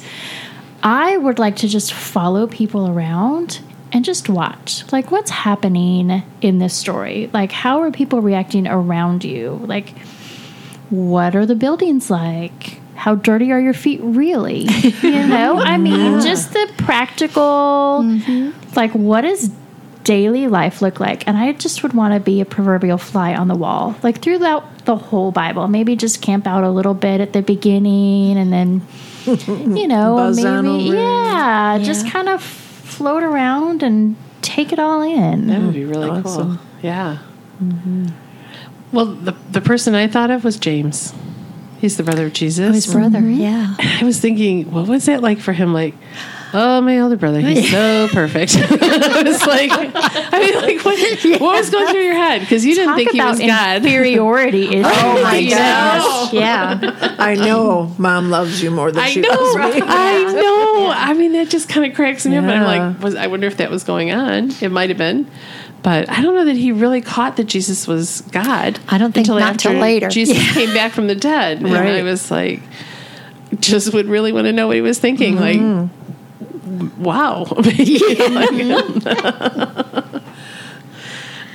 I 0.82 1.18
would 1.18 1.38
like 1.38 1.58
to 1.58 1.68
just 1.68 1.94
follow 1.94 2.48
people 2.48 2.88
around 2.88 3.60
and 3.92 4.06
just 4.06 4.30
watch. 4.30 4.90
Like 4.94 5.12
what's 5.12 5.30
happening 5.30 6.24
in 6.42 6.60
this 6.60 6.74
story? 6.74 7.30
Like 7.34 7.52
how 7.52 7.82
are 7.82 7.92
people 7.92 8.22
reacting 8.22 8.66
around 8.66 9.26
you? 9.26 9.60
Like 9.66 9.98
what 10.90 11.36
are 11.36 11.46
the 11.46 11.56
buildings 11.56 12.10
like? 12.10 12.81
How 12.96 13.16
dirty 13.16 13.52
are 13.52 13.60
your 13.60 13.74
feet 13.74 14.00
really? 14.04 14.68
You 15.02 15.28
know, 15.28 15.58
I 15.60 15.78
mean, 15.78 16.22
just 16.22 16.54
the 16.54 16.72
practical, 16.78 18.02
mm-hmm. 18.04 18.52
like, 18.76 18.92
what 18.92 19.22
does 19.22 19.50
daily 20.04 20.48
life 20.48 20.82
look 20.82 21.00
like? 21.00 21.28
And 21.28 21.38
I 21.38 21.54
just 21.54 21.84
would 21.84 21.94
want 21.94 22.14
to 22.14 22.20
be 22.20 22.42
a 22.42 22.46
proverbial 22.46 22.98
fly 22.98 23.34
on 23.34 23.48
the 23.48 23.56
wall, 23.56 23.96
like 24.04 24.22
throughout 24.22 24.86
the 24.86 24.96
whole 24.96 25.32
Bible. 25.32 25.68
Maybe 25.68 25.96
just 25.96 26.22
camp 26.22 26.46
out 26.48 26.64
a 26.64 26.70
little 26.70 26.94
bit 26.94 27.22
at 27.22 27.34
the 27.34 27.42
beginning 27.42 28.38
and 28.38 28.52
then, 28.54 28.82
you 29.76 29.88
know, 29.88 30.32
maybe, 30.34 30.48
over. 30.48 30.96
yeah, 30.96 31.80
just 31.82 32.08
kind 32.08 32.30
of 32.30 32.44
float 32.44 33.24
around 33.24 33.84
and 33.84 34.16
take 34.42 34.72
it 34.72 34.80
all 34.80 35.02
in. 35.02 35.48
That 35.48 35.62
would 35.62 35.74
be 35.74 35.86
really 35.86 36.10
Awesome. 36.10 36.58
cool. 36.58 36.66
Yeah. 36.82 37.18
Mm-hmm. 37.62 38.08
Well, 38.92 39.06
the 39.06 39.36
the 39.52 39.62
person 39.62 39.96
I 39.96 40.08
thought 40.08 40.32
of 40.32 40.44
was 40.44 40.58
James. 40.58 41.14
He's 41.82 41.98
the 41.98 42.04
brother 42.04 42.28
of 42.28 42.34
Jesus. 42.34 42.70
Oh, 42.70 42.72
his 42.72 42.86
brother. 42.86 43.18
Mm-hmm. 43.18 43.42
Yeah. 43.42 43.76
I 43.80 44.04
was 44.04 44.20
thinking, 44.20 44.72
what 44.72 44.88
was 44.88 45.06
that 45.08 45.22
like 45.22 45.40
for 45.40 45.52
him? 45.52 45.74
Like, 45.74 45.96
oh, 46.54 46.80
my 46.82 47.00
older 47.00 47.16
brother, 47.16 47.40
he's 47.42 47.72
so 47.72 48.08
perfect. 48.12 48.56
I 48.58 49.24
was 49.24 49.42
like, 49.48 49.72
I 49.74 50.40
mean, 50.40 50.56
like, 50.62 50.86
what, 50.86 51.42
what 51.42 51.58
was 51.58 51.72
going 51.72 51.88
through 51.88 52.04
your 52.04 52.14
head? 52.14 52.42
Because 52.42 52.64
you 52.64 52.76
didn't 52.76 52.90
Talk 52.90 52.98
think 52.98 53.12
he 53.14 53.20
was 53.20 53.40
God. 53.40 53.78
inferiority 53.78 54.68
issues. 54.68 54.86
Oh 54.86 55.24
my 55.24 55.44
gosh. 55.44 56.32
know? 56.32 56.40
Yeah. 56.40 57.16
I 57.18 57.34
know 57.34 57.92
mom 57.98 58.30
loves 58.30 58.62
you 58.62 58.70
more 58.70 58.92
than 58.92 59.02
I 59.02 59.10
she 59.10 59.22
know, 59.22 59.30
loves 59.30 59.76
me. 59.76 59.82
I 59.84 60.24
know. 60.34 60.92
I 60.96 61.14
mean, 61.14 61.34
that 61.34 61.50
just 61.50 61.68
kind 61.68 61.90
of 61.90 61.96
cracks 61.96 62.28
me 62.28 62.38
up. 62.38 62.46
But 62.46 62.58
I'm 62.58 62.94
like, 62.94 63.02
was 63.02 63.16
I 63.16 63.26
wonder 63.26 63.48
if 63.48 63.58
that 63.58 63.72
was 63.72 63.84
going 63.84 64.12
on? 64.12 64.52
It 64.62 64.72
might 64.72 64.90
have 64.90 65.00
been, 65.00 65.28
but 65.84 66.10
I 66.10 66.22
don't 66.22 66.36
know 66.36 66.46
that 66.46 66.58
he 66.58 66.72
really 66.72 67.02
caught 67.02 67.38
that 67.38 67.46
Jesus 67.46 67.88
was 67.88 68.22
God. 68.32 68.80
I 68.88 68.98
don't 68.98 69.12
think 69.14 69.28
until 69.28 69.40
not 69.40 69.60
till 69.60 69.74
later. 69.74 70.10
Jesus 70.10 70.38
Yeah. 70.38 70.54
came 70.54 70.74
back 70.74 70.92
from 70.92 71.08
the 71.08 71.16
dead, 71.16 71.58
and 71.62 71.72
Right. 71.72 72.00
I 72.00 72.04
was 72.04 72.30
like, 72.32 72.62
just 73.60 73.94
would 73.94 74.08
really 74.08 74.32
want 74.32 74.46
to 74.46 74.54
know 74.54 74.68
what 74.68 74.76
he 74.76 74.82
was 74.82 75.00
thinking. 75.00 75.36
Like, 75.38 75.60
wow. 76.98 77.46
Like- 77.56 77.68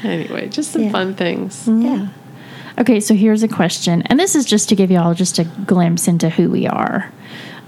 anyway, 0.05 0.49
just 0.49 0.73
some 0.73 0.85
Yeah. 0.85 0.91
fun 0.91 1.15
things. 1.15 1.69
Yeah. 1.69 2.09
Okay, 2.79 3.01
so 3.01 3.15
here's 3.15 3.43
a 3.43 3.49
question, 3.49 4.03
and 4.03 4.21
this 4.21 4.35
is 4.35 4.45
just 4.45 4.69
to 4.69 4.77
give 4.77 4.91
you 4.91 4.99
all 4.99 5.15
just 5.15 5.39
a 5.39 5.45
glimpse 5.45 6.09
into 6.09 6.29
who 6.29 6.51
we 6.51 6.67
are. 6.67 7.11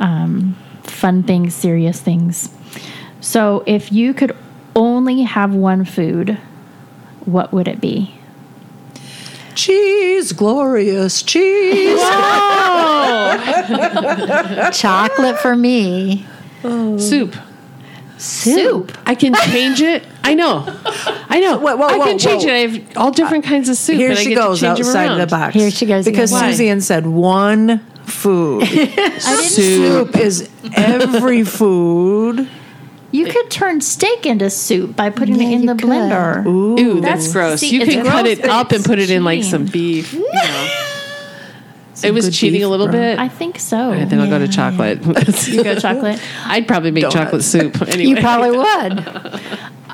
Um, 0.00 0.54
fun 0.82 1.22
things, 1.22 1.54
serious 1.54 2.00
things. 2.00 2.50
So, 3.20 3.64
if 3.66 3.90
you 3.90 4.12
could 4.14 4.36
only 5.08 5.22
have 5.22 5.54
one 5.54 5.84
food, 5.84 6.38
what 7.24 7.52
would 7.52 7.68
it 7.68 7.80
be? 7.80 8.14
Cheese, 9.54 10.32
glorious 10.32 11.22
cheese. 11.22 11.98
Chocolate 14.78 15.38
for 15.40 15.56
me. 15.56 16.26
Soup. 16.62 17.34
Soup. 18.18 18.96
I 19.06 19.14
can 19.14 19.34
change 19.34 19.80
it. 19.80 20.04
I 20.22 20.34
know. 20.34 20.64
I 21.28 21.40
know. 21.40 21.58
Whoa, 21.58 21.76
whoa, 21.76 21.86
I 21.86 21.98
whoa, 21.98 22.04
can 22.04 22.18
change 22.18 22.44
whoa. 22.44 22.50
it. 22.50 22.54
I 22.54 22.58
have 22.58 22.96
all 22.96 23.10
different 23.10 23.46
uh, 23.46 23.48
kinds 23.48 23.68
of 23.68 23.76
soup. 23.76 23.96
Here 23.96 24.10
and 24.10 24.18
I 24.18 24.22
she 24.22 24.30
get 24.30 24.36
goes 24.36 24.60
change 24.60 24.80
'em 24.80 24.86
outside 24.86 25.12
of 25.12 25.18
the 25.18 25.26
box. 25.26 25.54
Here 25.54 25.70
she 25.70 25.86
goes 25.86 26.04
Because 26.04 26.32
again. 26.32 26.42
Why? 26.42 26.50
Suzanne 26.50 26.80
said 26.80 27.06
one 27.06 27.78
food. 28.04 28.66
soup 29.18 30.16
is 30.16 30.48
every 30.74 31.44
food. 31.44 32.48
You 33.10 33.26
could 33.26 33.50
turn 33.50 33.80
steak 33.80 34.26
into 34.26 34.50
soup 34.50 34.94
by 34.94 35.08
putting 35.10 35.40
Yeah, 35.40 35.48
it 35.48 35.52
in 35.54 35.66
the 35.66 35.74
could. 35.74 35.84
blender. 35.88 36.46
Ooh, 36.46 37.00
that's, 37.00 37.02
That's- 37.02 37.32
gross. 37.32 37.60
see, 37.60 37.70
you 37.74 37.80
it's 37.82 37.90
can 37.94 38.04
cut 38.04 38.26
it 38.26 38.44
up 38.44 38.70
and 38.72 38.84
put 38.84 38.98
it 38.98 39.10
in 39.10 39.24
like 39.24 39.42
some 39.44 39.64
beef. 39.64 40.12
You 40.12 40.20
know. 40.20 40.68
it 42.04 42.12
was 42.12 42.28
cheating 42.38 42.58
beef 42.60 42.66
a 42.66 42.68
little 42.68 42.86
broth. 42.86 42.96
bit. 43.00 43.18
I 43.18 43.28
think 43.28 43.58
so. 43.58 43.92
I 43.92 44.04
think 44.04 44.20
I'll 44.20 44.28
go 44.28 44.38
to 44.38 44.44
Yeah, 44.44 44.50
chocolate. 44.50 45.48
You 45.48 45.64
go 45.64 45.74
chocolate. 45.80 46.20
I'd 46.44 46.68
probably 46.68 46.90
make 46.90 47.04
Donut. 47.04 47.12
chocolate 47.12 47.42
soup 47.44 47.80
anyway. 47.88 48.02
You 48.10 48.16
probably 48.16 48.50
would. 48.58 49.40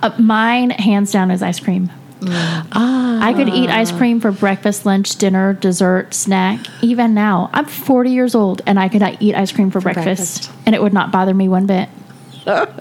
Uh, 0.02 0.12
mine, 0.18 0.70
hands 0.70 1.12
down, 1.12 1.30
is 1.30 1.40
ice 1.42 1.60
cream. 1.60 1.90
Ah, 2.26 3.18
I 3.22 3.32
could 3.34 3.48
eat 3.48 3.68
ice 3.70 3.92
cream 3.92 4.18
for 4.20 4.32
breakfast, 4.32 4.84
lunch, 4.86 5.16
dinner, 5.16 5.52
dessert, 5.52 6.14
snack. 6.14 6.58
Even 6.82 7.14
now, 7.14 7.50
I'm 7.52 7.66
40 7.66 8.10
years 8.10 8.34
old, 8.34 8.62
and 8.66 8.78
I 8.80 8.88
could 8.88 9.02
eat 9.20 9.34
ice 9.34 9.52
cream 9.52 9.70
for, 9.70 9.80
breakfast, 9.80 10.06
breakfast. 10.46 10.50
and 10.66 10.74
it 10.74 10.82
would 10.82 10.92
not 10.94 11.12
bother 11.12 11.34
me 11.34 11.48
one 11.48 11.66
bit. 11.66 11.88
That 12.44 12.76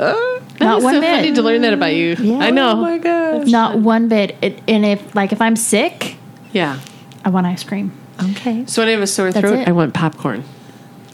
Not 0.59 0.81
one 0.83 0.95
so 0.95 1.01
bit. 1.01 1.15
funny 1.15 1.33
to 1.33 1.41
learn 1.41 1.61
that 1.61 1.73
about 1.73 1.93
you. 1.93 2.15
Yeah. 2.19 2.39
I 2.39 2.49
know. 2.51 2.71
Oh 2.71 2.75
my 2.81 2.97
gosh. 2.97 3.47
Not 3.47 3.79
one 3.79 4.07
bit. 4.07 4.35
It, 4.41 4.61
and 4.67 4.85
if 4.85 5.15
like 5.15 5.31
if 5.31 5.41
I'm 5.41 5.55
sick, 5.55 6.17
yeah. 6.51 6.79
I 7.25 7.29
want 7.29 7.47
ice 7.47 7.63
cream. 7.63 7.91
Okay. 8.31 8.65
So 8.67 8.81
when 8.81 8.89
I 8.89 8.91
have 8.91 9.01
a 9.01 9.07
sore 9.07 9.31
That's 9.31 9.45
throat, 9.47 9.59
it. 9.59 9.67
I 9.67 9.71
want 9.71 9.93
popcorn. 9.93 10.43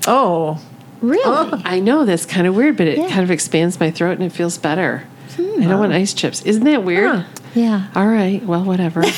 Oh, 0.08 0.60
Really? 1.02 1.22
Oh, 1.26 1.62
I 1.64 1.80
know 1.80 2.04
that's 2.04 2.26
kind 2.26 2.46
of 2.46 2.56
weird, 2.58 2.76
but 2.76 2.86
it 2.88 2.98
Yeah. 2.98 3.08
kind 3.08 3.22
of 3.24 3.32
expands 3.32 3.80
my 3.80 3.90
throat 3.90 4.14
and 4.18 4.24
it 4.24 4.34
feels 4.34 4.58
better. 4.58 5.04
Hmm. 5.38 5.64
I 5.64 5.68
don't 5.68 5.80
want 5.80 5.94
ice 5.94 6.14
chips. 6.14 6.42
Isn't 6.42 6.66
that 6.66 6.84
weird? 6.84 7.10
Huh. 7.10 7.24
Yeah. 7.56 7.88
All 7.96 8.08
right. 8.08 8.44
Well, 8.44 8.64
whatever. 8.64 9.02
I 9.06 9.10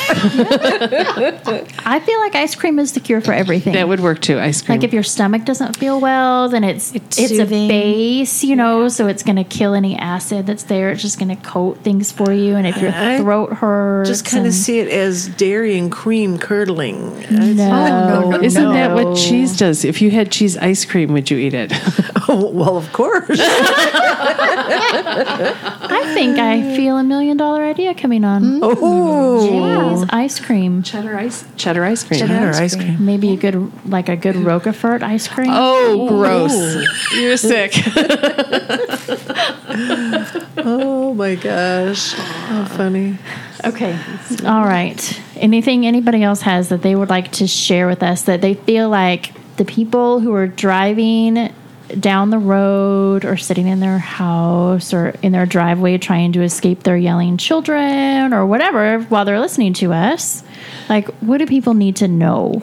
feel 2.05 2.19
like 2.19 2.35
ice 2.35 2.55
cream 2.55 2.79
is 2.79 2.93
the 2.93 2.99
cure 2.99 3.21
for 3.21 3.33
everything. 3.33 3.73
that 3.73 3.87
would 3.87 3.99
work 3.99 4.21
too. 4.21 4.39
Ice 4.39 4.61
cream. 4.61 4.77
like 4.77 4.85
if 4.85 4.93
your 4.93 5.03
stomach 5.03 5.45
doesn't 5.45 5.75
feel 5.77 5.99
well, 5.99 6.47
then 6.49 6.63
it's 6.63 6.93
It's 6.93 7.17
it's, 7.19 7.39
a 7.39 7.45
base, 7.45 8.43
you 8.43 8.55
know, 8.55 8.87
so 8.87 9.07
it's 9.07 9.23
going 9.23 9.35
to 9.35 9.43
kill 9.43 9.73
any 9.73 9.95
acid 9.97 10.45
that's 10.47 10.63
there. 10.63 10.91
It's 10.91 11.01
just 11.01 11.19
going 11.19 11.35
to 11.35 11.41
coat 11.43 11.79
things 11.79 12.11
for 12.11 12.31
you. 12.31 12.55
And 12.55 12.65
if 12.67 12.77
your 12.81 12.91
I 12.91 13.17
throat 13.19 13.53
hurts, 13.53 14.09
just 14.09 14.25
kind 14.25 14.45
of 14.47 14.53
see 14.53 14.79
it 14.79 14.87
as 14.89 15.27
dairy 15.27 15.77
and 15.77 15.91
cream 15.91 16.37
curdling. 16.37 17.19
no, 17.29 18.39
Isn't 18.41 18.73
that 18.73 18.93
what 18.93 19.17
cheese 19.17 19.57
does? 19.57 19.83
If 19.85 20.01
you 20.01 20.11
had 20.11 20.31
cheese 20.31 20.57
ice 20.57 20.85
cream, 20.85 21.11
would 21.13 21.29
you 21.29 21.37
eat 21.37 21.53
it? 21.53 21.71
Oh, 22.29 22.49
well, 22.53 22.77
of 22.77 22.91
course. 22.93 23.39
I 25.93 26.11
think 26.13 26.37
I 26.39 26.75
feel 26.75 26.97
a 26.97 27.03
million 27.03 27.37
dollar 27.37 27.63
idea 27.63 27.93
coming 27.93 28.20
on. 28.25 28.43
Hmm? 28.43 28.59
Oh, 28.63 29.97
Cheese 29.99 30.09
ice 30.11 30.39
cream. 30.39 30.83
cheddar 30.83 31.17
ice, 31.17 31.45
cheddar 31.57 31.83
ice 31.85 32.03
cream. 32.03 32.19
cheddar 32.19 32.51
ice 32.61 32.75
cream. 32.75 33.05
Maybe 33.05 33.31
a 33.33 33.37
good, 33.37 33.71
like 33.89 34.09
a 34.09 34.15
good 34.15 34.35
Roquefort 34.35 35.03
ice 35.03 35.27
cream. 35.27 35.49
Oh, 35.51 36.07
gross! 36.07 36.53
You're 37.15 37.37
sick. 37.37 37.73
Oh 40.63 41.13
my 41.15 41.35
gosh, 41.35 42.13
how 42.13 42.65
funny. 42.65 43.17
Okay. 43.65 43.97
All 44.45 44.63
right. 44.63 45.21
Anything 45.35 45.85
anybody 45.85 46.23
else 46.23 46.41
has 46.41 46.69
that 46.69 46.81
they 46.81 46.95
would 46.95 47.09
like 47.09 47.31
to 47.33 47.47
share 47.47 47.87
with 47.87 48.03
us 48.03 48.23
that 48.23 48.41
they 48.41 48.53
feel 48.55 48.89
like 48.89 49.33
the 49.57 49.65
people 49.65 50.19
who 50.19 50.33
are 50.33 50.47
driving 50.47 51.53
down 51.99 52.29
the 52.29 52.37
road 52.37 53.25
or 53.25 53.37
sitting 53.37 53.67
in 53.67 53.79
their 53.79 53.97
house 53.97 54.93
or 54.93 55.09
in 55.21 55.31
their 55.31 55.45
driveway 55.45 55.97
trying 55.97 56.33
to 56.33 56.41
escape 56.41 56.83
their 56.83 56.97
yelling 56.97 57.37
children 57.37 58.33
or 58.33 58.45
whatever 58.45 58.99
while 59.03 59.25
they're 59.25 59.39
listening 59.39 59.73
to 59.73 59.93
us, 59.93 60.43
like 60.89 61.07
what 61.21 61.37
do 61.37 61.45
people 61.45 61.73
need 61.73 61.95
to 61.97 62.07
know? 62.07 62.61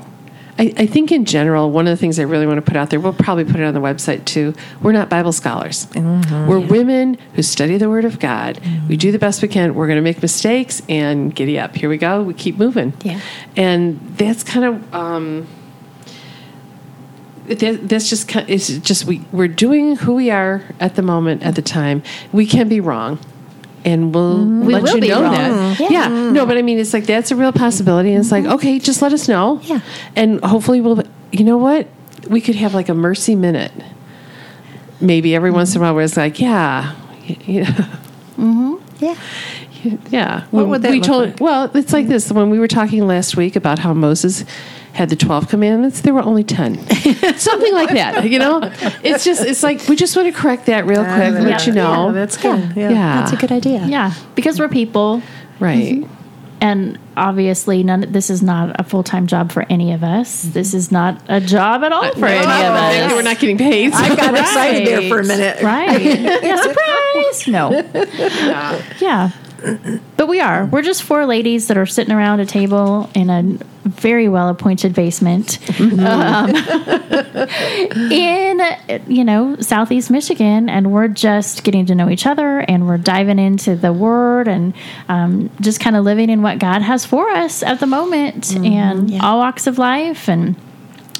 I, 0.58 0.74
I 0.76 0.86
think 0.86 1.12
in 1.12 1.24
general, 1.24 1.70
one 1.70 1.86
of 1.86 1.92
the 1.92 1.96
things 1.96 2.18
I 2.18 2.24
really 2.24 2.46
want 2.46 2.58
to 2.58 2.62
put 2.62 2.76
out 2.76 2.90
there, 2.90 2.98
we'll 2.98 3.12
probably 3.12 3.44
put 3.44 3.56
it 3.56 3.64
on 3.64 3.74
the 3.74 3.80
website 3.80 4.24
too. 4.24 4.54
We're 4.82 4.90
not 4.92 5.08
Bible 5.08 5.30
scholars. 5.30 5.86
We're 5.94 6.58
women 6.58 7.16
who 7.34 7.42
study 7.42 7.78
the 7.78 7.88
Word 7.88 8.04
of 8.04 8.18
God. 8.18 8.60
We 8.88 8.96
do 8.96 9.12
the 9.12 9.20
best 9.20 9.40
we 9.40 9.46
can. 9.46 9.74
We're 9.74 9.86
going 9.86 9.98
to 9.98 10.02
make 10.02 10.20
mistakes 10.20 10.82
and 10.88 11.32
giddy 11.32 11.60
up. 11.60 11.76
Here 11.76 11.88
we 11.88 11.96
go. 11.96 12.24
We 12.24 12.34
keep 12.34 12.58
moving. 12.58 12.92
Yeah. 13.04 13.20
And 13.56 14.00
that's 14.16 14.42
kind 14.42 14.64
of. 14.64 14.94
Um, 14.94 15.46
that, 15.46 15.57
that's 17.48 18.08
just 18.08 18.34
it's 18.48 18.68
just 18.78 19.04
we 19.04 19.22
we're 19.32 19.48
doing 19.48 19.96
who 19.96 20.14
we 20.14 20.30
are 20.30 20.62
at 20.80 20.94
the 20.94 21.02
moment 21.02 21.42
at 21.42 21.54
the 21.54 21.62
time. 21.62 22.02
We 22.32 22.46
can 22.46 22.68
be 22.68 22.80
wrong, 22.80 23.18
and 23.84 24.14
we'll 24.14 24.38
mm-hmm. 24.38 24.68
let 24.68 24.94
you 24.94 25.08
know 25.08 25.22
wrong. 25.22 25.32
that. 25.32 25.80
Yeah. 25.80 25.88
Yeah. 25.90 26.30
no, 26.30 26.46
but 26.46 26.56
I 26.56 26.62
mean, 26.62 26.78
it's 26.78 26.92
like 26.92 27.06
that's 27.06 27.30
a 27.30 27.36
real 27.36 27.52
possibility. 27.52 28.12
And 28.12 28.20
it's 28.20 28.32
like 28.32 28.44
mm-hmm. 28.44 28.54
okay, 28.54 28.78
just 28.78 29.02
let 29.02 29.12
us 29.12 29.28
know. 29.28 29.60
Yeah. 29.64 29.80
and 30.16 30.44
hopefully 30.44 30.80
we'll. 30.80 31.02
You 31.30 31.44
know 31.44 31.58
what? 31.58 31.88
We 32.28 32.40
could 32.40 32.54
have 32.56 32.74
like 32.74 32.88
a 32.88 32.94
mercy 32.94 33.34
minute, 33.34 33.72
maybe 35.00 35.34
every 35.34 35.50
once 35.50 35.74
in 35.74 35.80
a 35.80 35.84
while, 35.84 35.94
where 35.94 36.04
it's 36.04 36.16
like, 36.16 36.40
yeah, 36.40 36.94
y- 37.28 37.38
yeah. 37.46 37.66
Mm-hmm. 38.36 38.74
Yeah. 38.98 39.14
Yeah. 40.10 40.40
What 40.50 40.62
When 40.62 40.68
would 40.70 40.82
that 40.82 40.90
we 40.90 40.98
look 40.98 41.06
told 41.06 41.24
like? 41.26 41.40
well, 41.40 41.70
it's 41.74 41.92
like 41.92 42.08
this. 42.08 42.32
When 42.32 42.50
we 42.50 42.58
were 42.58 42.68
talking 42.68 43.06
last 43.06 43.36
week 43.36 43.56
about 43.56 43.78
how 43.78 43.94
Moses 43.94 44.44
had 44.98 45.10
the 45.10 45.16
12 45.16 45.48
commandments, 45.48 46.00
there 46.00 46.12
were 46.12 46.24
only 46.24 46.42
10. 46.42 46.76
Something 47.38 47.72
like 47.72 47.90
that, 47.90 48.28
you 48.28 48.38
know? 48.38 48.58
It's 49.04 49.24
just 49.24 49.42
it's 49.42 49.62
like 49.62 49.88
we 49.88 49.94
just 49.94 50.16
want 50.16 50.32
to 50.32 50.38
correct 50.38 50.66
that 50.66 50.86
real 50.86 51.00
ah, 51.00 51.14
quick 51.14 51.34
and 51.34 51.44
let 51.44 51.66
you 51.66 51.72
know. 51.72 52.08
Yeah, 52.08 52.12
that's 52.12 52.36
good. 52.36 52.72
Yeah. 52.76 52.90
Yeah. 52.90 53.20
That's 53.20 53.32
a 53.32 53.36
good 53.36 53.52
idea. 53.52 53.86
Yeah, 53.86 54.12
because 54.34 54.58
we're 54.58 54.68
people 54.68 55.22
right. 55.60 55.94
Mm-hmm. 55.94 56.12
and 56.60 56.98
obviously 57.16 57.82
none 57.84 58.00
this 58.10 58.28
is 58.28 58.42
not 58.42 58.78
a 58.80 58.82
full-time 58.82 59.28
job 59.28 59.52
for 59.52 59.64
any 59.70 59.92
of 59.92 60.02
us. 60.02 60.42
This 60.42 60.74
is 60.74 60.90
not 60.90 61.22
a 61.28 61.40
job 61.40 61.84
at 61.84 61.92
all 61.92 62.12
for 62.14 62.26
any 62.26 62.38
of 62.40 62.74
us. 62.74 63.12
We're 63.12 63.22
not 63.22 63.38
getting 63.38 63.58
paid. 63.58 63.92
I 63.92 64.16
got 64.16 64.34
excited 64.42 64.86
there 64.86 65.08
for 65.08 65.20
a 65.20 65.24
minute. 65.24 65.62
Right. 65.62 66.02
Yeah, 66.02 66.56
surprise. 66.60 67.46
No. 67.46 67.70
Yeah. 69.00 69.30
But 70.16 70.28
we 70.28 70.40
are. 70.40 70.66
We're 70.66 70.82
just 70.82 71.02
four 71.02 71.26
ladies 71.26 71.68
that 71.68 71.76
are 71.76 71.86
sitting 71.86 72.14
around 72.14 72.40
a 72.40 72.46
table 72.46 73.10
in 73.14 73.28
a 73.30 73.42
very 73.88 74.28
well 74.28 74.48
appointed 74.50 74.94
basement 74.94 75.58
um, 75.80 76.50
in, 78.10 78.60
you 79.06 79.24
know, 79.24 79.56
Southeast 79.60 80.10
Michigan. 80.10 80.68
And 80.68 80.92
we're 80.92 81.08
just 81.08 81.64
getting 81.64 81.86
to 81.86 81.94
know 81.94 82.08
each 82.08 82.26
other 82.26 82.60
and 82.60 82.86
we're 82.86 82.98
diving 82.98 83.38
into 83.38 83.76
the 83.76 83.92
Word 83.92 84.48
and 84.48 84.74
um, 85.08 85.50
just 85.60 85.80
kind 85.80 85.96
of 85.96 86.04
living 86.04 86.30
in 86.30 86.42
what 86.42 86.58
God 86.58 86.82
has 86.82 87.04
for 87.04 87.30
us 87.30 87.62
at 87.62 87.80
the 87.80 87.86
moment 87.86 88.54
and 88.54 89.10
Yeah. 89.10 89.24
all 89.24 89.38
walks 89.38 89.66
of 89.66 89.78
life 89.78 90.28
and 90.28 90.54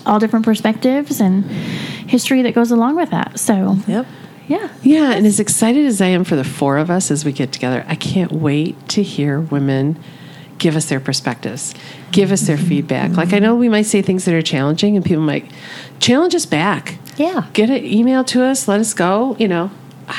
all 0.07 0.19
different 0.19 0.45
perspectives 0.45 1.21
and 1.21 1.45
history 1.45 2.43
that 2.43 2.55
goes 2.55 2.71
along 2.71 2.97
with 2.97 3.11
that. 3.11 3.39
So, 3.39 3.79
Yep. 3.87 4.07
Yeah. 4.49 4.69
Yeah, 4.83 5.13
and 5.13 5.27
as 5.27 5.39
excited 5.39 5.87
as 5.87 6.01
I 6.01 6.07
am 6.07 6.25
for 6.25 6.35
the 6.37 6.45
four 6.45 6.79
of 6.79 6.91
us 6.91 7.11
as 7.11 7.25
we 7.25 7.33
get 7.33 7.53
together, 7.53 7.85
I 7.87 7.95
can't 7.95 8.33
wait 8.33 8.89
to 8.91 9.03
hear 9.03 9.41
women 9.41 9.99
give 10.59 10.75
us 10.75 10.87
their 10.87 10.99
perspectives, 11.01 11.73
give 12.11 12.33
us 12.33 12.43
their 12.43 12.59
feedback. 12.59 13.13
Like 13.17 13.33
I 13.33 13.39
know 13.39 13.55
we 13.55 13.69
might 13.69 13.83
say 13.87 14.03
things 14.03 14.25
that 14.25 14.35
are 14.35 14.43
challenging, 14.43 14.97
and 14.97 15.05
people 15.05 15.23
might 15.23 15.49
challenge 16.01 16.35
us 16.35 16.47
back. 16.47 16.99
Yeah. 17.17 17.47
Get 17.53 17.71
an 17.71 17.85
email 17.85 18.25
to 18.25 18.43
us. 18.43 18.67
Let 18.67 18.81
us 18.81 18.93
go. 18.95 19.37
You 19.39 19.49
know, 19.49 19.71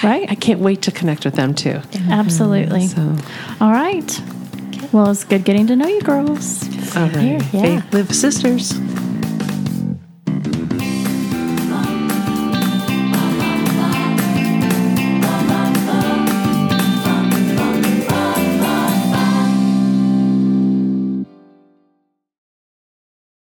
Right. 0.03 0.30
I, 0.30 0.36
can't 0.36 0.59
wait 0.59 0.84
to 0.84 0.91
connect 0.91 1.25
with 1.25 1.34
them 1.36 1.55
too. 1.55 1.82
Absolutely. 2.09 2.88
So, 2.88 3.15
All 3.59 3.71
right. 3.71 4.21
Well, 4.91 5.09
it's 5.09 5.23
good 5.23 5.43
getting 5.43 5.67
to 5.67 5.75
know 5.75 5.88
you 5.88 6.01
girls. 6.01 6.63
all 6.95 7.07
right. 7.09 7.41
Yeah. 7.53 7.61
Faith 7.82 7.93
Live 7.93 8.15
Sisters. 8.15 8.73